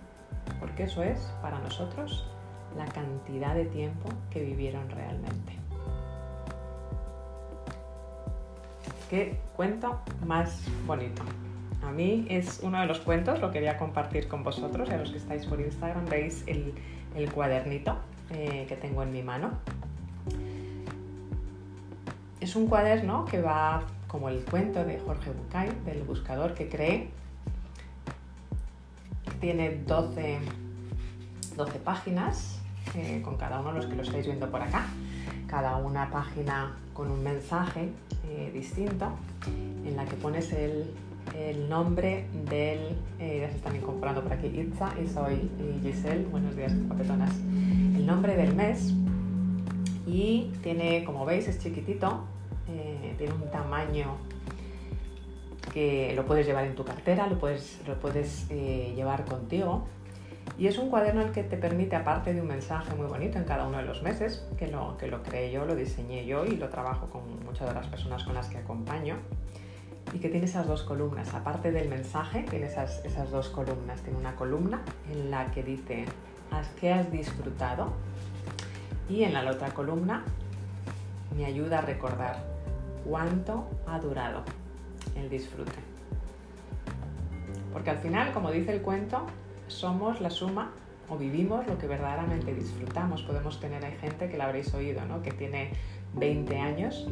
porque 0.59 0.83
eso 0.83 1.05
es 1.05 1.21
para 1.41 1.61
nosotros 1.61 2.29
la 2.77 2.85
cantidad 2.87 3.55
de 3.55 3.67
tiempo 3.67 4.09
que 4.29 4.43
vivieron 4.43 4.91
realmente. 4.91 5.53
Qué 9.09 9.39
cuento 9.55 10.01
más 10.27 10.61
bonito. 10.85 11.23
A 11.87 11.93
mí 11.93 12.27
es 12.29 12.59
uno 12.65 12.81
de 12.81 12.87
los 12.87 12.99
cuentos, 12.99 13.41
lo 13.41 13.53
quería 13.53 13.79
compartir 13.79 14.27
con 14.27 14.43
vosotros, 14.43 14.91
a 14.91 14.97
los 14.97 15.13
que 15.13 15.19
estáis 15.19 15.47
por 15.47 15.61
Instagram 15.61 16.07
veis 16.07 16.43
el, 16.49 16.75
cuadernito 17.33 17.99
eh, 18.31 18.67
que 18.69 18.75
tengo 18.75 19.05
en 19.05 19.13
mi 19.13 19.23
mano. 19.23 19.53
Es 22.49 22.57
un 22.57 22.67
cuaderno 22.67 23.27
que 23.27 23.43
va 23.43 23.83
como 24.07 24.31
el 24.31 24.43
cuento 24.43 24.83
de 24.83 24.99
Jorge 25.01 25.33
Bucay, 25.33 25.69
del 25.85 26.03
buscador 26.03 26.55
que 26.55 26.67
cree. 26.67 27.11
Tiene 29.39 29.83
12, 29.87 30.39
12 31.57 31.79
páginas, 31.81 32.59
eh, 32.95 33.21
con 33.23 33.37
cada 33.37 33.61
uno 33.61 33.75
de 33.75 33.81
los 33.81 33.87
que 33.87 33.97
lo 33.97 34.03
estáis 34.03 34.25
viendo 34.25 34.51
por 34.51 34.63
acá. 34.63 34.87
Cada 35.47 35.77
una 35.77 36.09
página 36.11 36.75
con 36.95 37.11
un 37.11 37.23
mensaje 37.23 37.91
eh, 38.27 38.51
distinto 38.55 39.11
en 39.85 39.95
la 39.95 40.07
que 40.07 40.17
pones 40.17 40.51
el, 40.55 40.95
el 41.37 41.69
nombre 41.69 42.29
del, 42.49 42.97
eh, 43.19 43.41
ya 43.43 43.51
se 43.51 43.57
están 43.57 43.77
incorporando 43.77 44.23
por 44.23 44.33
aquí, 44.33 44.47
Itza, 44.47 44.95
y 44.99 45.07
soy 45.07 45.51
Giselle, 45.83 46.25
buenos 46.25 46.57
días 46.57 46.73
guapetonas, 46.87 47.31
el 47.95 48.07
nombre 48.07 48.37
del 48.37 48.55
mes 48.55 48.95
y 50.07 50.51
tiene, 50.63 51.05
como 51.05 51.27
veis, 51.27 51.47
es 51.47 51.59
chiquitito, 51.59 52.25
eh, 52.69 53.15
tiene 53.19 53.35
un 53.35 53.51
tamaño 53.51 54.17
que 55.73 56.13
lo 56.15 56.25
puedes 56.25 56.47
llevar 56.47 56.65
en 56.65 56.75
tu 56.75 56.85
cartera, 56.85 57.27
lo 57.27 57.39
puedes, 57.39 57.81
lo 57.87 57.99
puedes 57.99 58.47
eh, 58.51 58.93
llevar 58.97 59.25
contigo. 59.25 59.87
Y 60.59 60.67
es 60.67 60.79
un 60.79 60.91
cuaderno 60.91 61.21
el 61.21 61.31
que 61.31 61.43
te 61.43 61.57
permite, 61.57 61.95
aparte 61.95 62.33
de 62.35 62.41
un 62.41 62.49
mensaje 62.49 62.95
muy 62.95 63.07
bonito 63.07 63.39
en 63.39 63.45
cada 63.45 63.67
uno 63.67 63.79
de 63.79 63.85
los 63.85 64.03
meses, 64.03 64.47
que 64.57 64.67
lo, 64.67 64.97
que 64.97 65.07
lo 65.07 65.23
creé 65.23 65.53
yo, 65.53 65.67
lo 65.67 65.77
diseñé 65.77 66.27
yo 66.27 66.45
y 66.47 66.57
lo 66.57 66.69
trabajo 66.69 67.07
con 67.11 67.23
muchas 67.45 67.69
de 67.69 67.75
las 67.75 67.87
personas 67.87 68.25
con 68.25 68.35
las 68.35 68.49
que 68.49 68.59
acompaño, 68.59 69.17
y 70.13 70.19
que 70.19 70.29
tiene 70.29 70.47
esas 70.47 70.67
dos 70.67 70.83
columnas. 70.83 71.35
Aparte 71.35 71.71
del 71.71 71.89
mensaje, 71.89 72.45
tiene 72.49 72.67
esas, 72.67 73.05
esas 73.05 73.31
dos 73.31 73.49
columnas. 73.51 74.01
Tiene 74.03 74.19
una 74.19 74.35
columna 74.37 74.83
en 75.11 75.31
la 75.31 75.51
que 75.51 75.63
dice 75.63 76.07
qué 76.81 76.93
has 76.93 77.11
disfrutado 77.13 77.93
y 79.09 79.25
en 79.25 79.35
la 79.35 79.49
otra 79.51 79.71
columna 79.71 80.25
me 81.37 81.45
ayuda 81.45 81.79
a 81.79 81.83
recordar 81.83 82.43
cuánto 83.09 83.67
ha 83.87 83.99
durado 83.99 84.43
el 85.17 85.31
disfrute. 85.31 85.73
Porque 87.73 87.91
al 87.91 87.99
final, 87.99 88.33
como 88.33 88.51
dice 88.51 88.73
el 88.73 88.83
cuento, 88.83 89.27
somos 89.67 90.21
la 90.21 90.31
suma 90.31 90.73
o 91.09 91.17
vivimos 91.17 91.67
lo 91.67 91.79
que 91.79 91.87
verdaderamente 91.87 92.55
disfrutamos. 92.55 93.23
Podemos 93.23 93.61
tener, 93.61 93.85
hay 93.85 93.97
gente 93.97 94.29
que 94.29 94.37
la 94.37 94.45
habréis 94.45 94.73
oído, 94.75 95.05
¿no? 95.07 95.23
que 95.23 95.33
tiene 95.33 95.71
20 96.15 96.59
años 96.59 97.09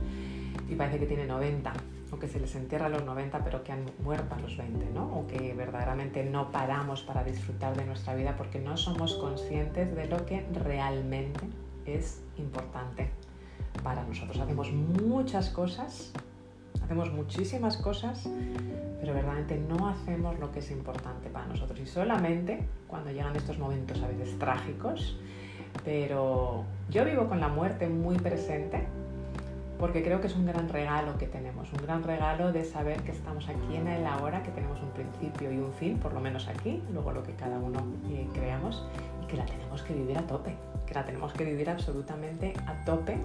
y 0.68 0.74
parece 0.74 0.99
que 0.99 1.07
tiene 1.07 1.26
90 1.26 1.72
o 2.11 2.18
que 2.18 2.28
se 2.28 2.40
les 2.40 2.55
entierra 2.55 2.86
a 2.86 2.88
los 2.88 3.05
90 3.05 3.42
pero 3.42 3.64
que 3.64 3.72
han 3.72 3.84
muerto 4.03 4.34
a 4.34 4.38
los 4.38 4.57
20, 4.57 4.90
¿no? 4.94 5.18
O 5.18 5.26
que 5.26 5.55
verdaderamente 5.55 6.24
no 6.24 6.53
paramos 6.53 7.03
para 7.03 7.24
disfrutar 7.24 7.76
de 7.76 7.84
nuestra 7.84 8.14
vida 8.14 8.36
porque 8.36 8.61
no 8.61 8.76
somos 8.76 9.14
conscientes 9.14 9.94
de 9.94 10.07
lo 10.07 10.24
que 10.24 10.47
realmente 10.53 11.40
es 11.84 12.22
importante 12.38 13.11
para 13.83 14.05
nosotros. 14.05 14.39
Hacemos 14.39 14.72
muchas 14.72 15.51
cosas, 15.51 16.12
hacemos 16.83 17.12
muchísimas 17.12 17.77
cosas, 17.77 18.29
pero 19.01 19.14
verdaderamente 19.14 19.59
no 19.59 19.89
hacemos 19.89 20.39
lo 20.39 20.53
que 20.53 20.61
es 20.61 20.70
importante 20.70 21.29
para 21.31 21.47
nosotros. 21.47 21.79
Y 21.81 21.87
solamente 21.87 22.66
cuando 22.89 23.11
llegan 23.11 23.37
estos 23.37 23.59
momentos 23.59 24.03
a 24.03 24.09
veces 24.09 24.39
trágicos, 24.39 25.18
pero 25.85 26.64
yo 26.91 27.05
vivo 27.05 27.29
con 27.29 27.41
la 27.41 27.49
muerte 27.49 27.89
muy 27.89 28.16
presente 28.16 28.87
porque 29.79 30.03
creo 30.03 30.20
que 30.20 30.27
es 30.27 30.35
un 30.35 30.47
gran 30.47 30.68
regalo 30.68 31.18
que 31.18 31.27
tenemos, 31.27 31.70
un 31.72 31.83
gran 31.83 32.03
regalo 32.03 32.53
de 32.53 32.64
saber 32.64 33.03
que 33.03 33.12
estamos 33.12 33.49
aquí 33.49 33.77
en 33.77 33.89
el 33.89 34.07
ahora, 34.07 34.43
que 34.43 34.51
tenemos 34.51 34.81
un 34.81 34.91
principio 34.91 35.53
y 35.53 35.59
un 35.59 35.72
fin, 35.74 35.99
por 35.99 36.14
lo 36.14 36.20
menos 36.20 36.49
aquí, 36.49 36.83
luego 36.93 37.12
lo 37.12 37.22
que 37.22 37.33
cada 37.33 37.59
uno 37.59 37.81
eh, 38.09 38.27
creamos, 38.33 38.87
y 39.22 39.27
que 39.27 39.37
la 39.37 39.45
tenemos 39.45 39.83
que 39.83 39.95
vivir 39.95 40.16
a 40.16 40.22
tope, 40.22 40.55
que 40.87 40.95
la 40.95 41.05
tenemos 41.05 41.33
que 41.33 41.45
vivir 41.45 41.68
absolutamente 41.68 42.55
a 42.66 42.85
tope 42.85 43.18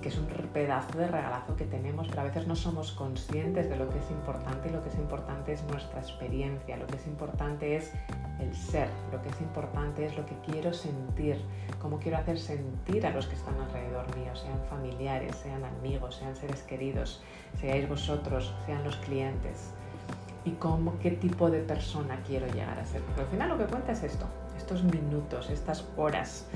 que 0.00 0.08
es 0.08 0.18
un 0.18 0.26
pedazo 0.26 0.98
de 0.98 1.06
regalazo 1.06 1.56
que 1.56 1.64
tenemos, 1.64 2.08
pero 2.08 2.22
a 2.22 2.24
veces 2.24 2.46
no 2.46 2.56
somos 2.56 2.92
conscientes 2.92 3.68
de 3.68 3.76
lo 3.76 3.88
que 3.90 3.98
es 3.98 4.10
importante 4.10 4.68
y 4.68 4.72
lo 4.72 4.82
que 4.82 4.88
es 4.88 4.94
importante 4.96 5.52
es 5.52 5.62
nuestra 5.64 6.00
experiencia, 6.00 6.76
lo 6.76 6.86
que 6.86 6.96
es 6.96 7.06
importante 7.06 7.76
es 7.76 7.92
el 8.40 8.54
ser, 8.54 8.88
lo 9.12 9.20
que 9.22 9.28
es 9.28 9.40
importante 9.40 10.06
es 10.06 10.16
lo 10.16 10.24
que 10.24 10.34
quiero 10.46 10.72
sentir, 10.72 11.36
cómo 11.80 11.98
quiero 11.98 12.16
hacer 12.16 12.38
sentir 12.38 13.06
a 13.06 13.10
los 13.10 13.26
que 13.26 13.34
están 13.34 13.54
alrededor 13.60 14.06
mío, 14.16 14.34
sean 14.34 14.58
familiares, 14.70 15.36
sean 15.36 15.64
amigos, 15.64 16.16
sean 16.16 16.34
seres 16.34 16.62
queridos, 16.62 17.22
seáis 17.60 17.88
vosotros, 17.88 18.54
sean 18.64 18.82
los 18.84 18.96
clientes 18.96 19.70
y 20.44 20.52
cómo, 20.52 20.98
qué 21.00 21.10
tipo 21.10 21.50
de 21.50 21.60
persona 21.60 22.18
quiero 22.26 22.46
llegar 22.46 22.78
a 22.78 22.86
ser. 22.86 23.02
Porque 23.02 23.20
al 23.20 23.26
final 23.28 23.48
lo 23.50 23.58
que 23.58 23.64
cuenta 23.64 23.92
es 23.92 24.02
esto, 24.02 24.26
estos 24.56 24.82
minutos, 24.84 25.50
estas 25.50 25.84
horas 25.96 26.46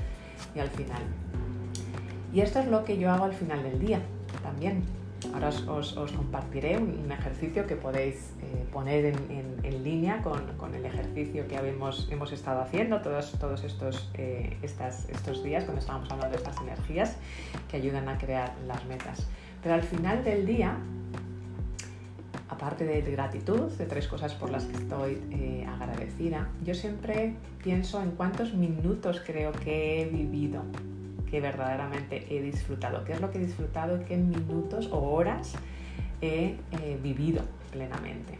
y 0.55 0.59
al 0.59 0.69
final 0.69 1.03
y 2.35 2.41
esto 2.41 2.59
es 2.59 2.67
lo 2.67 2.83
que 2.83 2.97
yo 2.97 3.09
hago 3.09 3.23
al 3.23 3.33
final 3.33 3.63
del 3.63 3.79
día 3.79 4.01
también. 4.43 4.83
Ahora 5.33 5.47
os, 5.47 5.93
compartiré 6.11 6.77
un, 6.77 7.09
ejercicio 7.09 7.65
que 7.65 7.77
podéis 7.77 8.33
eh, 8.41 8.65
poner 8.73 9.05
en, 9.05 9.83
línea 9.83 10.21
con, 10.21 10.75
el 10.75 10.85
ejercicio 10.85 11.47
que 11.47 11.55
hemos 11.55 12.31
estado 12.33 12.61
haciendo 12.61 13.01
todos, 13.01 13.31
todos 13.39 13.63
estos, 13.63 14.09
eh, 14.15 14.57
estos 14.61 15.43
días 15.43 15.63
cuando 15.63 15.79
estábamos 15.79 16.11
hablando 16.11 16.35
de 16.35 16.43
estas 16.43 16.61
energías 16.61 17.15
que 17.69 17.77
ayudan 17.77 18.09
a 18.09 18.17
crear 18.17 18.53
las 18.67 18.83
metas. 18.85 19.27
Pero 19.63 19.75
al 19.75 19.83
final 19.83 20.23
del 20.23 20.45
día, 20.45 20.75
aparte 22.49 22.83
de 22.83 23.01
gratitud, 23.01 23.71
de 23.71 23.85
tres 23.85 24.07
cosas 24.07 24.33
por 24.33 24.49
las 24.49 24.65
que 24.65 24.75
estoy 24.75 25.21
eh, 25.31 25.65
agradecida, 25.67 26.49
yo 26.65 26.73
siempre 26.73 27.35
pienso 27.63 28.01
en 28.01 28.11
cuántos 28.11 28.53
minutos 28.53 29.21
creo 29.25 29.53
que 29.53 30.01
he 30.01 30.05
vivido 30.09 30.63
que 31.35 31.41
verdaderamente 31.41 32.25
he 32.29 32.41
disfrutado. 32.41 33.03
¿Qué 33.03 33.11
es 33.11 33.19
lo 33.19 33.29
que 33.29 33.39
he 33.39 33.45
disfrutado? 33.45 33.99
¿Qué 34.05 34.15
minutos 34.15 34.87
o 34.89 34.99
horas 34.99 35.55
he 36.21 36.55
eh, 36.71 36.97
vivido 37.03 37.41
plenamente? 37.73 38.37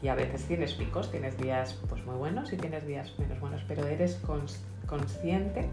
Y 0.00 0.08
a 0.08 0.14
veces 0.14 0.46
tienes 0.46 0.72
picos, 0.72 1.10
tienes 1.10 1.36
días 1.36 1.78
pues, 1.90 2.02
muy 2.06 2.16
buenos 2.16 2.50
y 2.54 2.56
tienes 2.56 2.86
días 2.86 3.12
menos 3.18 3.38
buenos, 3.40 3.60
pero 3.68 3.86
eres 3.86 4.18
consciente 4.86 5.68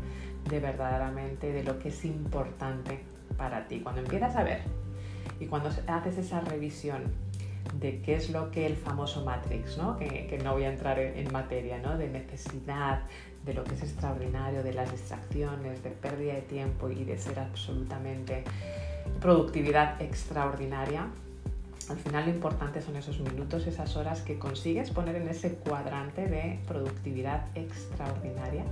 de 0.50 0.60
verdaderamente 0.60 1.54
de 1.54 1.64
lo 1.64 1.80
que 1.80 1.88
es 1.88 2.04
importante 2.04 3.00
para 3.38 3.66
ti. 3.70 3.80
Cuando 3.80 4.02
empiezas 4.02 4.36
a 4.36 4.44
ver 4.44 4.60
y 5.40 5.46
cuando 5.46 5.70
haces 5.88 6.18
esa 6.18 6.42
revisión 6.42 7.04
de 7.80 8.02
qué 8.02 8.16
es 8.16 8.30
lo 8.30 8.52
que 8.52 8.66
el 8.66 8.76
famoso 8.76 9.24
Matrix, 9.24 9.78
¿no? 9.78 9.98
Que, 9.98 10.38
no 10.44 10.52
voy 10.52 10.64
a 10.64 10.70
entrar 10.70 11.00
en, 11.00 11.18
en 11.18 11.32
materia, 11.32 11.78
¿no? 11.78 11.98
de 11.98 12.10
necesidad, 12.10 13.04
de 13.48 13.54
lo 13.54 13.64
que 13.64 13.76
es 13.76 13.82
extraordinario, 13.82 14.62
de 14.62 14.74
las 14.74 14.92
distracciones, 14.92 15.82
de 15.82 15.90
pérdida 15.90 16.34
de 16.34 16.42
tiempo 16.42 16.90
y 16.90 17.06
de 17.06 17.18
ser 17.18 17.40
absolutamente 17.40 18.44
productividad 19.22 20.00
extraordinaria. 20.02 21.08
Al 21.90 21.98
final 21.98 22.26
lo 22.26 22.32
importante 22.32 22.82
son 22.82 22.98
esos 22.98 23.22
minutos, 23.22 23.66
esas 23.66 23.96
horas 23.96 24.22
que 24.22 24.38
consigues 24.38 24.92
poner 24.92 25.16
en 25.16 25.30
ese 25.30 25.54
cuadrante 25.54 26.28
de 26.28 26.60
productividad 26.68 27.46
extraordinaria 27.56 28.66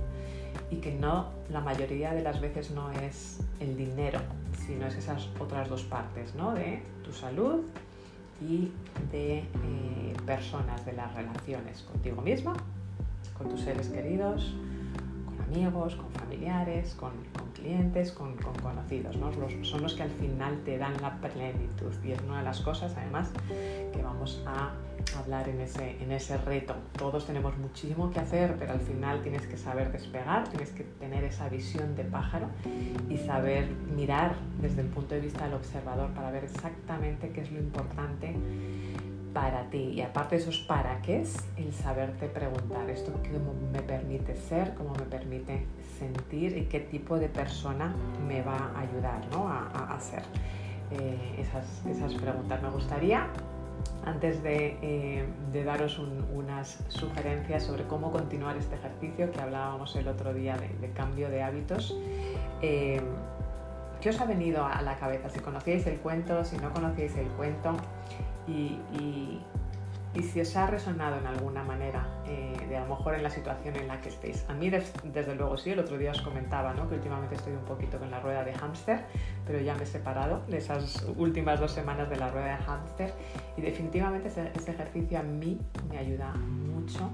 y 0.70 0.76
que 0.76 0.92
no, 0.92 1.30
la 1.50 1.60
mayoría 1.60 2.12
de 2.12 2.22
las 2.22 2.40
veces 2.40 2.70
no 2.70 2.90
es 2.92 3.40
el 3.58 3.76
dinero, 3.76 4.20
sino 4.66 4.86
es 4.86 4.96
esas 4.96 5.30
otras 5.38 5.70
dos 5.70 5.84
partes, 5.84 6.34
¿no? 6.34 6.52
De 6.52 6.82
tu 7.02 7.12
salud 7.12 7.62
y 8.42 8.70
de 9.10 9.38
eh, 9.38 9.46
personas, 10.26 10.84
de 10.84 10.92
las 10.92 11.14
relaciones 11.14 11.82
contigo 11.82 12.20
misma 12.20 12.54
con 13.36 13.48
tus 13.48 13.60
seres 13.60 13.88
queridos, 13.88 14.54
con 15.24 15.40
amigos, 15.42 15.96
con 15.96 16.10
familiares, 16.10 16.94
con, 16.94 17.12
clientes, 17.54 18.12
con, 18.12 18.36
conocidos. 18.36 19.16
¿no? 19.16 19.30
son 19.62 19.82
los 19.82 19.94
que 19.94 20.02
al 20.02 20.10
final 20.10 20.62
te 20.64 20.78
dan 20.78 20.94
la 21.00 21.18
plenitud 21.20 21.92
y 22.04 22.12
es 22.12 22.20
una 22.22 22.38
de 22.38 22.44
las 22.44 22.60
cosas 22.60 22.94
además 22.96 23.30
que 23.48 24.02
vamos 24.02 24.42
a 24.46 24.72
hablar 25.18 25.48
en 25.48 25.60
ese, 25.60 26.02
en 26.02 26.12
ese 26.12 26.36
reto. 26.38 26.74
Todos 26.98 27.26
tenemos 27.26 27.56
muchísimo 27.58 28.10
que 28.10 28.20
hacer, 28.20 28.56
pero 28.58 28.72
al 28.72 28.80
final 28.80 29.22
tienes 29.22 29.46
que 29.46 29.56
saber 29.56 29.90
despegar, 29.92 30.48
tienes 30.48 30.70
que 30.70 30.84
tener 30.84 31.24
esa 31.24 31.48
visión 31.48 31.96
de 31.96 32.04
pájaro 32.04 32.48
y 33.08 33.16
saber 33.16 33.68
mirar 33.94 34.36
desde 34.60 34.82
el 34.82 34.88
punto 34.88 35.14
de 35.14 35.22
vista 35.22 35.44
del 35.44 35.54
observador 35.54 36.10
para 36.10 36.30
ver 36.30 36.44
exactamente 36.44 37.30
qué 37.30 37.42
es 37.42 37.50
lo 37.50 37.58
importante 37.58 38.34
para 39.36 39.68
ti. 39.68 39.92
Y 39.96 40.00
aparte 40.00 40.36
de 40.36 40.42
esos 40.42 40.60
para 40.60 41.02
qué, 41.02 41.22
el 41.58 41.72
saberte 41.74 42.26
preguntar 42.26 42.88
esto 42.88 43.12
cómo 43.12 43.52
me 43.70 43.82
permite 43.82 44.34
ser, 44.34 44.72
cómo 44.74 44.94
me 44.94 45.04
permite 45.04 45.66
sentir 45.98 46.56
y 46.56 46.62
qué 46.64 46.80
tipo 46.80 47.18
de 47.18 47.28
persona 47.28 47.94
me 48.26 48.40
va 48.40 48.72
a 48.74 48.80
ayudar 48.80 49.20
¿no? 49.30 49.46
a, 49.46 49.94
hacer 49.94 50.22
eh, 50.90 51.36
esas, 51.38 51.84
esas, 51.86 52.14
preguntas. 52.14 52.62
Me 52.62 52.70
gustaría, 52.70 53.26
antes 54.06 54.42
de, 54.42 54.78
eh, 54.80 55.26
de 55.52 55.64
daros 55.64 55.98
unas 55.98 56.78
sugerencias 56.88 57.64
sobre 57.64 57.84
cómo 57.84 58.10
continuar 58.12 58.56
este 58.56 58.76
ejercicio 58.76 59.30
que 59.32 59.40
hablábamos 59.42 59.94
el 59.96 60.08
otro 60.08 60.32
día 60.32 60.56
de, 60.56 60.88
cambio 60.92 61.28
de 61.28 61.42
hábitos, 61.42 61.94
eh, 62.62 63.02
¿qué 64.06 64.10
os 64.10 64.20
ha 64.20 64.24
venido 64.24 64.64
a 64.64 64.80
la 64.82 64.94
cabeza? 64.94 65.28
Si 65.28 65.40
conocíais 65.40 65.84
el 65.88 65.98
cuento, 65.98 66.44
si 66.44 66.56
no 66.58 66.72
conocíais 66.72 67.16
el 67.16 67.26
cuento, 67.30 67.72
y, 68.46 68.78
si 70.22 70.40
os 70.40 70.54
ha 70.54 70.68
resonado 70.68 71.18
en 71.18 71.26
alguna 71.26 71.64
manera, 71.64 72.06
eh, 72.24 72.54
de 72.68 72.76
a 72.76 72.84
lo 72.84 72.94
mejor 72.94 73.16
en 73.16 73.24
la 73.24 73.30
situación 73.30 73.74
en 73.74 73.88
la 73.88 74.00
que 74.00 74.10
estéis. 74.10 74.48
A 74.48 74.54
mí 74.54 74.70
desde 74.70 75.34
luego 75.34 75.56
sí, 75.56 75.70
el 75.70 75.80
otro 75.80 75.98
día 75.98 76.12
os 76.12 76.22
comentaba 76.22 76.72
¿no? 76.72 76.88
que 76.88 76.94
últimamente 76.94 77.34
estoy 77.34 77.54
un 77.54 77.64
poquito 77.64 77.98
con 77.98 78.12
la 78.12 78.20
rueda 78.20 78.44
de 78.44 78.54
hámster, 78.54 79.06
pero 79.44 79.58
ya 79.58 79.74
me 79.74 79.82
he 79.82 79.86
separado 79.86 80.44
de 80.46 80.58
esas 80.58 81.04
últimas 81.16 81.58
dos 81.58 81.72
semanas 81.72 82.08
de 82.08 82.14
la 82.14 82.30
rueda 82.30 82.58
de 82.58 82.62
hámster 82.62 83.12
y 83.56 83.60
definitivamente 83.60 84.28
ese, 84.28 84.70
ejercicio 84.70 85.18
a 85.18 85.24
mí 85.24 85.58
me 85.90 85.98
ayuda 85.98 86.32
mucho 86.34 87.10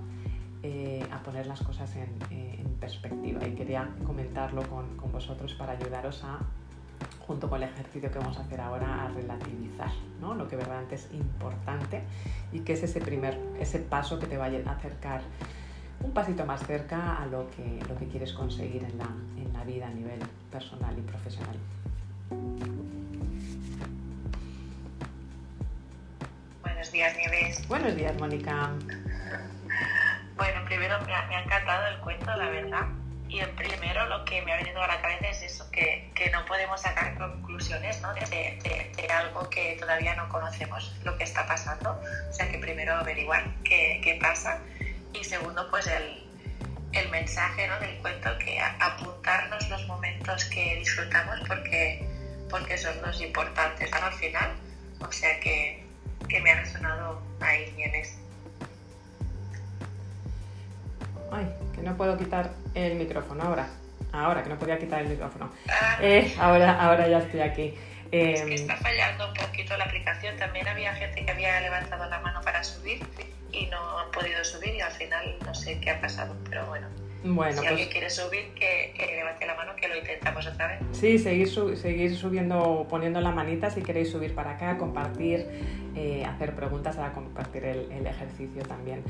eh, 0.62 1.02
a 1.10 1.22
poner 1.22 1.46
las 1.46 1.62
cosas 1.62 1.90
en, 1.96 2.12
perspectiva 2.78 3.46
y 3.46 3.54
quería 3.54 3.88
comentarlo 4.04 4.62
con 4.64 5.12
vosotros 5.12 5.54
para 5.54 5.74
ayudaros 5.74 6.24
a 6.24 6.40
junto 7.26 7.48
con 7.48 7.62
el 7.62 7.68
ejercicio 7.68 8.10
que 8.10 8.18
vamos 8.18 8.36
a 8.38 8.42
hacer 8.42 8.60
ahora, 8.60 9.04
a 9.04 9.08
relativizar 9.08 9.90
¿no? 10.20 10.34
lo 10.34 10.48
que 10.48 10.56
verdaderamente 10.56 10.96
es 10.96 11.08
importante 11.12 12.02
y 12.52 12.60
que 12.60 12.74
es 12.74 12.82
ese 12.82 13.00
primer, 13.00 13.38
ese 13.58 13.78
paso 13.78 14.18
que 14.18 14.26
te 14.26 14.36
vaya 14.36 14.60
a 14.66 14.72
acercar 14.72 15.22
un 16.00 16.12
pasito 16.12 16.44
más 16.44 16.66
cerca 16.66 17.16
a 17.16 17.26
lo 17.26 17.48
que, 17.50 17.80
lo 17.88 17.96
que 17.96 18.06
quieres 18.08 18.32
conseguir 18.32 18.84
en 18.84 18.98
la, 18.98 19.08
en 19.36 19.52
la 19.52 19.64
vida 19.64 19.86
a 19.86 19.90
nivel 19.90 20.18
personal 20.50 20.96
y 20.98 21.02
profesional. 21.02 21.56
Buenos 26.62 26.92
días, 26.92 27.16
Nieves. 27.16 27.68
Buenos 27.68 27.94
días, 27.94 28.18
Mónica. 28.18 28.70
Bueno, 30.36 30.64
primero 30.66 30.98
me 31.06 31.14
ha, 31.14 31.26
me 31.28 31.36
ha 31.36 31.42
encantado 31.44 31.86
el 31.86 31.98
cuento, 32.00 32.36
la 32.36 32.50
verdad 32.50 33.01
y 33.32 33.40
el 33.40 33.48
primero 33.52 34.06
lo 34.08 34.26
que 34.26 34.42
me 34.42 34.52
ha 34.52 34.56
venido 34.58 34.82
a 34.82 34.86
la 34.86 35.00
cabeza 35.00 35.28
es 35.28 35.42
eso, 35.42 35.70
que, 35.70 36.10
que 36.14 36.28
no 36.30 36.44
podemos 36.44 36.82
sacar 36.82 37.16
conclusiones 37.16 37.98
¿no? 38.02 38.12
de, 38.12 38.92
de, 38.94 39.12
algo 39.12 39.48
que 39.48 39.76
todavía 39.80 40.14
no 40.16 40.28
conocemos 40.28 40.94
lo 41.02 41.16
que 41.16 41.24
está 41.24 41.46
pasando. 41.46 41.98
O 42.28 42.32
sea 42.32 42.50
que 42.50 42.58
primero 42.58 42.94
averiguar 42.94 43.44
qué, 43.64 44.00
qué 44.04 44.18
pasa 44.20 44.60
y 45.14 45.24
segundo 45.24 45.66
pues 45.70 45.86
el, 45.86 46.26
el 46.92 47.08
mensaje 47.08 47.66
¿no? 47.68 47.80
del 47.80 47.96
cuento 47.98 48.36
que 48.38 48.60
apuntarnos 48.60 49.66
los 49.70 49.86
momentos 49.86 50.44
que 50.46 50.76
disfrutamos 50.76 51.40
porque, 51.48 52.06
porque 52.50 52.76
son 52.76 53.00
los 53.00 53.18
importantes 53.22 53.90
al 53.94 54.12
final. 54.12 54.52
O 55.00 55.10
sea 55.10 55.40
que, 55.40 55.82
que 56.28 56.38
me 56.40 56.50
ha 56.50 56.60
resonado 56.60 57.22
ahí 57.40 57.72
bienes. 57.76 58.18
Ay, 61.32 61.48
que 61.74 61.82
no 61.82 61.96
puedo 61.96 62.16
quitar 62.18 62.50
el 62.74 62.94
micrófono 62.96 63.42
ahora. 63.42 63.68
Ahora, 64.12 64.42
que 64.42 64.50
no 64.50 64.58
podía 64.58 64.78
quitar 64.78 65.00
el 65.00 65.08
micrófono. 65.08 65.50
Eh, 66.00 66.34
ahora, 66.38 66.78
ahora 66.78 67.08
ya 67.08 67.18
estoy 67.18 67.40
aquí. 67.40 67.74
es 68.10 68.42
que 68.42 68.54
está 68.54 68.76
fallando 68.76 69.28
un 69.28 69.34
poquito 69.34 69.76
la 69.76 69.84
aplicación. 69.84 70.36
También 70.36 70.68
había 70.68 70.92
gente 70.94 71.24
que 71.24 71.30
había 71.30 71.60
levantado 71.60 72.08
la 72.10 72.18
mano 72.20 72.40
para 72.42 72.62
subir 72.62 73.00
y 73.52 73.66
no 73.66 73.98
han 73.98 74.10
podido 74.10 74.44
subir 74.44 74.74
y 74.74 74.80
al 74.80 74.92
final 74.92 75.36
no 75.44 75.54
sé 75.54 75.80
qué 75.80 75.90
ha 75.90 76.00
pasado, 76.00 76.36
pero 76.48 76.66
bueno. 76.66 76.88
Bueno, 77.24 77.52
si 77.52 77.58
pues, 77.58 77.70
alguien 77.70 77.88
quiere 77.88 78.10
subir, 78.10 78.52
que, 78.54 78.92
levante 79.14 79.46
la 79.46 79.54
mano, 79.54 79.76
que 79.76 79.86
lo 79.86 79.96
intentamos 79.96 80.44
otra 80.44 80.66
vez. 80.66 80.80
Sí, 80.90 81.18
seguir, 81.18 81.48
seguir 81.48 82.16
subiendo, 82.16 82.86
poniendo 82.90 83.20
la 83.20 83.30
manita 83.30 83.70
si 83.70 83.80
queréis 83.80 84.10
subir 84.10 84.34
para 84.34 84.52
acá, 84.52 84.76
compartir, 84.76 85.46
eh, 85.94 86.24
hacer 86.26 86.56
preguntas, 86.56 86.96
para 86.96 87.12
compartir 87.12 87.64
el, 87.64 88.06
ejercicio 88.06 88.64
también 88.64 89.04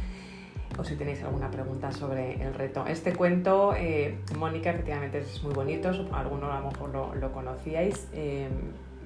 o 0.78 0.84
si 0.84 0.96
tenéis 0.96 1.22
alguna 1.22 1.50
pregunta 1.50 1.92
sobre 1.92 2.42
el 2.42 2.54
reto. 2.54 2.86
Este 2.86 3.12
cuento, 3.12 3.74
eh, 3.76 4.18
Mónica, 4.36 4.70
efectivamente 4.70 5.18
es 5.18 5.42
muy 5.42 5.54
bonito, 5.54 5.90
algunos 6.12 6.50
a 6.50 6.60
lo 6.60 6.70
mejor 6.70 7.16
lo, 7.16 7.32
conocíais. 7.32 8.08
Eh, 8.12 8.48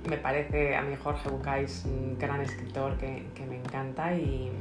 me 0.09 0.19
parece 0.19 0.77
a 0.77 0.83
mí 0.83 0.95
Jorge 1.03 1.29
Bucáis 1.29 1.85
un 1.85 2.17
gran 2.19 2.41
escritor 2.41 2.97
que, 2.97 3.27
que 3.35 3.45
me 3.45 3.57
encanta 3.57 4.15
y, 4.15 4.53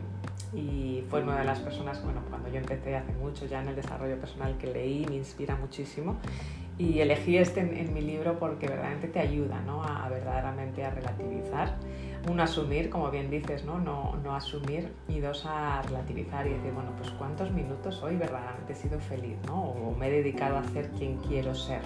y 0.54 1.04
fue 1.10 1.22
una 1.22 1.38
de 1.38 1.46
las 1.46 1.60
personas, 1.60 2.04
bueno, 2.04 2.22
cuando 2.30 2.50
yo 2.50 2.58
empecé 2.58 2.96
hace 2.96 3.12
mucho 3.14 3.46
ya 3.46 3.62
en 3.62 3.70
el 3.70 3.76
desarrollo 3.76 4.18
personal 4.20 4.58
que 4.58 4.68
leí, 4.68 5.06
me 5.08 5.16
inspira 5.16 5.56
muchísimo 5.56 6.18
y 6.78 7.00
elegí 7.00 7.38
este 7.38 7.62
en, 7.62 7.94
mi 7.94 8.02
libro 8.02 8.38
porque 8.38 8.68
verdaderamente 8.68 9.08
te 9.08 9.20
ayuda 9.20 9.62
¿no? 9.62 9.84
a, 9.84 10.08
verdaderamente 10.10 10.84
a 10.84 10.90
relativizar. 10.90 11.76
Uno, 12.30 12.44
asumir, 12.44 12.90
como 12.90 13.12
bien 13.12 13.30
dices, 13.30 13.66
¿no? 13.66 13.78
No, 13.78 14.16
no 14.24 14.36
asumir 14.36 14.92
y 15.08 15.20
dos, 15.20 15.46
a 15.46 15.82
relativizar 15.84 16.48
y 16.48 16.52
decir, 16.52 16.72
bueno, 16.72 16.92
pues 16.98 17.12
cuántos 17.12 17.52
minutos 17.52 18.02
hoy 18.02 18.16
verdaderamente 18.18 18.74
he 18.74 18.76
sido 18.76 19.00
feliz, 19.00 19.38
¿no? 19.46 19.62
O 19.62 19.96
me 19.96 20.08
he 20.08 20.12
dedicado 20.12 20.58
a 20.58 20.64
ser 20.64 20.90
quien 20.92 21.18
quiero 21.18 21.54
ser 21.54 21.82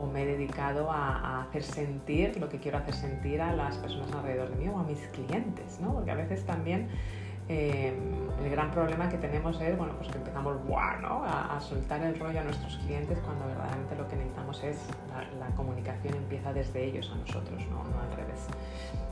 o 0.00 0.06
me 0.06 0.22
he 0.22 0.26
dedicado 0.26 0.90
a, 0.90 1.18
a, 1.18 1.42
hacer 1.42 1.62
sentir 1.62 2.38
lo 2.40 2.48
que 2.48 2.58
quiero 2.58 2.78
hacer 2.78 2.94
sentir 2.94 3.40
a 3.40 3.54
las 3.54 3.76
personas 3.76 4.10
alrededor 4.12 4.50
de 4.50 4.56
mí 4.56 4.68
o 4.68 4.78
a 4.78 4.82
mis 4.82 4.98
clientes, 5.08 5.78
¿no? 5.80 5.92
Porque 5.92 6.10
a 6.10 6.14
veces 6.14 6.44
también 6.44 6.88
eh, 7.52 7.92
el 8.44 8.48
gran 8.48 8.70
problema 8.70 9.08
que 9.08 9.18
tenemos 9.18 9.60
es 9.60 9.76
bueno, 9.76 9.92
pues 9.96 10.08
que 10.08 10.18
empezamos 10.18 10.56
A, 11.26 11.60
soltar 11.60 12.00
el 12.04 12.16
rollo 12.16 12.40
a 12.40 12.44
nuestros 12.44 12.76
clientes 12.78 13.18
cuando 13.18 13.44
verdaderamente 13.46 13.96
lo 13.96 14.06
que 14.08 14.14
necesitamos 14.14 14.62
es 14.62 14.76
la, 15.38 15.48
comunicación 15.56 16.14
empieza 16.14 16.52
desde 16.52 16.84
ellos 16.84 17.10
a 17.12 17.16
nosotros, 17.18 17.60
¿no? 17.66 17.80
al 17.80 18.16
revés. 18.16 18.46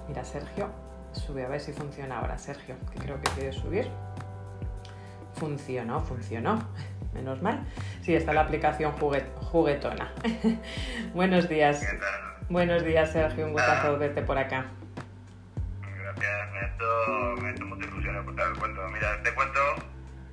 Mira, 0.06 0.24
Sergio, 0.24 0.68
sube 1.12 1.44
a 1.44 1.48
ver 1.48 1.60
si 1.60 1.72
funciona 1.72 2.20
ahora. 2.20 2.38
Sergio, 2.38 2.76
que 2.92 3.00
creo 3.00 3.20
que 3.20 3.30
quiere 3.32 3.52
subir. 3.52 3.88
Funcionó, 5.34 6.00
funcionó. 6.00 6.62
Menos 7.14 7.42
mal. 7.42 7.64
Sí, 8.02 8.14
está 8.14 8.32
la 8.32 8.42
aplicación 8.42 8.92
juguetona. 8.92 10.12
Buenos 11.14 11.48
días. 11.48 11.84
Buenos 12.48 12.84
días, 12.84 13.10
Sergio. 13.10 13.46
Un 13.46 13.52
gustazo 13.52 13.98
verte 13.98 14.22
por 14.22 14.38
acá. 14.38 14.66
Gracias, 16.18 16.78
me 17.40 17.52
me 17.52 17.64
mucha 17.64 17.86
ilusión 17.86 18.16
escuchar 18.16 18.48
el 18.48 18.58
cuento. 18.58 18.88
Mira, 18.88 19.14
este 19.14 19.32
cuento, 19.34 19.60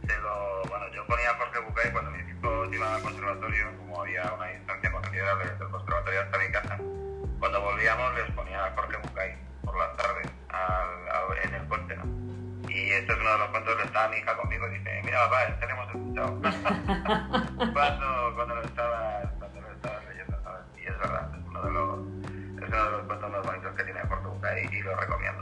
se 0.07 0.17
lo, 0.17 0.63
bueno, 0.67 0.87
yo 0.93 1.05
ponía 1.05 1.29
a 1.29 1.35
Jorge 1.35 1.59
Bucay 1.59 1.91
cuando 1.91 2.11
mis 2.11 2.27
hijos 2.27 2.73
iban 2.73 2.93
al 2.93 3.01
conservatorio, 3.03 3.77
como 3.77 4.01
había 4.01 4.33
una 4.33 4.47
distancia 4.47 4.91
considerable 4.91 5.45
del 5.45 5.69
conservatorio 5.69 6.21
hasta 6.21 6.37
mi 6.39 6.51
casa. 6.51 6.77
Cuando 7.39 7.61
volvíamos 7.61 8.15
les 8.15 8.31
ponía 8.31 8.65
a 8.65 8.71
Jorge 8.71 8.97
Bucay 8.97 9.37
por 9.63 9.77
las 9.77 9.95
tardes 9.95 10.27
al, 10.49 11.37
en 11.43 11.53
el 11.53 11.67
coche, 11.67 11.95
¿no? 11.97 12.69
Y 12.69 12.91
este 12.91 13.13
es 13.13 13.19
uno 13.19 13.31
de 13.31 13.37
los 13.37 13.49
cuentos 13.49 13.75
que 13.75 13.83
estaba 13.83 14.07
mi 14.07 14.17
hija 14.17 14.37
conmigo 14.37 14.67
y 14.67 14.79
dice, 14.79 15.01
mira 15.05 15.29
papá, 15.29 15.43
este 15.43 15.67
lo 15.67 15.71
hemos 15.71 15.87
escuchado. 15.87 16.41
cuando, 17.73 18.35
cuando 18.35 18.55
lo 18.55 18.61
estaba, 18.63 19.21
cuando 19.37 19.61
lo 19.61 19.71
estaba 19.71 19.99
leyendo, 20.09 20.43
¿sabes? 20.43 20.61
Y 20.77 20.87
es 20.87 20.97
verdad, 20.97 21.29
es 21.37 21.45
uno 21.45 21.61
de 21.61 21.71
los, 21.71 21.99
es 22.63 22.69
uno 22.69 22.85
de 22.85 22.91
los 22.91 23.01
cuentos 23.03 23.31
más 23.31 23.45
bonitos 23.45 23.75
que 23.75 23.83
tiene 23.83 24.01
Jorge 24.01 24.27
Bucay 24.27 24.69
y 24.71 24.81
lo 24.81 24.95
recomiendo. 24.95 25.34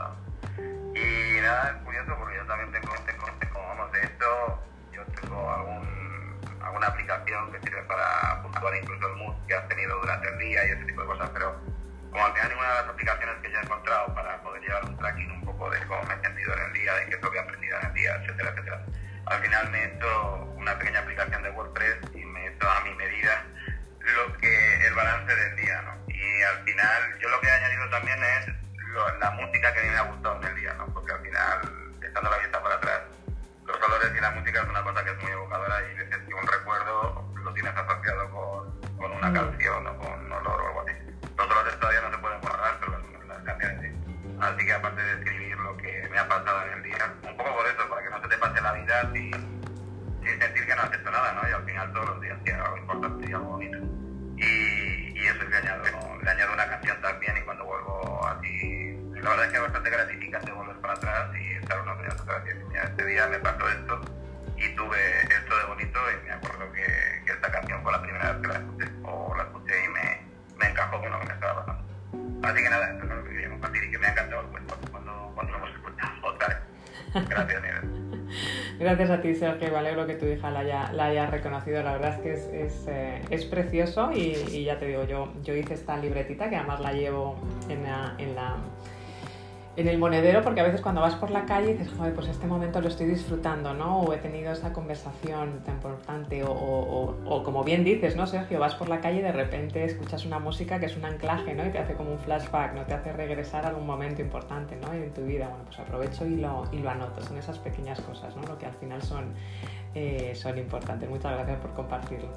Es 1.44 1.82
curioso 1.84 2.16
porque 2.18 2.36
yo 2.36 2.46
también 2.46 2.72
tengo, 2.72 2.94
tengo, 3.04 3.26
tengo 3.38 3.60
vamos, 3.60 3.92
de 3.92 4.00
esto, 4.00 4.64
yo 4.92 5.04
tengo 5.20 5.52
algún, 5.52 6.40
alguna 6.62 6.86
aplicación 6.86 7.52
que 7.52 7.60
sirve 7.60 7.82
para 7.82 8.40
puntuar 8.40 8.74
incluso 8.74 9.06
el 9.08 9.16
mood 9.16 9.34
que 9.46 9.54
has 9.54 9.68
tenido 9.68 10.00
durante 10.00 10.26
el 10.26 10.38
día 10.38 10.66
y 10.66 10.70
ese 10.70 10.84
tipo 10.86 11.02
de 11.02 11.06
cosas, 11.06 11.28
pero 11.34 11.54
como 12.10 12.24
al 12.24 12.32
final 12.32 12.48
ninguna 12.48 12.68
de 12.68 12.74
las 12.74 12.88
aplicaciones 12.88 13.36
que 13.42 13.50
yo 13.50 13.58
he 13.58 13.62
encontrado 13.62 14.14
para 14.14 14.42
poder 14.42 14.62
llevar 14.62 14.84
un 14.86 14.96
tracking 14.96 15.30
un 15.32 15.44
poco 15.44 15.68
de 15.68 15.86
cómo 15.86 16.02
me 16.04 16.14
he 16.14 16.20
sentido 16.22 16.54
en 16.54 16.60
el 16.60 16.72
día, 16.72 16.94
de 16.94 17.06
qué 17.06 17.14
es 17.14 17.22
lo 17.22 17.30
que 17.30 17.36
he 17.36 17.40
aprendido 17.40 17.78
en 17.78 17.86
el 17.88 17.92
día, 17.92 18.14
etcétera, 18.16 18.48
etcétera. 18.48 18.84
Al 19.26 19.42
final 19.42 19.70
me 19.70 19.78
he 19.82 19.84
hecho 19.84 20.44
una 20.56 20.78
pequeña 20.78 21.00
aplicación 21.00 21.42
de 21.42 21.50
WordPress 21.50 21.96
y 22.14 22.24
me 22.24 22.46
he 22.46 22.54
hecho 22.54 22.70
a 22.70 22.80
mi 22.84 22.94
medida 22.94 23.44
lo 24.00 24.38
que 24.38 24.86
el 24.86 24.94
balance 24.94 25.36
del 25.36 25.56
día, 25.56 25.82
¿no? 25.82 25.94
Y 26.08 26.42
al 26.42 26.64
final 26.64 27.18
yo 27.20 27.28
lo 27.28 27.40
que 27.42 27.48
he 27.48 27.50
añadido 27.50 27.90
también 27.90 28.24
es 28.24 28.64
la 29.20 29.30
música 29.32 29.74
que 29.74 29.82
me 29.82 29.96
ha 29.96 30.02
gustado 30.02 30.23
Sergio. 79.44 79.72
Me 79.72 79.78
alegro 79.78 80.06
que 80.06 80.14
tu 80.14 80.26
hija 80.26 80.50
la 80.50 80.60
haya, 81.06 81.26
reconocido. 81.26 81.82
La 81.82 81.92
verdad 81.92 82.14
es 82.14 82.46
que 82.46 82.62
es, 82.64 82.86
eh, 82.88 83.48
precioso 83.50 84.10
y, 84.12 84.64
ya 84.64 84.78
te 84.78 84.86
digo, 84.86 85.04
yo, 85.04 85.32
yo 85.42 85.54
hice 85.54 85.74
esta 85.74 85.96
libretita 85.96 86.48
que 86.48 86.56
además 86.56 86.80
la 86.80 86.92
llevo 86.92 87.36
en 89.76 89.88
el 89.88 89.98
monedero, 89.98 90.42
porque 90.42 90.60
a 90.60 90.64
veces 90.64 90.80
cuando 90.80 91.00
vas 91.00 91.16
por 91.16 91.30
la 91.30 91.44
calle 91.44 91.74
dices, 91.74 91.92
joder, 91.96 92.14
pues 92.14 92.28
este 92.28 92.46
momento 92.46 92.80
lo 92.80 92.88
estoy 92.88 93.06
disfrutando, 93.06 93.74
¿no? 93.74 94.00
O 94.00 94.12
he 94.12 94.18
tenido 94.18 94.52
esta 94.52 94.72
conversación 94.72 95.62
o, 96.46 97.42
como 97.44 97.64
bien 97.64 97.84
dices, 97.84 98.16
¿no, 98.16 98.26
Sergio? 98.26 98.60
Vas 98.60 98.74
por 98.74 98.88
la 98.88 99.00
calle 99.00 99.18
y 99.18 99.22
de 99.22 99.32
repente 99.32 99.84
escuchas 99.84 100.24
una 100.24 100.38
música 100.38 100.80
que 100.80 100.86
es 100.86 100.96
un 100.96 101.04
anclaje, 101.04 101.54
¿no? 101.54 101.66
Y 101.66 101.70
te 101.70 101.78
hace 101.78 101.94
como 101.94 102.12
un 102.12 102.18
flashback, 102.18 102.74
¿no? 102.74 102.82
Te 102.82 102.94
hace 102.94 103.12
regresar 103.12 103.64
a 103.64 103.68
algún 103.68 103.86
momento 103.86 104.22
importante, 104.22 104.76
¿no? 104.76 104.92
En 104.92 105.12
tu 105.12 105.22
vida. 105.22 105.48
Bueno, 105.48 105.64
pues 105.66 105.78
aprovecho 105.78 106.26
y 106.26 106.36
lo, 106.36 106.64
y 106.72 106.78
lo 106.78 106.90
anoto. 106.90 107.22
Son 107.22 107.36
esas 107.36 107.58
pequeñas 107.58 108.00
cosas, 108.00 108.34
¿no? 108.36 108.42
Lo 108.42 108.58
que 108.58 108.66
al 108.66 108.74
final 108.74 109.02
son, 109.02 109.34
eh, 109.94 110.32
son 110.34 110.58
importantes. 110.58 111.08
Muchas 111.08 111.32
gracias 111.32 111.58
por 111.58 111.72
compartirlo. 111.72 112.28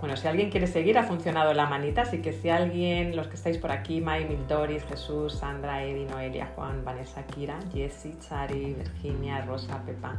Bueno, 0.00 0.16
si 0.16 0.26
alguien 0.26 0.50
quiere 0.50 0.66
seguir, 0.66 0.96
ha 0.96 1.02
funcionado 1.02 1.52
la 1.52 1.66
manita, 1.66 2.02
así 2.02 2.22
que 2.22 2.32
si 2.32 2.48
alguien, 2.48 3.14
los 3.14 3.28
que 3.28 3.34
estáis 3.34 3.58
por 3.58 3.70
aquí, 3.70 4.00
May, 4.00 4.24
Mildoris, 4.24 4.82
Jesús, 4.84 5.34
Sandra, 5.34 5.84
Edi, 5.84 6.06
Noelia, 6.06 6.52
Juan, 6.56 6.82
Vanessa, 6.84 7.22
Kira, 7.26 7.58
Jessie, 7.70 8.16
Chari, 8.18 8.72
Virginia, 8.72 9.42
Rosa, 9.42 9.82
Pepa, 9.84 10.16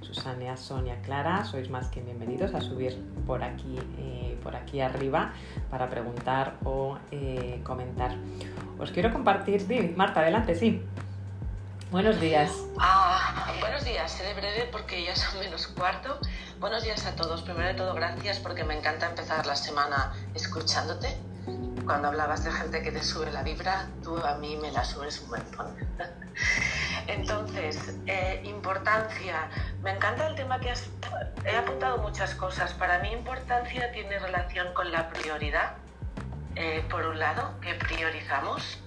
Susana, 0.00 0.56
Sonia, 0.56 0.96
Clara, 1.02 1.44
sois 1.44 1.68
más 1.68 1.88
que 1.88 2.00
bienvenidos 2.00 2.54
a 2.54 2.62
subir 2.62 2.96
por 3.26 3.42
aquí, 3.42 3.76
eh, 3.98 4.38
por 4.42 4.56
aquí 4.56 4.80
arriba 4.80 5.32
para 5.70 5.90
preguntar 5.90 6.54
o 6.64 6.96
eh, 7.10 7.60
comentar. 7.64 8.14
Os 8.78 8.90
quiero 8.92 9.12
compartir, 9.12 9.62
Marta, 9.94 10.20
adelante, 10.20 10.54
sí. 10.54 10.80
Buenos 11.90 12.20
días. 12.20 12.52
Ah, 12.78 13.50
buenos 13.60 13.82
días, 13.82 14.12
seré 14.12 14.34
breve 14.34 14.68
porque 14.70 15.02
ya 15.04 15.16
son 15.16 15.40
menos 15.40 15.68
cuarto. 15.68 16.18
Buenos 16.60 16.82
días 16.84 17.06
a 17.06 17.16
todos. 17.16 17.40
Primero 17.40 17.68
de 17.68 17.74
todo, 17.74 17.94
gracias 17.94 18.38
porque 18.40 18.62
me 18.62 18.76
encanta 18.76 19.06
empezar 19.06 19.46
la 19.46 19.56
semana 19.56 20.12
escuchándote. 20.34 21.16
Cuando 21.86 22.08
hablabas 22.08 22.44
de 22.44 22.52
gente 22.52 22.82
que 22.82 22.92
te 22.92 23.02
sube 23.02 23.32
la 23.32 23.42
vibra, 23.42 23.86
tú 24.04 24.18
a 24.18 24.34
mí 24.34 24.56
me 24.56 24.70
la 24.70 24.84
subes 24.84 25.22
un 25.22 25.30
montón. 25.30 25.74
Entonces, 27.06 27.96
eh, 28.06 28.42
importancia. 28.44 29.48
Me 29.82 29.92
encanta 29.92 30.26
el 30.26 30.34
tema 30.34 30.60
que 30.60 30.70
has... 30.70 30.90
He 31.46 31.56
apuntado 31.56 31.96
muchas 31.98 32.34
cosas. 32.34 32.74
Para 32.74 32.98
mí 32.98 33.12
importancia 33.12 33.90
tiene 33.92 34.18
relación 34.18 34.74
con 34.74 34.92
la 34.92 35.08
prioridad. 35.08 35.76
Eh, 36.54 36.84
por 36.90 37.06
un 37.06 37.18
lado, 37.18 37.58
que 37.62 37.74
priorizamos. 37.76 38.78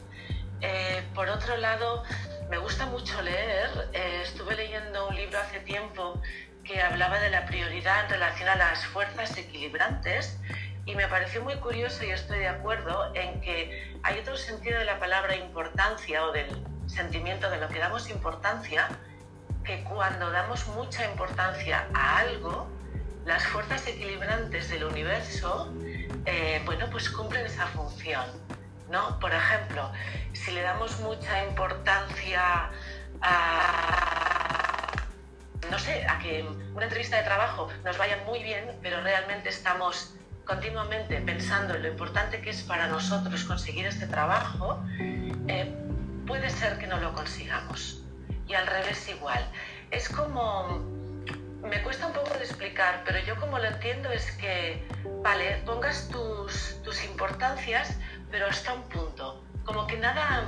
Eh, 0.62 1.04
por 1.16 1.28
otro 1.30 1.58
lado, 1.58 2.04
me 2.52 2.58
gusta 2.58 2.86
mucho 2.86 3.22
leer. 3.22 3.70
estuve 3.94 4.56
leyendo 4.56 5.08
un 5.08 5.16
libro 5.16 5.40
hace 5.40 5.62
tiempo 5.62 6.22
que 6.66 6.82
hablaba 6.82 7.18
de 7.22 7.30
la 7.30 7.46
prioridad 7.46 8.04
en 8.04 8.10
relación 8.12 8.50
a 8.50 8.56
las 8.56 8.86
fuerzas 8.88 9.38
equilibrantes 9.38 10.38
Y 10.86 10.96
me 10.96 11.08
pareció 11.08 11.42
muy 11.42 11.56
curioso 11.56 12.04
y 12.04 12.10
estoy 12.10 12.40
de 12.40 12.50
acuerdo 12.50 13.16
en 13.16 13.40
que 13.40 13.96
hay 14.04 14.20
otro 14.20 14.36
sentido 14.36 14.80
de 14.80 14.86
la 14.86 15.00
palabra 15.00 15.34
importancia 15.38 16.26
o 16.26 16.34
del 16.34 16.50
sentimiento 16.88 17.50
de 17.50 17.58
lo 17.58 17.70
que 17.70 17.80
damos 17.80 18.10
importancia, 18.10 18.90
que 19.64 19.84
cuando 19.86 20.30
damos 20.32 20.68
mucha 20.68 21.06
importancia 21.06 21.88
a 21.94 22.18
algo, 22.18 22.68
las 23.26 23.48
fuerzas 23.48 23.88
equilibrantes 23.88 24.70
del 24.70 24.84
universo, 24.84 25.72
eh, 26.26 26.62
bueno, 26.66 26.88
pues 26.92 27.10
cumplen 27.10 27.46
esa 27.46 27.68
función, 27.68 28.26
¿no? 28.92 29.20
Por 29.20 29.34
ejemplo, 29.34 29.92
si 30.34 30.52
le 30.52 30.62
damos 30.62 31.00
mucha 31.00 31.44
importancia 31.46 32.70
a, 33.22 34.92
no 35.72 35.80
sé, 35.80 36.06
a 36.08 36.20
que 36.20 36.46
una 36.76 36.84
entrevista 36.84 37.18
de 37.18 37.24
trabajo 37.24 37.70
nos 37.84 37.98
vaya 37.98 38.18
muy 38.26 38.44
bien, 38.44 38.78
pero 38.82 39.02
realmente 39.02 39.50
estamos 39.50 40.14
continuamente 40.46 41.22
pensando 41.22 41.76
en 41.76 41.84
lo 41.84 41.88
importante 41.88 42.42
que 42.42 42.50
es 42.50 42.62
para 42.64 42.88
nosotros 42.88 43.46
conseguir 43.46 43.86
este 43.86 44.08
trabajo, 44.08 44.84
eh, 45.48 45.74
puede 46.28 46.50
ser 46.50 46.78
que 46.78 46.88
no 46.88 46.98
lo 46.98 47.14
consigamos. 47.14 48.04
Y 48.48 48.54
al 48.54 48.68
revés 48.68 49.08
igual. 49.08 49.46
Es 49.92 50.10
como, 50.10 50.82
me 51.64 51.82
cuesta 51.84 52.08
un 52.08 52.14
poco 52.14 52.34
de 52.34 52.44
explicar, 52.44 53.04
pero 53.06 53.20
yo 53.20 53.38
como 53.38 53.60
lo 53.60 53.66
entiendo 53.66 54.12
es 54.12 54.32
que, 54.32 54.86
vale, 55.24 55.62
pongas 55.66 56.10
tus, 56.10 56.82
tus 56.84 57.04
importancias, 57.06 57.96
pero 58.32 58.48
hasta 58.48 58.74
un 58.74 58.84
punto. 58.84 59.44
Como 59.66 59.86
que 59.86 59.98
nada, 59.98 60.46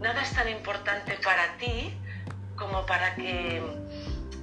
nada 0.00 0.22
es 0.22 0.32
tan 0.32 0.48
importante 0.48 1.18
para 1.22 1.56
ti 1.58 1.96
como 2.56 2.84
para 2.86 3.14
que 3.14 3.62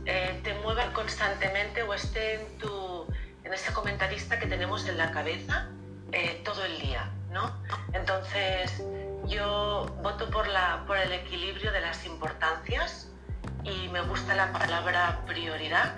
eh, 0.06 0.40
te 0.44 0.54
muevan 0.56 0.94
constantemente 0.94 1.84
o 1.84 1.94
esté 1.94 2.36
en, 2.36 2.58
tu, 2.60 3.06
en 3.44 3.54
ese 3.54 3.74
comentarista 3.74 4.40
que 4.40 4.48
tenemos 4.48 4.88
en 4.88 4.98
la 4.98 5.12
cabeza 5.12 5.68
eh, 6.12 6.42
todo 6.46 6.64
el 6.64 6.80
día, 6.80 7.12
¿no? 7.32 7.52
Entonces, 7.92 8.82
yo 9.28 9.94
voto 10.02 10.30
por, 10.30 10.48
la, 10.48 10.84
por 10.88 10.98
el 10.98 11.12
equilibrio 11.12 11.72
de 11.72 11.82
las 11.82 12.06
importancias 12.06 13.10
y 13.64 13.90
me 13.90 14.02
gusta 14.02 14.36
la 14.36 14.52
palabra 14.54 15.22
prioridad. 15.26 15.98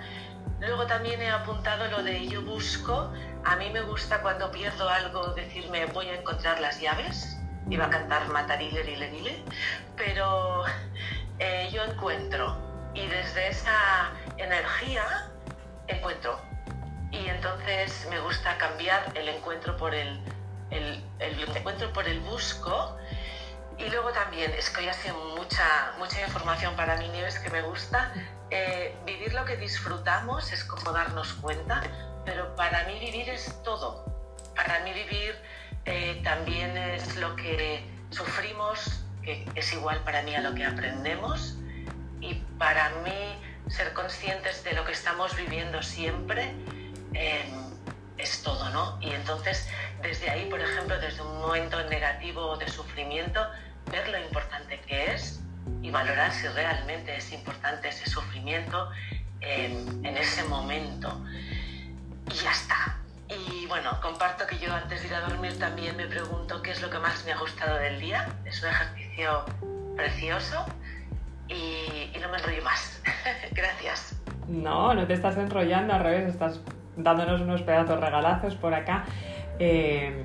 Luego 0.60 0.86
también 0.86 1.22
he 1.22 1.30
apuntado 1.30 1.86
lo 1.88 2.02
de 2.02 2.26
yo 2.26 2.42
busco. 2.42 3.12
A 3.44 3.56
mí 3.56 3.70
me 3.70 3.80
gusta 3.82 4.20
cuando 4.22 4.50
pierdo 4.50 4.88
algo 4.88 5.34
decirme 5.34 5.86
voy 5.86 6.08
a 6.08 6.16
encontrar 6.16 6.60
las 6.60 6.80
llaves. 6.80 7.36
Iba 7.70 7.86
a 7.86 7.90
cantar 7.90 8.28
Matarile, 8.28 8.82
Lile, 8.82 9.42
pero 9.96 10.64
eh, 11.38 11.68
yo 11.72 11.84
encuentro 11.84 12.56
y 12.94 13.06
desde 13.06 13.48
esa 13.48 14.10
energía 14.36 15.30
encuentro. 15.86 16.40
Y 17.10 17.26
entonces 17.28 18.06
me 18.10 18.20
gusta 18.20 18.56
cambiar 18.58 19.12
el 19.14 19.28
encuentro 19.28 19.76
por 19.76 19.94
el, 19.94 20.20
encuentro 21.20 21.92
por 21.92 22.06
el 22.06 22.20
busco. 22.20 22.96
Y 23.78 23.88
luego 23.90 24.10
también, 24.12 24.52
es 24.52 24.70
que 24.70 24.80
hoy 24.80 24.88
hace 24.88 25.12
mucha, 25.12 25.92
mucha 25.98 26.20
información 26.20 26.74
para 26.74 26.96
mí, 26.96 27.08
Nieves, 27.08 27.38
que 27.38 27.48
me 27.50 27.62
gusta. 27.62 28.12
Eh, 28.50 28.96
vivir 29.06 29.32
lo 29.34 29.44
que 29.44 29.56
disfrutamos 29.56 30.52
es 30.52 30.64
como 30.64 30.90
darnos 30.92 31.34
cuenta, 31.34 31.82
pero 32.24 32.56
para 32.56 32.84
mí 32.84 32.98
vivir 32.98 33.28
es 33.28 33.62
todo. 33.62 34.04
Para 34.56 34.80
mí 34.80 34.92
vivir 34.92 35.36
eh, 35.84 36.20
también 36.24 36.76
es 36.76 37.16
lo 37.16 37.36
que 37.36 37.84
sufrimos, 38.10 39.04
que 39.22 39.46
es 39.54 39.72
igual 39.72 40.02
para 40.02 40.22
mí 40.22 40.34
a 40.34 40.40
lo 40.40 40.54
que 40.54 40.64
aprendemos 40.64 41.56
y 42.20 42.34
para 42.58 42.90
mí 43.04 43.38
ser 43.68 43.92
conscientes 43.92 44.64
de 44.64 44.72
lo 44.72 44.84
que 44.84 44.92
estamos 44.92 45.36
viviendo 45.36 45.82
siempre 45.82 46.52
em, 47.12 47.68
es 48.16 48.42
todo, 48.42 48.70
¿no? 48.70 48.98
Y 49.00 49.12
entonces 49.12 49.68
desde 50.02 50.30
ahí, 50.30 50.46
por 50.48 50.60
ejemplo, 50.60 50.98
desde 50.98 51.22
un 51.22 51.40
momento 51.40 51.82
negativo 51.84 52.56
de 52.56 52.68
sufrimiento, 52.68 53.46
ver 53.90 54.08
lo 54.08 54.18
importante 54.18 54.80
que 54.86 55.12
es 55.12 55.40
y 55.82 55.90
valorar 55.90 56.32
si 56.32 56.48
realmente 56.48 57.16
es 57.16 57.32
importante 57.32 57.88
ese 57.88 58.08
sufrimiento 58.08 58.90
en 59.40 60.16
ese 60.16 60.44
momento. 60.44 61.20
Y 62.30 62.34
ya 62.34 62.50
está. 62.50 62.98
Y 63.28 63.66
bueno, 63.66 63.90
comparto 64.00 64.46
que 64.46 64.58
yo 64.58 64.72
antes 64.72 65.02
de 65.02 65.08
ir 65.08 65.14
a 65.14 65.20
dormir 65.20 65.58
también 65.58 65.96
me 65.96 66.06
pregunto 66.06 66.62
qué 66.62 66.70
es 66.70 66.80
lo 66.80 66.88
que 66.88 66.98
más 66.98 67.24
me 67.26 67.32
ha 67.32 67.38
gustado 67.38 67.76
del 67.76 68.00
día. 68.00 68.26
Es 68.46 68.62
un 68.62 68.70
ejercicio 68.70 69.44
precioso 69.96 70.64
y, 71.48 72.10
no 72.20 72.28
me 72.30 72.38
enrollo 72.38 72.62
más. 72.62 73.02
Gracias. 73.52 74.16
No, 74.48 74.94
no 74.94 75.06
te 75.06 75.12
estás 75.12 75.36
enrollando, 75.36 75.92
al 75.92 76.00
revés, 76.00 76.30
estás 76.30 76.60
dándonos 76.96 77.42
unos 77.42 77.60
pedazos 77.62 78.00
regalazos 78.00 78.54
por 78.54 78.72
acá. 78.72 79.04
Eh, 79.58 80.24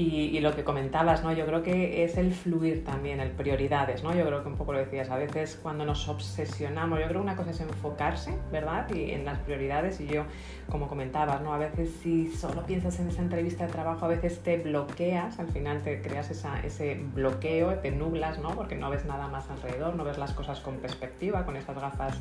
y, 0.00 0.40
lo 0.40 0.54
que 0.54 0.64
comentabas, 0.64 1.22
¿no? 1.22 1.32
Yo 1.32 1.44
creo 1.44 1.62
que 1.62 2.04
es 2.04 2.16
el 2.16 2.32
fluir 2.32 2.84
también, 2.84 3.20
el 3.20 3.30
prioridades, 3.30 4.02
¿no? 4.02 4.14
Yo 4.14 4.24
creo 4.26 4.42
que 4.42 4.48
un 4.48 4.56
poco 4.56 4.72
lo 4.72 4.78
decías, 4.78 5.10
a 5.10 5.16
veces 5.16 5.58
cuando 5.62 5.84
nos 5.84 6.08
obsesionamos, 6.08 6.98
yo 6.98 7.06
creo 7.06 7.20
que 7.20 7.24
una 7.24 7.36
cosa 7.36 7.50
es 7.50 7.60
enfocarse, 7.60 8.34
¿verdad? 8.50 8.88
Y 8.94 9.10
en 9.10 9.24
las 9.24 9.38
prioridades 9.40 10.00
y 10.00 10.06
yo, 10.06 10.24
como 10.70 10.88
comentabas, 10.88 11.42
¿no? 11.42 11.52
A 11.52 11.58
veces 11.58 11.92
si 12.02 12.28
solo 12.32 12.64
piensas 12.64 12.98
en 13.00 13.08
esa 13.08 13.20
entrevista 13.20 13.66
de 13.66 13.72
trabajo, 13.72 14.06
a 14.06 14.08
veces 14.08 14.42
te 14.42 14.56
bloqueas, 14.56 15.38
al 15.38 15.48
final 15.48 15.82
te 15.82 16.00
creas 16.00 16.30
esa, 16.30 16.60
ese 16.64 17.00
bloqueo, 17.14 17.74
te 17.76 17.90
nublas, 17.90 18.38
¿no? 18.38 18.50
Porque 18.50 18.76
no 18.76 18.88
ves 18.88 19.04
nada 19.04 19.28
más 19.28 19.50
alrededor, 19.50 19.96
no 19.96 20.04
ves 20.04 20.18
las 20.18 20.32
cosas 20.32 20.60
con 20.60 20.76
perspectiva, 20.76 21.44
con 21.44 21.56
esas 21.56 21.78
gafas 21.78 22.18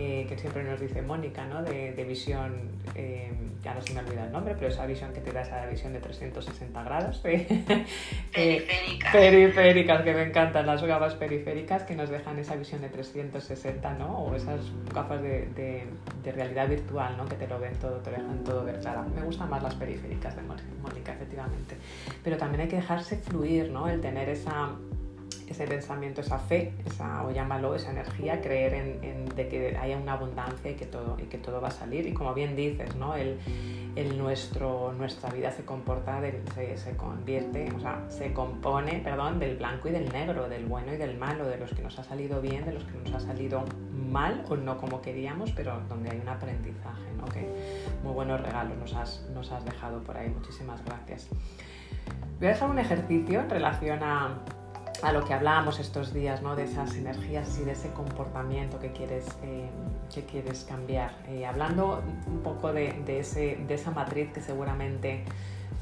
eh, 0.00 0.26
que 0.28 0.38
siempre 0.38 0.62
nos 0.62 0.80
dice 0.80 1.02
Mónica, 1.02 1.44
¿no? 1.46 1.60
de, 1.64 2.04
visión, 2.04 2.70
eh, 2.94 3.32
ya 3.64 3.74
no 3.74 3.82
se 3.82 3.92
me 3.92 3.98
olvida 3.98 4.26
el 4.26 4.30
nombre, 4.32 4.54
pero 4.54 4.68
esa 4.68 4.86
visión 4.86 5.12
que 5.12 5.20
te 5.20 5.32
da 5.32 5.42
esa 5.42 5.66
visión 5.66 5.92
de 5.92 5.98
360 5.98 6.84
grados. 6.84 7.18
periféricas. 8.32 9.12
periféricas, 9.12 10.02
que 10.02 10.14
me 10.14 10.22
encantan, 10.22 10.66
las 10.66 10.84
gafas 10.84 11.14
periféricas 11.16 11.82
que 11.82 11.96
nos 11.96 12.10
dejan 12.10 12.38
esa 12.38 12.54
visión 12.54 12.80
de 12.80 12.90
360, 12.90 13.94
¿no? 13.94 14.18
o 14.18 14.36
esas 14.36 14.60
gafas 14.94 15.20
de, 15.20 15.48
de, 15.56 16.32
realidad 16.32 16.68
virtual, 16.68 17.16
¿no? 17.16 17.24
que 17.24 17.34
te 17.34 17.48
lo 17.48 17.58
ven 17.58 17.74
todo, 17.80 17.96
te 17.96 18.12
dejan 18.12 18.44
todo 18.44 18.64
ver 18.64 18.78
claro. 18.78 19.04
Me 19.12 19.22
gustan 19.22 19.50
más 19.50 19.64
las 19.64 19.74
periféricas 19.74 20.36
de 20.36 20.42
Mónica, 20.42 21.12
efectivamente. 21.12 21.74
Pero 22.22 22.36
también 22.36 22.60
hay 22.60 22.68
que 22.68 22.76
dejarse 22.76 23.16
fluir, 23.16 23.72
¿no? 23.72 23.88
el 23.88 24.00
tener 24.00 24.28
esa 24.28 24.70
ese 25.48 25.66
pensamiento, 25.66 26.20
esa 26.20 26.38
fe, 26.38 26.74
esa, 26.84 27.24
o 27.24 27.30
llámalo, 27.30 27.74
esa 27.74 27.90
energía, 27.90 28.40
creer 28.40 28.74
en, 28.74 29.26
de 29.34 29.48
que 29.48 29.76
haya 29.76 29.96
una 29.96 30.14
abundancia 30.14 30.70
y 30.70 30.74
que 30.74 30.86
todo, 30.86 31.16
y 31.18 31.24
que 31.24 31.38
todo 31.38 31.60
va 31.60 31.68
a 31.68 31.72
salir. 31.72 32.06
Y 32.06 32.12
como 32.12 32.34
bien 32.34 32.54
dices, 32.56 32.96
¿no? 32.96 33.14
el, 33.14 33.38
nuestro, 34.16 34.92
nuestra 34.92 35.30
vida 35.30 35.50
se 35.50 35.64
comporta, 35.64 36.20
se, 36.54 36.76
se, 36.76 36.96
convierte, 36.96 37.68
o 37.76 37.80
sea, 37.80 38.04
se 38.08 38.32
compone, 38.32 39.00
perdón, 39.02 39.40
del 39.40 39.56
blanco 39.56 39.88
y 39.88 39.90
del 39.90 40.08
negro, 40.12 40.48
del 40.48 40.66
bueno 40.66 40.94
y 40.94 40.96
del 40.96 41.18
malo, 41.18 41.48
de 41.48 41.56
los 41.56 41.72
que 41.72 41.82
nos 41.82 41.98
ha 41.98 42.04
salido 42.04 42.40
bien, 42.40 42.64
de 42.64 42.74
los 42.74 42.84
que 42.84 42.92
nos 42.92 43.12
ha 43.12 43.20
salido 43.20 43.64
mal 43.92 44.44
o 44.48 44.56
no 44.56 44.76
como 44.78 45.02
queríamos, 45.02 45.50
pero 45.50 45.80
donde 45.88 46.10
hay 46.10 46.20
un 46.20 46.28
aprendizaje, 46.28 47.10
¿no? 47.16 47.24
Que 47.26 47.48
muy 48.04 48.12
buenos 48.12 48.40
regalos 48.40 48.78
nos 48.78 48.94
has, 48.94 49.28
nos 49.34 49.50
has 49.50 49.64
dejado 49.64 50.00
por 50.02 50.16
ahí. 50.16 50.28
Muchísimas 50.28 50.84
gracias. 50.84 51.28
Voy 52.38 52.46
a 52.46 52.50
dejar 52.50 52.70
un 52.70 52.78
ejercicio 52.78 53.40
en 53.40 53.50
relación 53.50 53.98
a, 54.02 54.38
a 55.02 55.12
lo 55.12 55.24
que 55.24 55.34
hablábamos 55.34 55.78
estos 55.78 56.12
días, 56.12 56.42
¿no? 56.42 56.56
de 56.56 56.64
esas 56.64 56.94
energías 56.96 57.58
y 57.58 57.64
de 57.64 57.72
ese 57.72 57.90
comportamiento 57.90 58.78
que 58.78 58.92
quieres, 58.92 59.26
eh, 59.42 59.68
que 60.12 60.24
quieres 60.24 60.64
cambiar. 60.64 61.12
Eh, 61.28 61.46
hablando 61.46 62.02
un 62.26 62.40
poco 62.40 62.72
de, 62.72 62.92
de, 63.04 63.20
esa 63.74 63.90
matriz 63.90 64.32
que 64.32 64.40
seguramente 64.40 65.24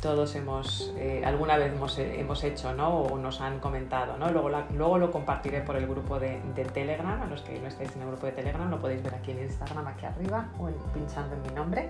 todos 0.02 0.34
hemos, 0.34 0.92
eh, 0.96 1.22
alguna 1.24 1.56
vez 1.56 1.72
hemos, 1.72 1.98
hemos, 1.98 2.44
hecho 2.44 2.74
¿no? 2.74 3.00
o 3.00 3.18
nos 3.18 3.40
han 3.40 3.60
comentado. 3.60 4.16
¿no? 4.18 4.30
Luego, 4.30 4.50
luego 4.74 4.98
lo 4.98 5.10
compartiré 5.10 5.62
por 5.62 5.76
el 5.76 5.86
grupo 5.86 6.18
de, 6.18 6.40
de, 6.54 6.64
Telegram. 6.64 7.22
A 7.22 7.26
los 7.26 7.42
que 7.42 7.58
no 7.58 7.68
estáis 7.68 7.94
en 7.96 8.02
el 8.02 8.08
grupo 8.08 8.26
de 8.26 8.32
Telegram 8.32 8.70
lo 8.70 8.78
podéis 8.78 9.02
ver 9.02 9.14
aquí 9.14 9.30
en 9.30 9.40
Instagram, 9.40 9.86
aquí 9.86 10.04
arriba, 10.04 10.48
o 10.58 10.68
pinchando 10.92 11.34
en 11.34 11.42
mi 11.42 11.50
nombre. 11.50 11.88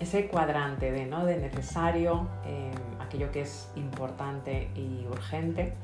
Ese 0.00 0.28
cuadrante 0.28 0.92
de, 0.92 1.06
¿no? 1.06 1.24
de 1.24 1.36
necesario 1.36 2.28
aquello 3.14 3.30
que 3.30 3.42
es 3.42 3.70
importante 3.76 4.68
y 4.74 5.06
urgente. 5.08 5.74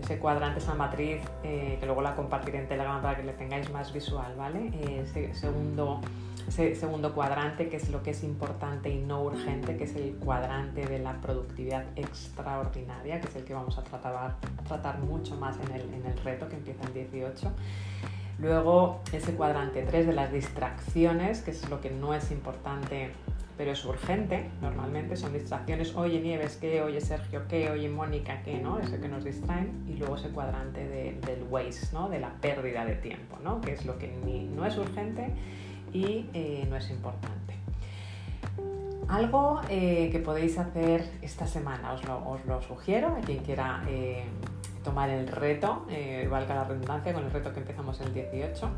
Ese 0.00 0.18
cuadrante, 0.18 0.58
esa 0.58 0.74
matriz, 0.74 1.22
eh, 1.44 1.76
que 1.78 1.86
luego 1.86 2.02
la 2.02 2.16
compartiré 2.16 2.58
en 2.58 2.68
Telegram 2.68 3.00
para 3.00 3.16
que 3.16 3.22
le 3.22 3.32
tengáis 3.32 3.70
más 3.70 3.92
visual, 3.92 4.34
¿vale? 4.36 4.72
Ese 5.00 5.32
segundo, 5.34 6.00
segundo 6.48 7.14
cuadrante, 7.14 7.68
que 7.68 7.76
es 7.76 7.88
lo 7.90 8.02
que 8.02 8.10
es 8.10 8.24
importante 8.24 8.90
y 8.90 8.98
no 8.98 9.22
urgente, 9.22 9.76
que 9.76 9.84
es 9.84 9.94
el 9.94 10.16
cuadrante 10.16 10.84
de 10.86 10.98
la 10.98 11.20
productividad 11.20 11.84
extraordinaria, 11.94 13.20
que 13.20 13.28
es 13.28 13.36
el 13.36 13.44
que 13.44 13.54
vamos 13.54 13.78
a 13.78 13.84
tratar, 13.84 14.36
tratar 14.66 14.98
mucho 14.98 15.36
más 15.36 15.56
en 15.60 15.72
el, 15.72 15.82
en 15.94 16.06
el 16.06 16.18
reto 16.18 16.48
que 16.48 16.56
empieza 16.56 16.84
el 16.84 16.92
18. 16.92 17.52
Luego 18.40 19.00
ese 19.12 19.34
cuadrante 19.34 19.84
3 19.84 20.08
de 20.08 20.12
las 20.12 20.32
distracciones, 20.32 21.42
que 21.42 21.52
es 21.52 21.70
lo 21.70 21.80
que 21.80 21.90
no 21.90 22.14
es 22.14 22.32
importante 22.32 23.12
pero 23.56 23.72
es 23.72 23.84
urgente, 23.84 24.50
normalmente 24.60 25.16
son 25.16 25.32
distracciones, 25.32 25.94
oye 25.94 26.20
Nieves, 26.20 26.56
¿qué? 26.60 26.82
Oye 26.82 27.00
Sergio, 27.00 27.42
¿qué? 27.48 27.70
Oye 27.70 27.88
Mónica, 27.88 28.42
¿qué? 28.42 28.58
¿no? 28.58 28.78
Eso 28.78 29.00
que 29.00 29.08
nos 29.08 29.24
distraen 29.24 29.84
y 29.88 29.96
luego 29.96 30.16
ese 30.16 30.30
cuadrante 30.30 30.86
del 31.24 31.44
waste, 31.48 31.86
¿no? 31.92 32.08
De 32.08 32.18
la 32.18 32.30
pérdida 32.40 32.84
de 32.84 32.96
tiempo, 32.96 33.38
¿no? 33.42 33.60
Que 33.60 33.72
es 33.72 33.86
lo 33.86 33.98
que 33.98 34.08
no 34.54 34.66
es 34.66 34.76
urgente 34.76 35.28
y 35.92 36.26
eh, 36.34 36.66
no 36.68 36.76
es 36.76 36.90
importante. 36.90 37.54
Algo 39.08 39.60
eh, 39.68 40.08
que 40.10 40.18
podéis 40.18 40.58
hacer 40.58 41.08
esta 41.22 41.46
semana, 41.46 41.92
os 41.92 42.04
lo, 42.46 42.62
sugiero 42.62 43.08
a 43.08 43.20
quien 43.20 43.38
quiera 43.44 43.84
eh, 43.88 44.24
tomar 44.82 45.10
el 45.10 45.28
reto, 45.28 45.86
valga 46.28 46.54
la 46.54 46.64
redundancia, 46.64 47.12
con 47.12 47.24
el 47.24 47.30
reto 47.30 47.52
que 47.52 47.60
empezamos 47.60 48.00
el 48.00 48.12
18, 48.12 48.70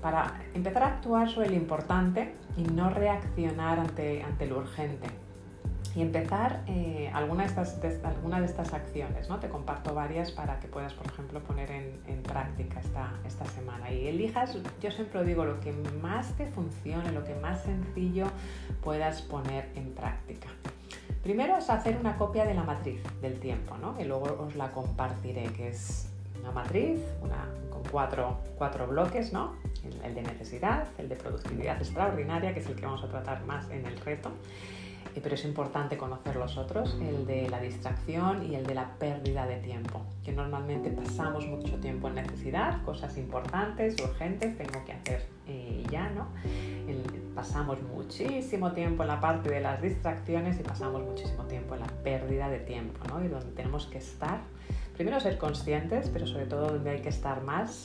para 0.00 0.40
empezar 0.54 0.82
a 0.82 0.86
actuar 0.88 1.28
sobre 1.28 1.50
lo 1.50 1.56
importante 1.56 2.34
y 2.56 2.62
no 2.62 2.90
reaccionar 2.90 3.78
ante, 3.78 4.22
ante 4.22 4.46
lo 4.46 4.58
urgente 4.58 5.08
y 5.96 6.02
empezar 6.02 6.62
eh, 6.66 7.10
alguna, 7.14 7.44
de 7.44 7.48
estas, 7.48 7.80
de, 7.80 8.00
alguna 8.04 8.38
de 8.38 8.46
estas 8.46 8.74
acciones. 8.74 9.30
¿no? 9.30 9.40
Te 9.40 9.48
comparto 9.48 9.94
varias 9.94 10.30
para 10.30 10.60
que 10.60 10.68
puedas, 10.68 10.92
por 10.92 11.06
ejemplo, 11.06 11.40
poner 11.40 11.70
en, 11.70 11.98
en, 12.06 12.22
práctica 12.22 12.80
esta, 12.80 13.14
esta 13.26 13.46
semana. 13.46 13.90
Y 13.90 14.06
elijas, 14.06 14.58
yo 14.82 14.90
siempre 14.90 15.24
digo, 15.24 15.46
lo 15.46 15.58
que 15.60 15.72
más 16.02 16.34
te 16.36 16.46
funcione, 16.46 17.12
lo 17.12 17.24
que 17.24 17.34
más 17.36 17.62
sencillo 17.62 18.26
puedas 18.82 19.22
poner 19.22 19.70
en 19.74 19.94
práctica. 19.94 20.48
Primero 21.22 21.56
es 21.56 21.70
hacer 21.70 21.96
una 21.98 22.18
copia 22.18 22.44
de 22.44 22.52
la 22.52 22.62
matriz 22.62 23.00
del 23.22 23.40
tiempo, 23.40 23.78
¿no? 23.78 23.98
y 23.98 24.04
luego 24.04 24.44
os 24.46 24.54
la 24.54 24.72
compartiré, 24.72 25.44
que 25.54 25.68
es 25.68 26.12
una 26.46 26.62
matriz 26.62 27.00
una, 27.22 27.48
con 27.70 27.82
cuatro, 27.90 28.38
cuatro 28.56 28.86
bloques, 28.86 29.32
¿no? 29.32 29.56
el, 30.04 30.14
de 30.14 30.22
necesidad, 30.22 30.86
el 30.98 31.08
de 31.08 31.16
productividad 31.16 31.78
extraordinaria, 31.78 32.54
que 32.54 32.60
es 32.60 32.66
el 32.66 32.76
que 32.76 32.86
vamos 32.86 33.02
a 33.02 33.08
tratar 33.08 33.44
más 33.44 33.68
en 33.70 33.84
el 33.86 33.96
reto, 33.98 34.30
pero 35.22 35.34
es 35.34 35.44
importante 35.44 35.96
conocer 35.96 36.36
los 36.36 36.58
otros, 36.58 36.98
el 37.00 37.26
de 37.26 37.48
la 37.48 37.58
distracción 37.60 38.42
y 38.42 38.54
el 38.54 38.66
de 38.66 38.74
la 38.74 38.98
pérdida 38.98 39.46
de 39.46 39.56
tiempo, 39.56 40.02
que 40.22 40.32
normalmente 40.32 40.90
pasamos 40.90 41.46
mucho 41.46 41.78
tiempo 41.80 42.08
en 42.08 42.16
necesidad, 42.16 42.82
cosas 42.84 43.16
importantes, 43.16 43.96
urgentes, 44.02 44.58
tengo 44.58 44.84
que 44.84 44.92
hacer 44.92 45.26
y 45.46 45.84
ya, 45.90 46.10
¿no? 46.10 46.26
pasamos 47.34 47.82
muchísimo 47.82 48.72
tiempo 48.72 49.02
en 49.02 49.08
la 49.08 49.20
parte 49.20 49.50
de 49.50 49.60
las 49.60 49.80
distracciones 49.82 50.58
y 50.58 50.62
pasamos 50.62 51.02
muchísimo 51.02 51.44
tiempo 51.44 51.74
en 51.74 51.80
la 51.80 51.86
pérdida 52.02 52.48
de 52.48 52.60
tiempo, 52.60 52.98
¿no? 53.08 53.22
Y 53.22 53.28
donde 53.28 53.52
tenemos 53.52 53.86
que 53.86 53.98
estar, 53.98 54.40
primero 54.96 55.20
ser 55.20 55.38
conscientes, 55.38 56.10
pero 56.10 56.26
sobre 56.26 56.46
todo 56.46 56.70
donde 56.72 56.90
hay 56.90 57.00
que 57.00 57.10
estar 57.10 57.42
más 57.42 57.84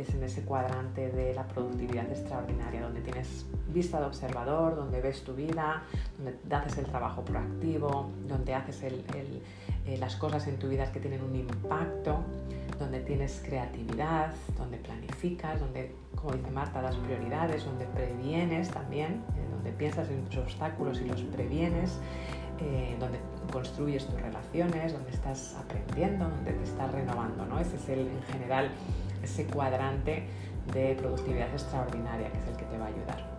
es 0.00 0.14
en 0.14 0.22
ese 0.22 0.42
cuadrante 0.42 1.10
de 1.10 1.34
la 1.34 1.46
productividad 1.46 2.08
extraordinaria, 2.10 2.82
donde 2.82 3.00
tienes 3.00 3.46
vista 3.68 4.00
de 4.00 4.06
observador, 4.06 4.76
donde 4.76 5.00
ves 5.00 5.22
tu 5.22 5.34
vida, 5.34 5.82
donde 6.16 6.54
haces 6.54 6.78
el 6.78 6.86
trabajo 6.86 7.22
proactivo, 7.22 8.10
donde 8.26 8.54
haces 8.54 8.82
eh, 8.82 9.96
las 9.98 10.16
cosas 10.16 10.46
en 10.46 10.58
tu 10.58 10.68
vida 10.68 10.90
que 10.90 11.00
tienen 11.00 11.22
un 11.22 11.36
impacto, 11.36 12.20
donde 12.78 13.00
tienes 13.00 13.42
creatividad, 13.44 14.32
donde 14.56 14.78
planificas, 14.78 15.60
donde, 15.60 15.94
como 16.16 16.32
dice 16.32 16.50
Marta, 16.50 16.80
das 16.80 16.96
prioridades, 16.96 17.64
donde 17.64 17.84
previenes 17.86 18.70
también, 18.70 19.22
eh, 19.36 19.50
donde 19.52 19.72
piensas 19.72 20.08
en 20.08 20.24
tus 20.24 20.38
obstáculos 20.38 21.00
y 21.00 21.04
los 21.04 21.20
previenes, 21.22 21.98
eh, 22.60 22.96
donde 22.98 23.18
construyes 23.50 24.06
tus 24.06 24.20
relaciones, 24.20 24.92
donde 24.92 25.10
estás 25.10 25.56
aprendiendo, 25.56 26.28
donde 26.28 26.52
te 26.52 26.64
estás 26.64 26.90
renovando. 26.92 27.46
¿no? 27.46 27.58
Ese 27.58 27.76
es 27.76 27.88
el, 27.88 28.00
en 28.00 28.22
general 28.22 28.70
ese 29.22 29.46
cuadrante 29.46 30.24
de 30.72 30.94
productividad 30.94 31.50
extraordinaria 31.50 32.30
que 32.30 32.38
es 32.38 32.46
el 32.46 32.56
que 32.56 32.64
te 32.64 32.78
va 32.78 32.86
a 32.86 32.88
ayudar. 32.88 33.30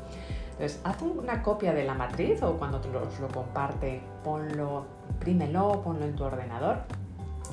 Entonces, 0.51 0.80
haz 0.84 1.01
una 1.01 1.41
copia 1.41 1.74
de 1.74 1.84
la 1.84 1.93
matriz 1.93 2.43
o 2.43 2.57
cuando 2.57 2.80
te 2.80 2.89
lo, 2.89 3.01
comparte, 3.34 4.01
ponlo, 4.24 4.86
imprímelo, 5.09 5.82
ponlo 5.82 6.05
en 6.05 6.16
tu 6.16 6.24
ordenador. 6.24 6.80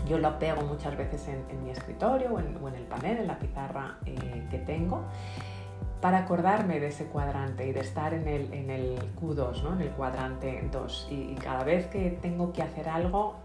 Yo 0.06 0.18
lo 0.18 0.38
pego 0.38 0.62
muchas 0.62 0.96
veces 0.96 1.26
en, 1.28 1.64
mi 1.64 1.70
escritorio 1.70 2.34
o 2.34 2.38
en, 2.38 2.74
el 2.74 2.84
panel, 2.84 3.18
en 3.18 3.26
la 3.26 3.38
pizarra 3.38 3.96
eh, 4.04 4.46
que 4.50 4.58
tengo, 4.58 5.04
para 6.00 6.18
acordarme 6.18 6.80
de 6.80 6.88
ese 6.88 7.06
cuadrante 7.06 7.66
y 7.66 7.72
de 7.72 7.80
estar 7.80 8.14
en 8.14 8.28
el, 8.28 8.52
en 8.52 8.70
el 8.70 8.98
Q2, 9.20 9.62
¿no? 9.62 9.74
en 9.74 9.82
el 9.82 9.90
cuadrante 9.90 10.68
2. 10.70 11.08
y 11.10 11.34
cada 11.34 11.64
vez 11.64 11.86
que 11.86 12.18
tengo 12.22 12.52
que 12.52 12.62
hacer 12.62 12.88
algo, 12.88 13.36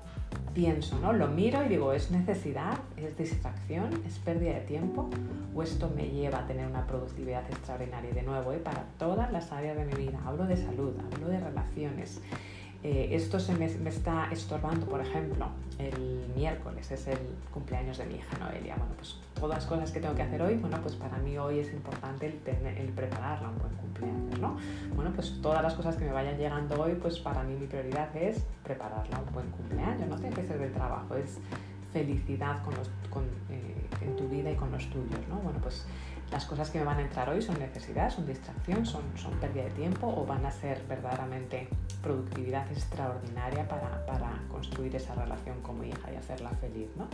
pienso, 0.53 0.99
¿no? 0.99 1.13
Lo 1.13 1.27
miro 1.27 1.63
y 1.63 1.69
digo, 1.69 1.93
¿es 1.93 2.11
necesidad? 2.11 2.77
¿Es 2.97 3.17
distracción? 3.17 3.89
¿Es 4.05 4.19
pérdida 4.19 4.53
de 4.53 4.61
tiempo? 4.61 5.09
¿O 5.55 5.63
esto 5.63 5.91
me 5.95 6.09
lleva 6.09 6.39
a 6.39 6.47
tener 6.47 6.67
una 6.67 6.85
productividad 6.85 7.43
extraordinaria? 7.49 8.11
Y 8.11 8.13
de 8.13 8.23
nuevo, 8.23 8.53
¿eh? 8.53 8.57
para 8.57 8.83
todas 8.97 9.31
las 9.31 9.51
áreas 9.51 9.75
de 9.75 9.85
mi 9.85 9.93
vida. 9.93 10.19
Hablo 10.25 10.45
de 10.45 10.57
salud, 10.57 10.93
hablo 11.11 11.27
de 11.27 11.39
relaciones, 11.39 12.21
eh, 12.83 13.15
esto 13.15 13.39
se 13.39 13.53
me, 13.55 13.65
está 13.65 14.27
estorbando, 14.29 14.85
por 14.85 14.99
ejemplo, 14.99 15.47
el 15.79 16.27
miércoles 16.35 16.91
es 16.91 17.07
el 17.07 17.17
cumpleaños 17.53 17.97
de 17.97 18.05
mi 18.05 18.15
hija 18.15 18.37
Noelia. 18.37 18.75
Bueno, 18.75 18.93
pues 18.97 19.15
todas 19.39 19.59
las 19.59 19.65
cosas 19.65 19.89
que 19.91 20.01
tengo 20.01 20.13
que 20.15 20.23
hacer 20.23 20.41
hoy, 20.41 20.55
bueno, 20.55 20.77
pues 20.81 20.95
para 20.95 21.17
mí 21.19 21.37
hoy 21.37 21.59
es 21.59 21.71
importante 21.71 22.25
el, 22.25 22.39
tener, 22.39 22.77
el 22.77 22.89
prepararla 22.89 23.49
un 23.49 23.57
buen 23.57 23.73
cumpleaños, 23.75 24.39
¿no? 24.39 24.57
Bueno, 24.95 25.11
pues 25.15 25.39
todas 25.41 25.63
las 25.63 25.75
cosas 25.75 25.95
que 25.95 26.03
me 26.03 26.11
vayan 26.11 26.37
llegando 26.37 26.81
hoy, 26.81 26.95
pues 26.95 27.19
para 27.19 27.41
mí 27.43 27.55
mi 27.55 27.67
prioridad 27.67 28.13
es 28.17 28.43
prepararla 28.63 29.17
un 29.17 29.33
buen 29.33 29.49
cumpleaños, 29.51 30.09
no 30.09 30.17
tiene 30.17 30.35
que 30.35 30.45
ser 30.45 30.59
de 30.59 30.67
trabajo, 30.67 31.15
es 31.15 31.39
felicidad 31.93 32.61
con 32.63 32.75
los, 32.75 32.89
con, 33.09 33.23
eh, 33.49 33.87
en 34.01 34.15
tu 34.17 34.27
vida 34.27 34.51
y 34.51 34.55
con 34.55 34.69
los 34.73 34.89
tuyos, 34.89 35.21
¿no? 35.29 35.37
Bueno, 35.37 35.59
pues 35.61 35.85
las 36.33 36.45
cosas 36.45 36.69
que 36.69 36.79
me 36.79 36.85
van 36.85 36.97
a 36.97 37.01
entrar 37.03 37.29
hoy 37.29 37.41
son 37.41 37.57
necesidad, 37.59 38.09
son 38.09 38.25
distracción, 38.25 38.85
son 38.85 39.03
pérdida 39.39 39.63
de 39.63 39.71
tiempo 39.71 40.07
o 40.07 40.25
van 40.25 40.45
a 40.45 40.51
ser 40.51 40.83
verdaderamente 40.89 41.69
productividad 42.03 42.69
extraordinaria 42.71 43.67
para, 43.67 44.05
para, 44.05 44.43
construir 44.51 44.95
esa 44.95 45.15
relación 45.15 45.59
con 45.61 45.79
mi 45.79 45.89
hija 45.89 46.11
y 46.13 46.15
hacerla 46.15 46.49
feliz. 46.49 46.89
¿no? 46.95 47.07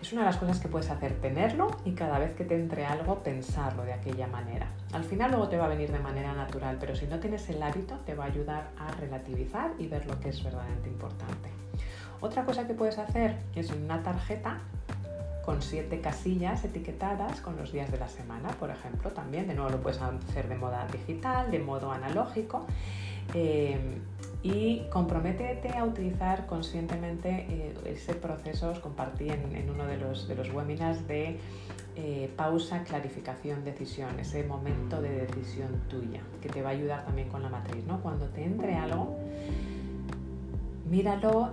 Es 0.00 0.12
una 0.12 0.22
de 0.22 0.26
las 0.26 0.36
cosas 0.36 0.60
que 0.60 0.68
puedes 0.68 0.88
hacer, 0.90 1.14
tenerlo 1.20 1.76
y 1.84 1.92
cada 1.92 2.18
vez 2.18 2.34
que 2.34 2.44
te 2.44 2.54
entre 2.54 2.86
algo 2.86 3.22
pensarlo 3.24 3.82
de 3.82 3.94
aquella 3.94 4.28
manera. 4.28 4.68
Al 4.92 5.04
final 5.04 5.30
luego 5.30 5.48
te 5.48 5.56
va 5.56 5.64
a 5.64 5.68
venir 5.68 5.90
de 5.90 5.98
manera 5.98 6.32
natural, 6.34 6.76
pero 6.78 6.94
si 6.94 7.06
no 7.06 7.18
tienes 7.18 7.48
el 7.48 7.62
hábito 7.62 7.96
te 8.06 8.14
va 8.14 8.24
a 8.24 8.26
ayudar 8.28 8.68
a 8.78 8.92
relativizar 8.92 9.72
y 9.78 9.88
ver 9.88 10.06
lo 10.06 10.20
que 10.20 10.28
es 10.28 10.44
verdaderamente 10.44 10.88
importante. 10.88 11.48
Otra 12.20 12.44
cosa 12.44 12.66
que 12.66 12.74
puedes 12.74 12.98
hacer 12.98 13.36
es 13.54 13.70
una 13.70 14.02
tarjeta 14.02 14.60
con 15.44 15.62
siete 15.62 16.00
casillas 16.00 16.64
etiquetadas 16.64 17.40
con 17.40 17.56
los 17.56 17.72
días 17.72 17.90
de 17.90 17.98
la 17.98 18.08
semana, 18.08 18.48
por 18.50 18.70
ejemplo, 18.70 19.10
también. 19.10 19.48
De 19.48 19.54
nuevo 19.54 19.70
lo 19.70 19.80
puedes 19.80 20.00
hacer 20.00 20.48
de 20.48 20.54
modo 20.54 20.76
digital, 20.92 21.50
de 21.50 21.58
modo 21.58 21.90
analógico. 21.90 22.66
Eh, 23.34 23.78
y 24.42 24.84
comprométete 24.90 25.76
a 25.76 25.84
utilizar 25.84 26.46
conscientemente 26.46 27.46
eh, 27.48 27.74
ese 27.84 28.14
proceso, 28.14 28.70
os 28.70 28.78
compartí 28.78 29.28
en, 29.28 29.68
uno 29.68 29.84
de 29.84 29.98
los, 29.98 30.28
de 30.28 30.34
los 30.34 30.50
webinars 30.50 31.06
de 31.06 31.38
eh, 31.96 32.32
pausa, 32.36 32.82
clarificación, 32.84 33.64
decisión, 33.64 34.18
ese 34.18 34.42
momento 34.44 35.02
de 35.02 35.26
decisión 35.26 35.82
tuya, 35.90 36.22
que 36.40 36.48
te 36.48 36.62
va 36.62 36.70
a 36.70 36.72
ayudar 36.72 37.04
también 37.04 37.28
con 37.28 37.42
la 37.42 37.50
matriz. 37.50 37.84
¿no? 37.86 38.00
Cuando 38.00 38.26
te 38.28 38.42
entre 38.44 38.76
algo, 38.76 39.18
míralo, 40.88 41.52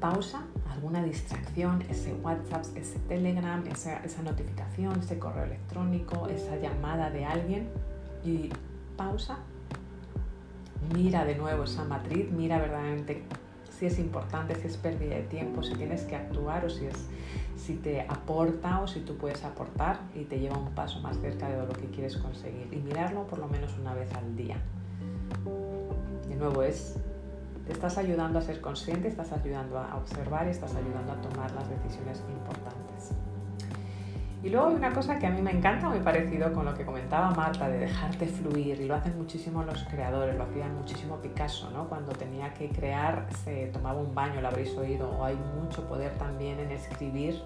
pausa, 0.00 0.42
alguna 0.72 1.04
distracción, 1.04 1.82
ese 1.88 2.14
WhatsApp, 2.14 2.64
ese 2.74 2.98
Telegram, 3.00 3.64
esa, 3.68 4.02
esa 4.02 4.22
notificación, 4.22 4.98
ese 4.98 5.20
correo 5.20 5.44
electrónico, 5.44 6.26
esa 6.26 6.56
llamada 6.56 7.10
de 7.10 7.24
alguien 7.24 7.68
y 8.24 8.50
pausa, 8.96 9.38
mira 10.94 11.24
de 11.24 11.34
nuevo 11.34 11.64
esa 11.64 11.84
matriz, 11.84 12.30
mira 12.30 12.58
verdaderamente 12.58 13.22
si 13.70 13.86
es 13.86 13.98
importante, 13.98 14.54
si 14.54 14.68
es 14.68 14.76
pérdida 14.76 15.16
de 15.16 15.22
tiempo, 15.22 15.62
si 15.62 15.74
tienes 15.74 16.02
que 16.02 16.14
actuar 16.14 16.64
o 16.64 16.70
si, 16.70 16.86
es, 16.86 17.08
si 17.56 17.74
te 17.74 18.02
aporta 18.02 18.80
o 18.80 18.86
si 18.86 19.00
tú 19.00 19.16
puedes 19.16 19.42
aportar 19.44 20.00
y 20.14 20.24
te 20.24 20.38
lleva 20.38 20.56
un 20.56 20.70
paso 20.72 21.00
más 21.00 21.18
cerca 21.18 21.48
de 21.48 21.66
lo 21.66 21.72
que 21.72 21.86
quieres 21.86 22.16
conseguir. 22.16 22.68
Y 22.72 22.76
mirarlo 22.76 23.26
por 23.26 23.38
lo 23.38 23.48
menos 23.48 23.76
una 23.80 23.94
vez 23.94 24.12
al 24.14 24.36
día. 24.36 24.56
De 26.28 26.36
nuevo 26.36 26.62
es 26.62 26.96
te 27.66 27.72
estás 27.72 27.98
ayudando 27.98 28.38
a 28.38 28.42
ser 28.42 28.60
consciente, 28.60 29.08
estás 29.08 29.32
ayudando 29.32 29.78
a 29.78 29.96
observar 29.96 30.46
y 30.46 30.50
estás 30.50 30.74
ayudando 30.74 31.12
a 31.12 31.20
tomar 31.20 31.50
las 31.52 31.68
decisiones 31.68 32.22
importantes. 32.28 33.12
Y 34.42 34.50
luego 34.50 34.68
hay 34.68 34.74
una 34.74 34.92
cosa 34.92 35.20
que 35.20 35.26
a 35.26 35.30
mí 35.30 35.40
me 35.40 35.52
encanta, 35.52 35.88
muy 35.88 36.00
parecido 36.00 36.52
con 36.52 36.64
lo 36.64 36.74
que 36.74 36.84
comentaba 36.84 37.30
Marta, 37.30 37.68
de 37.68 37.78
dejarte 37.78 38.26
fluir, 38.26 38.80
y 38.80 38.86
lo 38.86 38.96
hacen 38.96 39.16
muchísimo 39.16 39.62
los 39.62 39.84
creadores, 39.84 40.36
lo 40.36 40.42
hacían 40.42 40.74
muchísimo 40.74 41.18
Picasso, 41.18 41.70
¿no? 41.70 41.88
Cuando 41.88 42.10
tenía 42.12 42.52
que 42.52 42.68
crear 42.68 43.28
se 43.44 43.66
tomaba 43.66 44.00
un 44.00 44.14
baño, 44.16 44.40
lo 44.40 44.48
habréis 44.48 44.76
oído, 44.76 45.08
o 45.10 45.24
hay 45.24 45.36
mucho 45.36 45.86
poder 45.86 46.12
también 46.14 46.58
en 46.58 46.72
escribir, 46.72 47.40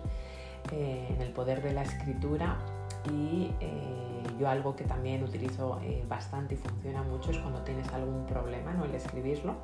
eh, 0.72 1.08
en 1.14 1.20
el 1.20 1.32
poder 1.32 1.62
de 1.62 1.74
la 1.74 1.82
escritura, 1.82 2.56
y 3.12 3.50
eh, 3.60 4.22
yo 4.40 4.48
algo 4.48 4.74
que 4.74 4.84
también 4.84 5.22
utilizo 5.22 5.78
eh, 5.82 6.02
bastante 6.08 6.54
y 6.54 6.56
funciona 6.56 7.02
mucho 7.02 7.30
es 7.30 7.38
cuando 7.38 7.60
tienes 7.60 7.86
algún 7.92 8.24
problema, 8.24 8.72
¿no? 8.72 8.86
El 8.86 8.94
escribirlo 8.94 9.56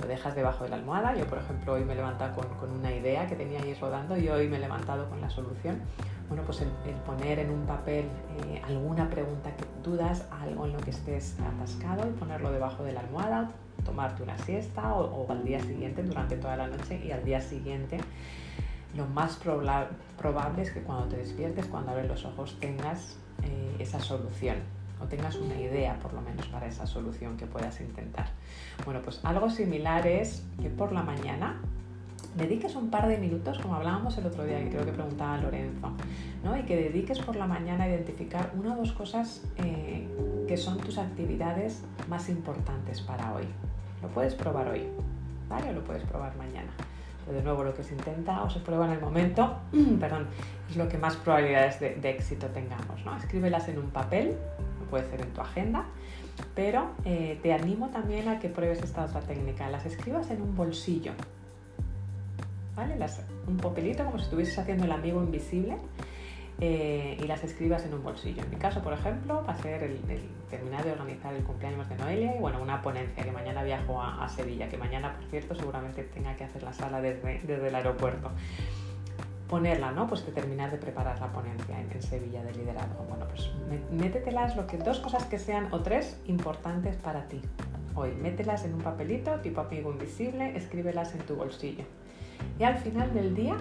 lo 0.00 0.06
dejas 0.06 0.34
debajo 0.34 0.64
de 0.64 0.70
la 0.70 0.76
almohada. 0.76 1.14
Yo, 1.14 1.26
por 1.26 1.38
ejemplo, 1.38 1.74
hoy 1.74 1.84
me 1.84 1.92
he 1.92 1.96
levantado 1.96 2.42
con, 2.58 2.70
una 2.70 2.92
idea 2.92 3.26
que 3.26 3.36
tenía 3.36 3.60
ahí 3.60 3.74
rodando 3.74 4.16
y 4.16 4.28
hoy 4.28 4.48
me 4.48 4.56
he 4.56 4.60
levantado 4.60 5.08
con 5.08 5.20
la 5.20 5.30
solución. 5.30 5.80
Bueno, 6.28 6.44
pues 6.44 6.60
el, 6.62 6.68
poner 7.06 7.40
en 7.40 7.50
un 7.50 7.66
papel 7.66 8.06
eh, 8.44 8.62
alguna 8.64 9.10
pregunta 9.10 9.50
que 9.56 9.64
dudas, 9.82 10.26
algo 10.30 10.66
en 10.66 10.72
lo 10.72 10.78
que 10.78 10.90
estés 10.90 11.36
atascado 11.40 12.08
y 12.08 12.12
ponerlo 12.12 12.52
debajo 12.52 12.84
de 12.84 12.92
la 12.92 13.00
almohada, 13.00 13.50
tomarte 13.84 14.22
una 14.22 14.38
siesta 14.38 14.94
o, 14.94 15.30
al 15.30 15.44
día 15.44 15.60
siguiente, 15.60 16.02
durante 16.02 16.36
toda 16.36 16.56
la 16.56 16.68
noche 16.68 17.00
y 17.04 17.10
al 17.10 17.24
día 17.24 17.40
siguiente 17.40 17.98
lo 18.96 19.06
más 19.06 19.36
probable 19.36 20.62
es 20.62 20.72
que 20.72 20.80
cuando 20.80 21.06
te 21.06 21.16
despiertes, 21.16 21.66
cuando 21.66 21.92
abres 21.92 22.08
los 22.08 22.24
ojos, 22.24 22.56
tengas 22.60 23.16
eh, 23.42 23.76
esa 23.78 24.00
solución 24.00 24.56
o 25.00 25.06
tengas 25.06 25.36
una 25.36 25.54
idea 25.54 25.98
por 26.00 26.12
lo 26.12 26.20
menos 26.20 26.46
para 26.48 26.66
esa 26.66 26.86
solución 26.86 27.36
que 27.36 27.46
puedas 27.46 27.80
intentar. 27.80 28.30
Bueno, 28.84 29.00
pues 29.02 29.20
algo 29.24 29.50
similar 29.50 30.06
es 30.06 30.42
que 30.60 30.70
por 30.70 30.92
la 30.92 31.02
mañana 31.02 31.60
dediques 32.36 32.76
un 32.76 32.90
par 32.90 33.08
de 33.08 33.18
minutos, 33.18 33.58
como 33.58 33.74
hablábamos 33.74 34.16
el 34.18 34.26
otro 34.26 34.44
día, 34.44 34.58
que 34.60 34.70
creo 34.70 34.84
que 34.84 34.92
preguntaba 34.92 35.36
Lorenzo, 35.38 35.92
¿no? 36.44 36.56
y 36.56 36.62
que 36.62 36.76
dediques 36.76 37.18
por 37.18 37.36
la 37.36 37.46
mañana 37.46 37.84
a 37.84 37.88
identificar 37.88 38.52
una 38.56 38.74
o 38.74 38.76
dos 38.76 38.92
cosas 38.92 39.42
eh, 39.58 40.06
que 40.46 40.56
son 40.56 40.78
tus 40.78 40.98
actividades 40.98 41.82
más 42.08 42.28
importantes 42.28 43.00
para 43.00 43.34
hoy. 43.34 43.44
Lo 44.02 44.08
puedes 44.08 44.34
probar 44.34 44.68
hoy, 44.68 44.84
¿vale? 45.48 45.70
O 45.70 45.72
lo 45.72 45.84
puedes 45.84 46.04
probar 46.04 46.34
mañana. 46.36 46.70
Pero 47.26 47.36
de 47.36 47.44
nuevo, 47.44 47.64
lo 47.64 47.74
que 47.74 47.82
se 47.82 47.94
intenta 47.94 48.42
o 48.42 48.50
se 48.50 48.60
prueba 48.60 48.86
en 48.86 48.92
el 48.92 49.00
momento, 49.00 49.58
perdón, 50.00 50.26
es 50.70 50.76
lo 50.76 50.88
que 50.88 50.96
más 50.96 51.16
probabilidades 51.16 51.80
de, 51.80 52.10
éxito 52.10 52.46
tengamos, 52.48 53.04
¿no? 53.04 53.16
Escríbelas 53.16 53.68
en 53.68 53.78
un 53.78 53.90
papel, 53.90 54.36
puede 54.88 55.08
ser 55.08 55.20
en 55.20 55.32
tu 55.32 55.40
agenda, 55.40 55.84
pero 56.54 56.90
eh, 57.04 57.38
te 57.42 57.52
animo 57.52 57.88
también 57.88 58.28
a 58.28 58.38
que 58.38 58.48
pruebes 58.48 58.82
esta 58.82 59.04
otra 59.04 59.20
técnica. 59.20 59.70
Las 59.70 59.86
escribas 59.86 60.30
en 60.30 60.42
un 60.42 60.56
bolsillo, 60.56 61.12
¿vale? 62.76 62.96
un 63.46 63.56
papelito 63.56 64.04
como 64.04 64.18
si 64.18 64.24
estuvieses 64.24 64.58
haciendo 64.58 64.84
el 64.84 64.92
amigo 64.92 65.22
invisible 65.22 65.76
eh, 66.60 67.18
y 67.18 67.26
las 67.26 67.42
escribas 67.42 67.84
en 67.86 67.94
un 67.94 68.02
bolsillo. 68.02 68.42
En 68.42 68.50
mi 68.50 68.56
caso, 68.56 68.82
por 68.82 68.92
ejemplo, 68.92 69.42
va 69.48 69.54
a 69.54 69.62
ser 69.62 69.82
el, 69.82 69.98
terminar 70.50 70.84
de 70.84 70.92
organizar 70.92 71.34
el 71.34 71.42
cumpleaños 71.42 71.88
de 71.88 71.96
Noelia 71.96 72.36
y 72.36 72.38
bueno, 72.38 72.60
una 72.60 72.82
ponencia 72.82 73.24
que 73.24 73.32
mañana 73.32 73.62
viajo 73.62 74.02
a, 74.02 74.28
Sevilla, 74.28 74.68
que 74.68 74.76
mañana, 74.76 75.16
por 75.16 75.24
cierto, 75.30 75.54
seguramente 75.54 76.02
tenga 76.04 76.36
que 76.36 76.44
hacer 76.44 76.62
la 76.62 76.72
sala 76.72 77.00
desde, 77.00 77.40
desde 77.46 77.68
el 77.68 77.74
aeropuerto. 77.74 78.30
Ponerla, 79.50 79.90
¿no? 79.90 80.06
Pues 80.06 80.22
que 80.22 80.30
terminar 80.30 80.70
de 80.70 80.78
preparar 80.78 81.20
la 81.20 81.32
ponencia 81.32 81.80
en, 81.80 82.00
Sevilla 82.00 82.42
de 82.44 82.54
liderazgo. 82.54 83.04
Bueno, 83.08 83.26
pues 83.26 83.50
métetelas 83.90 84.54
lo 84.56 84.68
que 84.68 84.78
dos 84.78 85.00
cosas 85.00 85.24
que 85.24 85.40
sean 85.40 85.68
o 85.72 85.80
tres 85.80 86.16
importantes 86.26 86.96
para 86.96 87.26
ti. 87.26 87.42
Hoy, 87.96 88.12
mételas 88.12 88.64
en 88.64 88.74
un 88.74 88.80
papelito 88.80 89.40
tipo 89.40 89.60
amigo 89.60 89.90
invisible, 89.90 90.56
escríbelas 90.56 91.14
en 91.14 91.22
tu 91.22 91.34
bolsillo. 91.34 91.84
Y 92.60 92.62
al 92.62 92.78
final 92.78 93.12
del 93.12 93.34
día, 93.34 93.56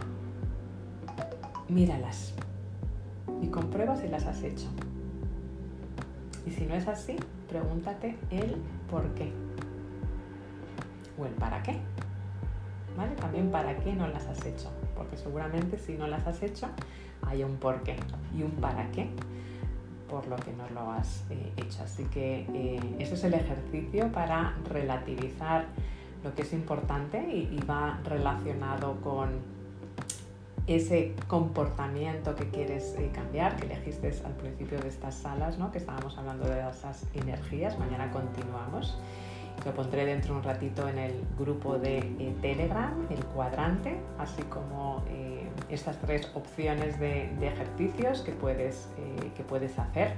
míralas 1.67 2.33
y 3.41 3.47
comprueba 3.47 3.95
si 3.95 4.07
las 4.07 4.25
has 4.25 4.43
hecho. 4.43 4.67
Y 6.45 6.51
si 6.51 6.65
no 6.67 6.75
es 6.75 6.87
así, 6.87 7.17
pregúntate 7.47 8.15
el 8.29 8.57
por 8.89 9.07
qué 9.15 9.33
o 11.17 11.25
el 11.25 11.33
para 11.33 11.61
qué. 11.63 11.77
También 13.15 13.51
para 13.51 13.77
qué 13.77 13.93
no 13.93 14.07
las 14.07 14.25
has 14.27 14.45
hecho, 14.45 14.71
porque 14.95 15.17
seguramente 15.17 15.77
si 15.77 15.93
no 15.93 16.07
las 16.07 16.25
has 16.27 16.41
hecho 16.43 16.67
hay 17.27 17.43
un 17.43 17.57
por 17.57 17.83
qué 17.83 17.95
y 18.37 18.43
un 18.43 18.51
para 18.51 18.89
qué 18.91 19.09
por 20.09 20.27
lo 20.27 20.35
que 20.37 20.51
no 20.53 20.67
lo 20.69 20.91
has 20.91 21.23
eh, 21.29 21.53
hecho. 21.57 21.83
Así 21.83 22.03
que 22.05 22.47
eh, 22.53 22.95
ese 22.99 23.13
es 23.13 23.23
el 23.23 23.35
ejercicio 23.35 24.11
para 24.11 24.55
relativizar 24.67 25.67
lo 26.23 26.33
que 26.33 26.41
es 26.41 26.51
importante 26.51 27.19
y, 27.31 27.57
va 27.69 27.99
relacionado 28.03 28.99
con 29.01 29.39
ese 30.67 31.15
comportamiento 31.27 32.35
que 32.35 32.49
quieres 32.49 32.95
eh, 32.97 33.11
cambiar, 33.13 33.55
que 33.55 33.65
elegiste 33.65 34.11
al 34.25 34.33
principio 34.33 34.79
de 34.79 34.89
estas 34.89 35.15
salas, 35.15 35.57
¿no? 35.57 35.71
que 35.71 35.77
estábamos 35.77 36.17
hablando 36.17 36.45
de 36.47 36.59
esas 36.69 37.05
energías, 37.13 37.77
mañana 37.79 38.11
continuamos. 38.11 38.99
Lo 39.65 39.73
pondré 39.73 40.05
dentro 40.05 40.35
un 40.35 40.43
ratito 40.43 40.87
en 40.87 40.97
el 40.97 41.25
grupo 41.37 41.77
de 41.77 41.97
eh, 41.97 42.35
Telegram, 42.41 42.93
el 43.09 43.23
cuadrante, 43.25 43.99
así 44.17 44.41
como 44.43 45.03
eh, 45.09 45.49
estas 45.69 45.97
tres 45.97 46.31
opciones 46.33 46.99
de, 46.99 47.29
ejercicios 47.45 48.21
que 48.21 48.31
puedes, 48.31 48.89
que 49.35 49.43
puedes 49.43 49.77
hacer 49.77 50.15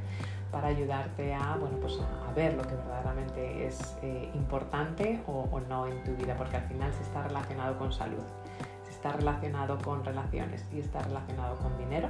para 0.52 0.68
ayudarte 0.68 1.34
a, 1.34 1.56
bueno, 1.56 1.78
pues 1.78 1.98
a, 2.00 2.34
ver 2.34 2.54
lo 2.54 2.62
que 2.64 2.76
verdaderamente 2.76 3.66
es 3.66 3.98
eh, 4.04 4.30
importante 4.36 5.22
o, 5.28 5.60
no 5.68 5.88
en 5.88 6.04
tu 6.04 6.16
vida, 6.16 6.36
porque 6.38 6.58
al 6.58 6.64
final 6.64 6.94
si 6.94 7.04
está 7.04 7.24
relacionado 7.24 7.78
con 7.78 7.92
salud, 7.92 8.24
si 8.84 8.92
está 8.92 9.14
relacionado 9.14 9.78
con 9.80 10.04
relaciones 10.04 10.66
y 10.74 10.80
está 10.80 11.00
relacionado 11.00 11.58
con 11.58 11.78
dinero, 11.78 12.10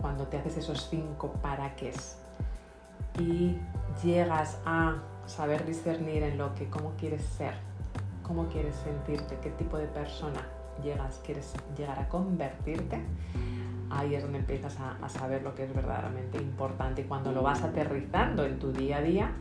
cuando 0.00 0.26
te 0.26 0.38
haces 0.38 0.58
esos 0.58 0.88
cinco 0.88 1.32
para 1.42 1.74
qué 1.76 1.92
y 3.18 3.58
llegas 4.04 4.60
a 4.66 4.96
saber 5.26 5.66
discernir 5.66 6.22
en 6.22 6.38
lo 6.38 6.54
que, 6.54 6.68
cómo 6.68 6.92
quieres 6.98 7.22
ser, 7.22 7.54
cómo 8.22 8.48
quieres 8.48 8.74
sentirte, 8.76 9.38
qué 9.42 9.50
tipo 9.50 9.78
de 9.78 9.86
persona 9.86 10.46
llegas, 10.82 11.20
quieres 11.24 11.54
llegar 11.76 11.98
a 11.98 12.08
convertirte, 12.08 13.00
ahí 13.90 14.14
es 14.14 14.22
donde 14.22 14.38
empiezas 14.38 14.76
a, 14.80 15.08
saber 15.08 15.42
lo 15.42 15.54
que 15.54 15.64
es 15.64 15.74
verdaderamente 15.74 16.38
importante. 16.38 17.02
Y 17.02 17.04
cuando 17.04 17.32
lo 17.32 17.42
vas 17.42 17.62
aterrizando 17.62 18.44
en 18.44 18.58
tu 18.58 18.72
día 18.72 18.98
a 18.98 19.02
día, 19.02 19.32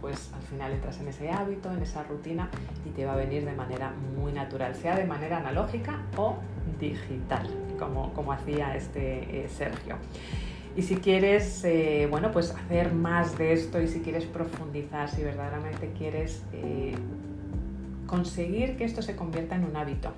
pues 0.00 0.32
al 0.34 0.42
final 0.42 0.72
entras 0.72 1.00
en 1.00 1.08
ese 1.08 1.30
hábito, 1.30 1.72
en 1.72 1.82
esa 1.82 2.02
rutina 2.02 2.50
y 2.84 2.90
te 2.90 3.06
va 3.06 3.14
a 3.14 3.16
venir 3.16 3.44
de 3.44 3.54
manera 3.54 3.92
muy 4.18 4.32
natural, 4.32 4.74
sea 4.74 4.96
de 4.96 5.06
manera 5.06 5.38
analógica 5.38 6.02
o 6.16 6.36
digital, 6.78 7.48
como, 7.78 8.12
como 8.12 8.32
hacía 8.32 8.76
este 8.76 9.44
eh, 9.44 9.48
Sergio. 9.48 9.96
Y 10.76 10.82
si 10.82 10.96
quieres, 10.96 11.64
eh, 11.64 12.08
bueno, 12.10 12.32
pues 12.32 12.50
hacer 12.50 12.92
más 12.92 13.38
de 13.38 13.52
esto 13.52 13.80
y 13.80 13.86
si 13.86 14.00
quieres 14.00 14.24
profundizar, 14.24 15.08
si 15.08 15.22
verdaderamente 15.22 15.92
quieres 15.96 16.42
eh, 16.52 16.94
conseguir 18.06 18.76
que 18.76 18.84
esto 18.84 19.00
se 19.00 19.14
convierta 19.14 19.54
en 19.54 19.64
un 19.64 19.76
hábito, 19.76 20.12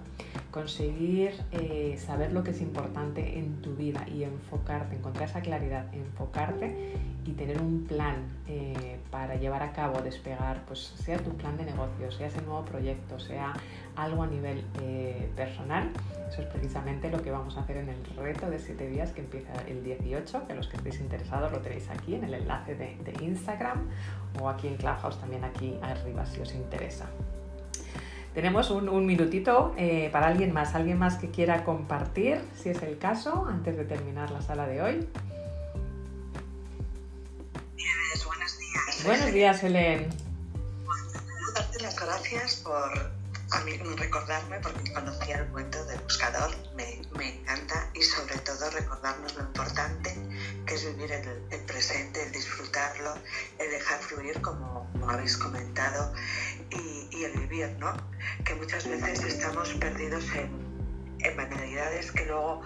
conseguir 0.51 1.33
eh, 1.53 1.97
saber 1.99 2.33
lo 2.33 2.43
que 2.43 2.53
es 2.53 2.63
importante 2.63 3.39
en 3.39 3.61
tu 3.61 3.77
vida 3.77 4.07
y 4.09 4.23
enfocarte, 4.23 4.97
encontrar 4.97 5.29
esa 5.29 5.43
claridad, 5.43 5.93
enfocarte 5.95 6.95
y 7.27 7.33
tener 7.33 7.61
un 7.61 7.85
plan 7.85 8.17
eh, 8.47 8.99
para 9.11 9.35
llevar 9.35 9.63
a 9.63 9.73
cabo, 9.73 10.01
despegar, 10.01 10.63
pues 10.67 10.79
sea 10.79 11.19
tu 11.19 11.31
plan 11.37 11.57
de 11.57 11.65
negocio, 11.65 12.11
sea 12.13 12.29
ese 12.29 12.41
nuevo 12.43 12.65
proyecto, 12.65 13.19
sea 13.19 13.53
algo 13.97 14.23
a 14.23 14.27
nivel 14.27 14.65
eh, 14.83 15.29
personal. 15.35 15.91
Eso 16.29 16.43
es 16.43 16.49
precisamente 16.49 17.11
lo 17.11 17.23
que 17.23 17.31
vamos 17.31 17.57
a 17.57 17.61
hacer 17.61 17.79
en 17.79 17.89
el 17.89 18.05
reto 18.17 18.49
de 18.49 18.59
7 18.59 18.89
días 18.89 19.13
que 19.13 19.21
empieza 19.21 19.53
el 19.67 19.83
18, 19.83 20.47
que 20.47 20.55
los 20.55 20.69
que 20.69 20.77
estéis 20.77 21.01
interesados 21.01 21.51
lo 21.51 21.59
tenéis 21.59 21.89
aquí 21.91 22.15
en 22.15 22.25
el 22.25 22.35
enlace 22.35 22.75
de, 22.75 22.97
Instagram 23.21 23.89
o 24.41 24.49
aquí 24.49 24.69
en 24.69 24.77
Clubhouse 24.77 25.19
también 25.19 25.43
aquí 25.43 25.79
arriba 25.83 26.27
si 26.27 26.41
os 26.41 26.55
interesa. 26.55 27.07
Tenemos 28.35 28.71
un, 28.71 29.07
minutito 29.07 29.73
eh, 29.79 30.11
para 30.13 30.27
alguien 30.27 30.53
más, 30.53 30.75
alguien 30.75 30.99
más 30.99 31.17
que 31.17 31.31
quiera 31.31 31.65
compartir, 31.65 32.39
si 32.55 32.69
es 32.69 32.83
el 32.83 32.99
caso, 32.99 33.47
antes 33.49 33.79
de 33.79 33.85
terminar 33.85 34.31
la 34.31 34.43
sala 34.43 34.67
de 34.67 34.83
hoy. 34.83 35.09
Buenos 38.25 38.59
días. 38.59 39.05
Buenos 39.05 39.33
días, 39.33 39.63
Helen. 39.63 40.09
darte 41.55 41.81
las 41.81 41.97
gracias 41.97 42.57
por 42.57 43.17
recordarme, 43.97 44.59
porque 44.61 44.93
conocía 44.93 45.39
el 45.39 45.47
cuento 45.49 45.85
del 45.87 46.01
buscador, 46.01 46.51
me, 46.75 47.01
encanta, 47.29 47.91
y 47.95 48.03
sobre 48.03 48.37
todo 48.39 48.71
recordarnos 48.71 49.35
lo 49.37 49.43
importante 49.43 50.15
que 50.67 50.75
es 50.75 50.85
vivir 50.85 51.13
el, 51.13 51.61
presente, 51.61 52.25
el 52.25 52.33
disfrutarlo, 52.33 53.15
el 53.59 53.71
dejar 53.71 54.01
fluir, 54.01 54.41
como, 54.41 54.91
habéis 55.09 55.37
comentado, 55.37 56.13
y, 56.71 57.25
el 57.25 57.33
vivir, 57.39 57.71
¿no? 57.79 57.95
Que 58.45 58.55
muchas 58.55 58.87
veces 58.87 59.23
estamos 59.25 59.73
perdidos 59.75 60.25
en, 60.35 60.51
en 61.21 61.37
banalidades 61.37 62.13
que 62.13 62.27
luego 62.27 62.63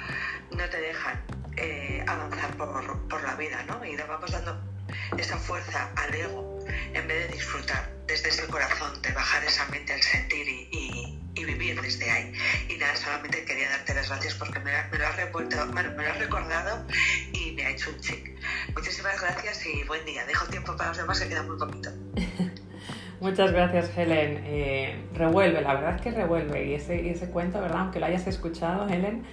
no 0.50 0.68
te 0.68 0.80
dejan 0.80 1.22
eh, 1.56 2.04
avanzar 2.06 2.56
por, 2.56 3.08
por, 3.08 3.22
la 3.22 3.36
vida, 3.36 3.62
¿no? 3.64 3.84
Y 3.84 3.96
le 3.96 4.04
vamos 4.04 4.30
dando 4.32 4.69
esa 5.16 5.36
fuerza 5.36 5.90
al 5.96 6.14
ego 6.14 6.58
en 6.94 7.06
vez 7.06 7.28
de 7.28 7.34
disfrutar 7.34 7.88
desde 8.06 8.28
ese 8.28 8.46
corazón, 8.46 9.00
de 9.02 9.12
bajar 9.12 9.44
esa 9.44 9.66
mente 9.68 9.92
al 9.92 10.02
sentir 10.02 10.46
y, 10.48 11.16
vivir 11.34 11.80
desde 11.80 12.08
ahí. 12.10 12.32
Y 12.68 12.76
nada, 12.76 12.94
solamente 12.96 13.44
quería 13.46 13.70
darte 13.70 13.94
las 13.94 14.08
gracias 14.08 14.34
porque 14.34 14.60
me, 14.60 14.72
lo 14.72 15.06
has 15.06 15.32
bueno, 15.32 15.90
me 15.96 16.04
lo 16.04 16.10
has 16.10 16.18
recordado 16.18 16.86
y 17.32 17.52
me 17.52 17.64
ha 17.64 17.70
hecho 17.70 17.90
un 17.90 17.98
chic. 18.00 18.38
Muchísimas 18.74 19.18
gracias 19.20 19.64
y 19.66 19.82
buen 19.84 20.04
día. 20.04 20.26
Dejo 20.26 20.46
tiempo 20.46 20.76
para 20.76 20.90
los 20.90 20.98
demás, 20.98 21.18
que 21.18 21.28
queda 21.28 21.42
muy 21.42 21.56
poquito. 21.56 21.90
Muchas 23.20 23.52
gracias, 23.52 23.90
Helen. 23.96 24.42
Eh, 24.44 25.02
revuelve, 25.14 25.62
la 25.62 25.74
verdad 25.74 25.96
es 25.96 26.02
que 26.02 26.10
revuelve. 26.10 26.66
Y 26.66 26.74
ese, 26.74 27.10
ese 27.10 27.30
cuento, 27.30 27.60
¿verdad? 27.60 27.80
Aunque 27.80 28.00
lo 28.00 28.06
hayas 28.06 28.26
escuchado, 28.26 28.86
Helen, 28.86 29.24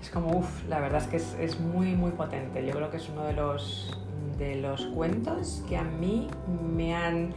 es 0.00 0.08
como, 0.08 0.38
uff, 0.38 0.64
la 0.66 0.80
verdad 0.80 1.02
es 1.02 1.08
que 1.08 1.16
es, 1.16 1.36
es, 1.38 1.60
muy, 1.60 1.94
muy 1.94 2.12
potente. 2.12 2.64
Yo 2.66 2.72
creo 2.72 2.90
que 2.90 2.96
es 2.96 3.08
uno 3.08 3.26
de 3.26 3.34
los, 3.34 3.98
de 4.40 4.56
los 4.56 4.86
cuentos 4.86 5.62
que 5.68 5.76
a 5.76 5.84
mí 5.84 6.28
me 6.74 6.96
han 6.96 7.34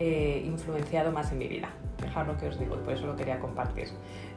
eh, 0.00 0.42
influenciado 0.44 1.12
más 1.12 1.30
en 1.32 1.38
mi 1.38 1.48
vida. 1.48 1.70
Dejar 2.02 2.26
lo 2.26 2.36
que 2.36 2.48
os 2.48 2.58
digo, 2.58 2.76
por 2.76 2.92
eso 2.92 3.06
lo 3.06 3.14
quería 3.14 3.38
compartir. 3.38 3.88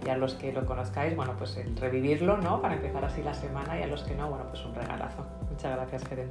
Y 0.05 0.09
a 0.09 0.18
los 0.18 0.36
que 0.36 0.53
lo 0.53 0.66
conozcáis, 0.66 1.16
bueno, 1.16 1.34
pues 1.38 1.57
el 1.57 1.76
revivirlo, 1.76 2.38
¿no? 2.38 2.61
Para 2.61 2.76
empezar 2.76 3.03
así 3.03 3.24
la 3.24 3.34
semana 3.34 3.80
y 3.80 3.84
a 3.84 3.88
los 3.88 4.03
que 4.03 4.16
no, 4.16 4.30
bueno, 4.30 4.45
pues 4.47 4.64
un 4.64 4.76
regalazo. 4.76 5.26
Muchas 5.49 5.76
gracias, 5.76 6.11
Helen. 6.11 6.30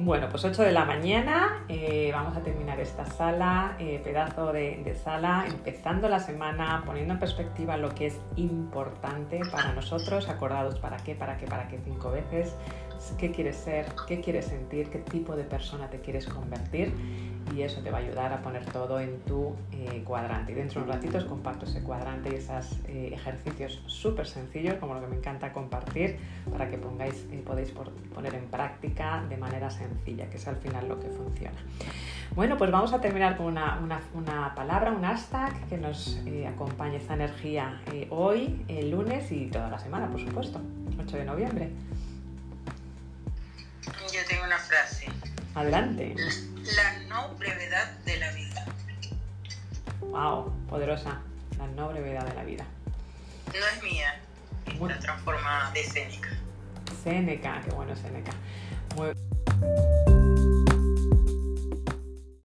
Bueno, 0.00 0.28
pues 0.30 0.44
8 0.44 0.62
de 0.62 0.70
la 0.70 0.84
mañana, 0.84 1.64
eh, 1.68 2.10
vamos 2.12 2.36
a 2.36 2.40
terminar 2.40 2.78
esta 2.78 3.04
sala, 3.04 3.74
eh, 3.80 4.00
pedazo 4.04 4.52
de, 4.52 4.94
sala, 4.94 5.44
empezando 5.48 6.08
la 6.08 6.20
semana, 6.20 6.84
poniendo 6.86 7.14
en 7.14 7.18
perspectiva 7.18 7.76
lo 7.76 7.92
que 7.92 8.06
es 8.06 8.20
importante 8.36 9.40
para 9.50 9.72
nosotros, 9.72 10.28
acordados 10.28 10.78
para 10.78 10.98
qué, 10.98 11.16
para 11.16 11.36
qué, 11.36 11.46
para 11.46 11.66
qué 11.66 11.80
cinco 11.84 12.12
veces, 12.12 12.54
qué 13.16 13.30
quieres 13.30 13.56
ser, 13.56 13.86
qué 14.06 14.20
quieres 14.20 14.46
sentir, 14.46 14.90
qué 14.90 14.98
tipo 14.98 15.36
de 15.36 15.44
persona 15.44 15.88
te 15.88 16.00
quieres 16.00 16.26
convertir 16.26 16.92
y 17.54 17.62
eso 17.62 17.80
te 17.80 17.90
va 17.90 17.98
a 17.98 18.00
ayudar 18.00 18.32
a 18.32 18.42
poner 18.42 18.64
todo 18.66 19.00
en 19.00 19.20
tu 19.20 19.54
eh, 19.72 20.02
cuadrante. 20.04 20.52
Y 20.52 20.54
dentro 20.54 20.80
de 20.80 20.88
un 20.88 20.92
ratito 20.94 21.18
os 21.18 21.24
comparto 21.24 21.66
ese 21.66 21.82
cuadrante 21.82 22.30
y 22.30 22.34
esos 22.36 22.78
eh, 22.86 23.10
ejercicios 23.12 23.82
súper 23.86 24.26
sencillos, 24.26 24.74
como 24.74 24.94
lo 24.94 25.00
que 25.00 25.06
me 25.06 25.16
encanta 25.16 25.52
compartir, 25.52 26.18
para 26.50 26.68
que 26.68 26.78
pongáis, 26.78 27.26
eh, 27.30 27.42
podéis 27.44 27.72
poner 28.14 28.34
en 28.34 28.46
práctica 28.46 29.24
de 29.28 29.36
manera 29.36 29.70
sencilla, 29.70 30.28
que 30.28 30.36
es 30.36 30.48
al 30.48 30.56
final 30.56 30.88
lo 30.88 31.00
que 31.00 31.08
funciona. 31.08 31.56
Bueno, 32.34 32.56
pues 32.56 32.70
vamos 32.70 32.92
a 32.92 33.00
terminar 33.00 33.36
con 33.36 33.46
una, 33.46 33.80
una 34.14 34.54
palabra, 34.54 34.92
un 34.92 35.02
hashtag 35.02 35.68
que 35.68 35.78
nos 35.78 36.20
acompañe 36.46 36.96
esta 36.96 37.14
energía 37.14 37.80
hoy, 38.10 38.64
el 38.68 38.90
lunes 38.90 39.32
y 39.32 39.46
toda 39.46 39.70
la 39.70 39.78
semana, 39.78 40.08
por 40.10 40.20
supuesto, 40.20 40.60
8 41.00 41.16
de 41.16 41.24
noviembre. 41.24 41.70
Yo 44.12 44.24
tengo 44.28 44.44
una 44.44 44.58
frase. 44.58 45.06
Adelante. 45.54 46.14
La 46.76 46.98
no 47.08 47.34
brevedad 47.36 47.90
de 48.04 48.18
la 48.18 48.32
vida. 48.32 48.64
Wow, 50.00 50.52
poderosa. 50.68 51.20
La 51.58 51.66
no 51.68 51.88
brevedad 51.88 52.26
de 52.26 52.34
la 52.34 52.44
vida. 52.44 52.64
No 53.46 53.66
es 53.66 53.82
mía, 53.82 54.20
es 54.66 54.78
una 54.78 54.98
transforma 54.98 55.70
de 55.72 55.84
Seneca. 55.84 56.28
Seneca, 57.02 57.62
qué 57.64 57.70
bueno 57.70 57.96
Seneca. 57.96 58.32
Muy... 58.96 60.47